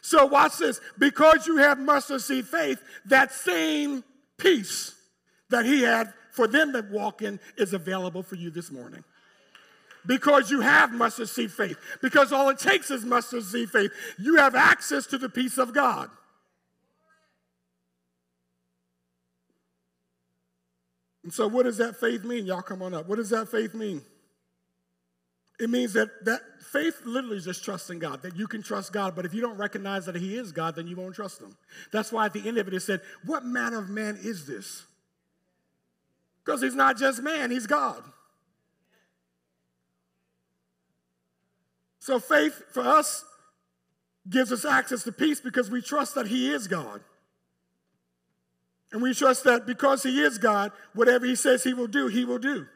So, 0.00 0.26
watch 0.26 0.58
this. 0.58 0.80
Because 0.98 1.46
you 1.46 1.58
have 1.58 1.78
mustard 1.78 2.20
seed 2.20 2.46
faith, 2.46 2.82
that 3.06 3.32
same 3.32 4.04
peace 4.38 4.94
that 5.50 5.64
he 5.64 5.82
had 5.82 6.12
for 6.32 6.48
them 6.48 6.72
that 6.72 6.90
walk 6.90 7.22
in 7.22 7.38
is 7.56 7.72
available 7.72 8.22
for 8.22 8.36
you 8.36 8.50
this 8.50 8.70
morning 8.70 9.04
because 10.06 10.50
you 10.50 10.60
have 10.60 10.92
mustard 10.92 11.28
seed 11.28 11.52
faith. 11.52 11.78
Because 12.00 12.32
all 12.32 12.48
it 12.48 12.58
takes 12.58 12.90
is 12.90 13.04
mustard 13.04 13.44
seed 13.44 13.70
faith. 13.70 13.90
You 14.18 14.36
have 14.36 14.54
access 14.54 15.06
to 15.06 15.18
the 15.18 15.28
peace 15.28 15.58
of 15.58 15.74
God. 15.74 16.10
And 21.22 21.32
so, 21.32 21.46
what 21.46 21.64
does 21.64 21.78
that 21.78 21.96
faith 21.96 22.24
mean? 22.24 22.46
Y'all 22.46 22.62
come 22.62 22.82
on 22.82 22.94
up. 22.94 23.08
What 23.08 23.16
does 23.16 23.30
that 23.30 23.48
faith 23.48 23.74
mean? 23.74 24.02
It 25.60 25.70
means 25.70 25.92
that 25.92 26.24
that 26.24 26.40
faith 26.72 27.02
literally 27.04 27.36
is 27.36 27.44
just 27.44 27.64
trusting 27.64 28.00
God, 28.00 28.22
that 28.22 28.36
you 28.36 28.48
can 28.48 28.62
trust 28.62 28.92
God, 28.92 29.14
but 29.14 29.24
if 29.24 29.32
you 29.32 29.40
don't 29.40 29.56
recognize 29.56 30.06
that 30.06 30.16
He 30.16 30.36
is 30.36 30.50
God, 30.50 30.74
then 30.74 30.88
you 30.88 30.96
won't 30.96 31.14
trust 31.14 31.40
Him. 31.40 31.56
That's 31.92 32.10
why 32.10 32.26
at 32.26 32.32
the 32.32 32.46
end 32.48 32.58
of 32.58 32.66
it, 32.66 32.74
it 32.74 32.80
said, 32.80 33.00
What 33.24 33.44
manner 33.44 33.78
of 33.78 33.88
man 33.88 34.18
is 34.20 34.46
this? 34.46 34.84
Because 36.44 36.62
He's 36.62 36.74
not 36.74 36.98
just 36.98 37.22
man, 37.22 37.52
He's 37.52 37.68
God. 37.68 38.02
So 42.02 42.18
faith 42.18 42.64
for 42.72 42.82
us 42.82 43.24
gives 44.28 44.50
us 44.50 44.64
access 44.64 45.04
to 45.04 45.12
peace 45.12 45.40
because 45.40 45.70
we 45.70 45.80
trust 45.80 46.16
that 46.16 46.26
He 46.26 46.50
is 46.50 46.66
God. 46.66 47.00
And 48.90 49.00
we 49.00 49.14
trust 49.14 49.44
that 49.44 49.66
because 49.66 50.02
He 50.02 50.20
is 50.20 50.36
God, 50.36 50.72
whatever 50.94 51.26
He 51.26 51.36
says 51.36 51.62
He 51.62 51.72
will 51.72 51.86
do, 51.86 52.08
He 52.08 52.24
will 52.24 52.40
do. 52.40 52.66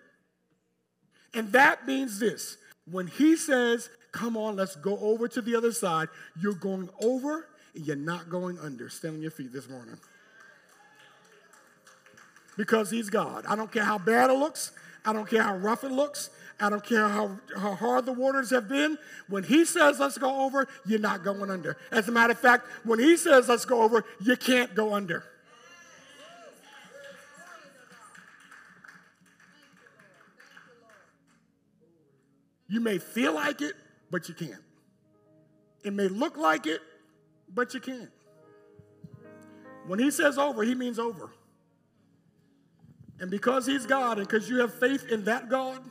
And 1.35 1.51
that 1.51 1.89
means 1.89 2.21
this 2.21 2.57
when 2.89 3.09
He 3.09 3.35
says, 3.35 3.91
Come 4.13 4.37
on, 4.37 4.55
let's 4.55 4.77
go 4.77 4.97
over 4.99 5.27
to 5.27 5.43
the 5.43 5.57
other 5.57 5.73
side, 5.73 6.07
you're 6.41 6.55
going 6.55 6.89
over 7.03 7.49
and 7.75 7.85
you're 7.85 7.97
not 7.97 8.31
going 8.31 8.61
under. 8.61 8.89
Stand 8.89 9.17
on 9.17 9.23
your 9.23 9.33
feet 9.33 9.53
this 9.53 9.69
morning. 9.69 9.99
Because 12.57 12.93
He's 12.93 13.11
God. 13.11 13.45
I 13.49 13.57
don't 13.57 13.73
care 13.73 13.85
how 13.85 13.99
bad 13.99 14.31
it 14.31 14.35
looks, 14.35 14.71
I 15.07 15.13
don't 15.13 15.29
care 15.31 15.43
how 15.43 15.57
rough 15.57 15.85
it 15.85 15.93
looks. 15.93 16.31
I 16.59 16.69
don't 16.69 16.85
care 16.85 17.07
how, 17.07 17.39
how 17.57 17.75
hard 17.75 18.07
the 18.07 18.13
waters 18.13 18.51
have 18.51 18.69
been. 18.69 18.99
When 19.29 19.45
he 19.45 19.65
says, 19.65 20.01
let's 20.01 20.19
go 20.19 20.45
over, 20.45 20.67
you're 20.85 20.99
not 20.99 21.23
going 21.23 21.49
under. 21.51 21.77
As 21.93 22.09
a 22.09 22.13
matter 22.13 22.33
of 22.33 22.41
fact, 22.41 22.67
when 22.85 22.99
he 22.99 23.17
says, 23.17 23.49
let's 23.49 23.65
go 23.65 23.83
over, 23.83 24.05
you 24.21 24.37
can't 24.37 24.75
go 24.75 24.95
under. 24.95 25.23
You 32.69 32.81
may 32.81 32.99
feel 32.99 33.33
like 33.33 33.63
it, 33.63 33.75
but 34.11 34.29
you 34.29 34.35
can't. 34.35 34.63
It 35.85 35.93
may 35.93 36.09
look 36.09 36.37
like 36.37 36.67
it, 36.67 36.81
but 37.55 37.75
you 37.75 37.81
can't. 37.81 38.11
When 39.87 40.01
he 40.01 40.11
says 40.11 40.37
over, 40.37 40.65
he 40.65 40.75
means 40.75 40.99
over. 40.99 41.31
And 43.19 43.31
because 43.31 43.67
he's 43.67 43.87
God 43.87 44.19
and 44.19 44.29
because 44.29 44.49
you 44.49 44.59
have 44.59 44.75
faith 44.75 45.07
in 45.11 45.25
that 45.25 45.49
God, 45.49 45.83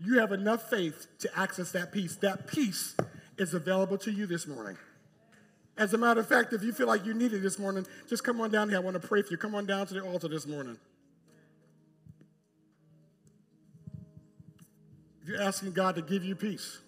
you 0.00 0.18
have 0.18 0.32
enough 0.32 0.68
faith 0.68 1.06
to 1.20 1.38
access 1.38 1.72
that 1.72 1.92
peace. 1.92 2.16
That 2.16 2.46
peace 2.46 2.96
is 3.38 3.54
available 3.54 3.98
to 3.98 4.10
you 4.10 4.26
this 4.26 4.46
morning. 4.46 4.76
As 5.76 5.92
a 5.92 5.98
matter 5.98 6.20
of 6.20 6.28
fact, 6.28 6.52
if 6.52 6.62
you 6.62 6.72
feel 6.72 6.86
like 6.86 7.04
you 7.04 7.14
need 7.14 7.32
it 7.32 7.42
this 7.42 7.58
morning, 7.58 7.86
just 8.08 8.22
come 8.22 8.40
on 8.40 8.50
down 8.50 8.68
here. 8.68 8.78
I 8.78 8.80
want 8.80 9.00
to 9.00 9.06
pray 9.06 9.22
for 9.22 9.30
you. 9.30 9.36
Come 9.36 9.54
on 9.54 9.66
down 9.66 9.86
to 9.88 9.94
the 9.94 10.00
altar 10.00 10.28
this 10.28 10.46
morning. 10.46 10.78
If 15.22 15.28
you're 15.28 15.42
asking 15.42 15.72
God 15.72 15.96
to 15.96 16.02
give 16.02 16.24
you 16.24 16.36
peace, 16.36 16.78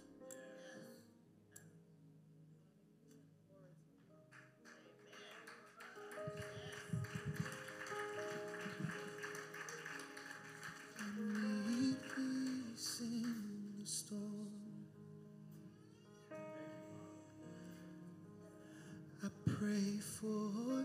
for 20.26 20.75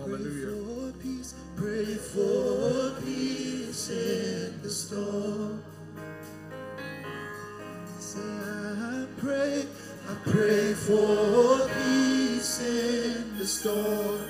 Hallelujah. 0.00 0.46
Pray 0.46 0.94
for 0.94 0.98
peace, 0.98 1.34
pray 1.56 1.84
for 1.84 3.00
peace 3.02 3.90
in 3.90 4.62
the 4.62 4.70
storm. 4.70 5.62
Say, 7.98 8.18
I 8.18 9.06
pray, 9.18 9.66
I 10.08 10.14
pray 10.24 10.72
for 10.72 11.68
peace 11.68 12.60
in 12.62 13.36
the 13.36 13.46
storm. 13.46 14.20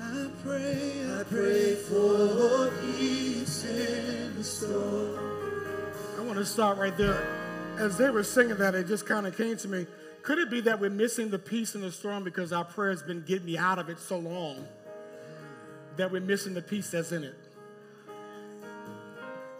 I 0.00 0.30
pray, 0.42 1.06
I 1.20 1.24
pray 1.24 1.74
for 1.74 2.72
peace 2.80 3.64
in 3.64 4.34
the 4.36 4.44
storm. 4.44 5.18
I 6.18 6.22
want 6.22 6.38
to 6.38 6.46
stop 6.46 6.78
right 6.78 6.96
there. 6.96 7.22
As 7.78 7.98
they 7.98 8.08
were 8.08 8.22
singing 8.22 8.56
that, 8.56 8.74
it 8.74 8.86
just 8.86 9.04
kind 9.04 9.26
of 9.26 9.36
came 9.36 9.58
to 9.58 9.68
me 9.68 9.86
could 10.24 10.38
it 10.38 10.50
be 10.50 10.62
that 10.62 10.80
we're 10.80 10.88
missing 10.88 11.28
the 11.28 11.38
peace 11.38 11.74
in 11.74 11.82
the 11.82 11.92
storm 11.92 12.24
because 12.24 12.50
our 12.50 12.64
prayer 12.64 12.90
has 12.90 13.02
been 13.02 13.22
getting 13.22 13.44
me 13.44 13.58
out 13.58 13.78
of 13.78 13.90
it 13.90 13.98
so 13.98 14.18
long 14.18 14.66
that 15.96 16.10
we're 16.10 16.22
missing 16.22 16.54
the 16.54 16.62
peace 16.62 16.90
that's 16.90 17.12
in 17.12 17.24
it? 17.24 17.34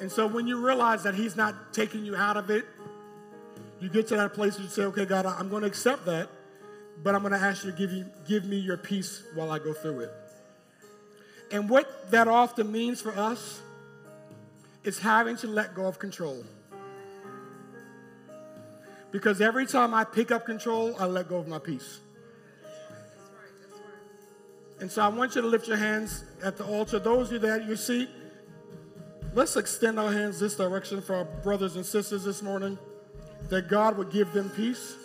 And 0.00 0.10
so 0.10 0.26
when 0.26 0.46
you 0.46 0.64
realize 0.64 1.02
that 1.02 1.14
He's 1.14 1.36
not 1.36 1.74
taking 1.74 2.04
you 2.04 2.16
out 2.16 2.38
of 2.38 2.50
it, 2.50 2.64
you 3.78 3.90
get 3.90 4.08
to 4.08 4.16
that 4.16 4.32
place 4.32 4.54
where 4.54 4.64
you 4.64 4.70
say, 4.70 4.84
okay, 4.84 5.04
God, 5.04 5.26
I'm 5.26 5.50
going 5.50 5.60
to 5.60 5.68
accept 5.68 6.06
that, 6.06 6.28
but 7.02 7.14
I'm 7.14 7.20
going 7.20 7.34
to 7.34 7.38
ask 7.38 7.64
you 7.64 7.70
to 7.70 7.76
give, 7.76 7.92
you, 7.92 8.06
give 8.26 8.46
me 8.46 8.56
your 8.56 8.78
peace 8.78 9.22
while 9.34 9.50
I 9.50 9.58
go 9.58 9.74
through 9.74 10.00
it. 10.00 10.12
And 11.52 11.68
what 11.68 12.10
that 12.10 12.26
often 12.26 12.72
means 12.72 13.02
for 13.02 13.16
us 13.18 13.60
is 14.82 14.98
having 14.98 15.36
to 15.38 15.46
let 15.46 15.74
go 15.74 15.84
of 15.84 15.98
control. 15.98 16.42
Because 19.14 19.40
every 19.40 19.64
time 19.64 19.94
I 19.94 20.02
pick 20.02 20.32
up 20.32 20.44
control, 20.44 20.96
I 20.98 21.04
let 21.04 21.28
go 21.28 21.36
of 21.36 21.46
my 21.46 21.60
peace. 21.60 22.00
And 24.80 24.90
so 24.90 25.02
I 25.02 25.06
want 25.06 25.36
you 25.36 25.42
to 25.42 25.46
lift 25.46 25.68
your 25.68 25.76
hands 25.76 26.24
at 26.42 26.56
the 26.56 26.64
altar. 26.64 26.98
Those 26.98 27.28
of 27.28 27.34
you 27.34 27.38
that 27.48 27.64
you 27.64 27.76
see, 27.76 28.08
let's 29.32 29.56
extend 29.56 30.00
our 30.00 30.10
hands 30.10 30.40
this 30.40 30.56
direction 30.56 31.00
for 31.00 31.14
our 31.14 31.24
brothers 31.24 31.76
and 31.76 31.86
sisters 31.86 32.24
this 32.24 32.42
morning, 32.42 32.76
that 33.50 33.68
God 33.68 33.96
would 33.98 34.10
give 34.10 34.32
them 34.32 34.50
peace 34.50 34.96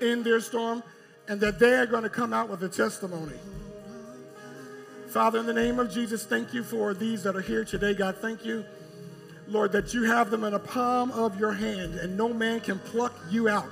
in 0.00 0.24
their 0.24 0.40
storm, 0.40 0.82
and 1.28 1.40
that 1.40 1.60
they 1.60 1.74
are 1.74 1.86
going 1.86 2.02
to 2.02 2.10
come 2.10 2.32
out 2.32 2.48
with 2.48 2.60
a 2.64 2.68
testimony. 2.68 3.36
Father, 5.10 5.38
in 5.38 5.46
the 5.46 5.54
name 5.54 5.78
of 5.78 5.92
Jesus, 5.92 6.26
thank 6.26 6.52
you 6.52 6.64
for 6.64 6.92
these 6.92 7.22
that 7.22 7.36
are 7.36 7.40
here 7.40 7.64
today. 7.64 7.94
God, 7.94 8.16
thank 8.16 8.44
you, 8.44 8.64
Lord, 9.48 9.72
that 9.72 9.94
you 9.94 10.04
have 10.04 10.30
them 10.30 10.44
in 10.44 10.52
the 10.52 10.58
palm 10.58 11.10
of 11.12 11.40
your 11.40 11.52
hand 11.52 11.94
and 11.94 12.16
no 12.16 12.32
man 12.32 12.60
can 12.60 12.78
pluck 12.78 13.14
you 13.30 13.48
out. 13.48 13.68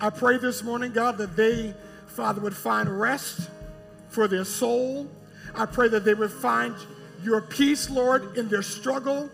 I 0.00 0.10
pray 0.10 0.38
this 0.38 0.62
morning, 0.62 0.92
God, 0.92 1.18
that 1.18 1.36
they, 1.36 1.72
Father, 2.08 2.40
would 2.40 2.56
find 2.56 2.88
rest 3.00 3.48
for 4.08 4.26
their 4.26 4.44
soul. 4.44 5.08
I 5.54 5.66
pray 5.66 5.88
that 5.88 6.04
they 6.04 6.14
would 6.14 6.32
find 6.32 6.74
your 7.22 7.40
peace, 7.40 7.88
Lord, 7.88 8.36
in 8.36 8.48
their 8.48 8.62
struggle, 8.62 9.30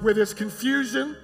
where 0.00 0.14
there's 0.14 0.32
confusion, 0.32 1.16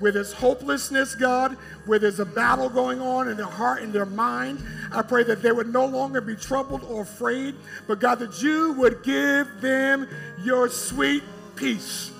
where 0.00 0.10
there's 0.10 0.32
hopelessness, 0.32 1.14
God, 1.14 1.56
where 1.86 1.98
there's 1.98 2.20
a 2.20 2.24
battle 2.24 2.68
going 2.68 3.00
on 3.00 3.28
in 3.28 3.36
their 3.36 3.46
heart 3.46 3.82
and 3.82 3.92
their 3.92 4.06
mind. 4.06 4.64
I 4.92 5.02
pray 5.02 5.22
that 5.24 5.42
they 5.42 5.52
would 5.52 5.72
no 5.72 5.86
longer 5.86 6.20
be 6.20 6.34
troubled 6.34 6.82
or 6.84 7.02
afraid, 7.02 7.54
but 7.86 8.00
God, 8.00 8.18
that 8.18 8.42
you 8.42 8.72
would 8.74 9.02
give 9.04 9.60
them 9.60 10.08
your 10.42 10.68
sweet 10.68 11.22
peace. 11.56 12.12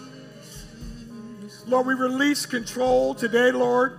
Lord, 1.69 1.87
we 1.87 1.95
release 1.95 2.47
control 2.47 3.15
today, 3.15 3.51
Lord 3.51 3.99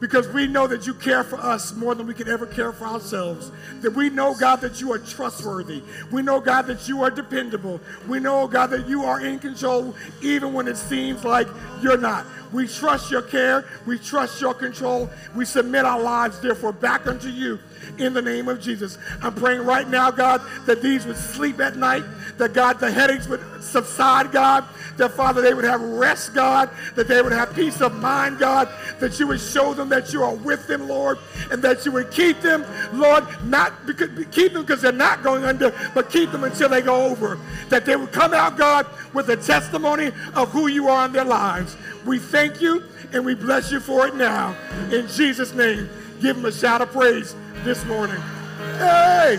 because 0.00 0.26
we 0.28 0.46
know 0.46 0.66
that 0.66 0.86
you 0.86 0.94
care 0.94 1.22
for 1.22 1.38
us 1.38 1.74
more 1.74 1.94
than 1.94 2.06
we 2.06 2.14
can 2.14 2.28
ever 2.28 2.46
care 2.46 2.72
for 2.72 2.86
ourselves. 2.86 3.52
That 3.82 3.94
we 3.94 4.08
know, 4.08 4.34
God, 4.34 4.56
that 4.62 4.80
you 4.80 4.92
are 4.92 4.98
trustworthy. 4.98 5.82
We 6.10 6.22
know, 6.22 6.40
God, 6.40 6.66
that 6.66 6.88
you 6.88 7.02
are 7.02 7.10
dependable. 7.10 7.80
We 8.08 8.18
know, 8.18 8.40
oh 8.40 8.48
God, 8.48 8.68
that 8.68 8.88
you 8.88 9.04
are 9.04 9.20
in 9.20 9.38
control 9.38 9.94
even 10.22 10.52
when 10.54 10.66
it 10.66 10.78
seems 10.78 11.22
like 11.22 11.46
you're 11.82 11.98
not. 11.98 12.26
We 12.52 12.66
trust 12.66 13.10
your 13.10 13.22
care. 13.22 13.66
We 13.86 13.98
trust 13.98 14.40
your 14.40 14.54
control. 14.54 15.10
We 15.36 15.44
submit 15.44 15.84
our 15.84 16.00
lives, 16.00 16.40
therefore, 16.40 16.72
back 16.72 17.06
unto 17.06 17.28
you 17.28 17.58
in 17.98 18.14
the 18.14 18.22
name 18.22 18.48
of 18.48 18.60
Jesus. 18.60 18.98
I'm 19.22 19.34
praying 19.34 19.62
right 19.62 19.88
now, 19.88 20.10
God, 20.10 20.42
that 20.66 20.82
these 20.82 21.06
would 21.06 21.16
sleep 21.16 21.60
at 21.60 21.76
night, 21.76 22.04
that 22.38 22.52
God, 22.52 22.80
the 22.80 22.90
headaches 22.90 23.28
would 23.28 23.40
subside, 23.62 24.32
God, 24.32 24.64
that 24.96 25.12
Father, 25.12 25.40
they 25.40 25.54
would 25.54 25.64
have 25.64 25.80
rest, 25.80 26.34
God, 26.34 26.70
that 26.94 27.08
they 27.08 27.22
would 27.22 27.32
have 27.32 27.54
peace 27.54 27.80
of 27.80 27.94
mind, 27.94 28.38
God, 28.38 28.68
that 28.98 29.18
you 29.18 29.26
would 29.26 29.40
show 29.40 29.74
them 29.74 29.88
that 29.90 30.12
you 30.12 30.22
are 30.22 30.34
with 30.34 30.66
them, 30.66 30.88
Lord, 30.88 31.18
and 31.50 31.62
that 31.62 31.84
you 31.84 31.92
would 31.92 32.10
keep 32.10 32.40
them, 32.40 32.64
Lord, 32.92 33.24
not 33.44 33.86
because 33.86 34.10
keep 34.30 34.52
them 34.52 34.62
because 34.62 34.82
they're 34.82 34.92
not 34.92 35.22
going 35.22 35.44
under, 35.44 35.74
but 35.94 36.10
keep 36.10 36.30
them 36.32 36.44
until 36.44 36.68
they 36.68 36.82
go 36.82 37.06
over. 37.06 37.38
That 37.68 37.86
they 37.86 37.96
would 37.96 38.12
come 38.12 38.34
out, 38.34 38.56
God, 38.56 38.86
with 39.14 39.28
a 39.30 39.36
testimony 39.36 40.12
of 40.34 40.50
who 40.50 40.68
you 40.68 40.88
are 40.88 41.06
in 41.06 41.12
their 41.12 41.24
lives. 41.24 41.76
We 42.04 42.18
thank 42.18 42.60
you 42.60 42.84
and 43.12 43.24
we 43.24 43.34
bless 43.34 43.72
you 43.72 43.80
for 43.80 44.06
it 44.06 44.14
now. 44.14 44.56
In 44.92 45.08
Jesus' 45.08 45.52
name, 45.54 45.88
give 46.20 46.36
them 46.36 46.44
a 46.44 46.52
shout 46.52 46.82
of 46.82 46.92
praise 46.92 47.34
this 47.64 47.84
morning. 47.84 48.20
Hey! 48.78 49.38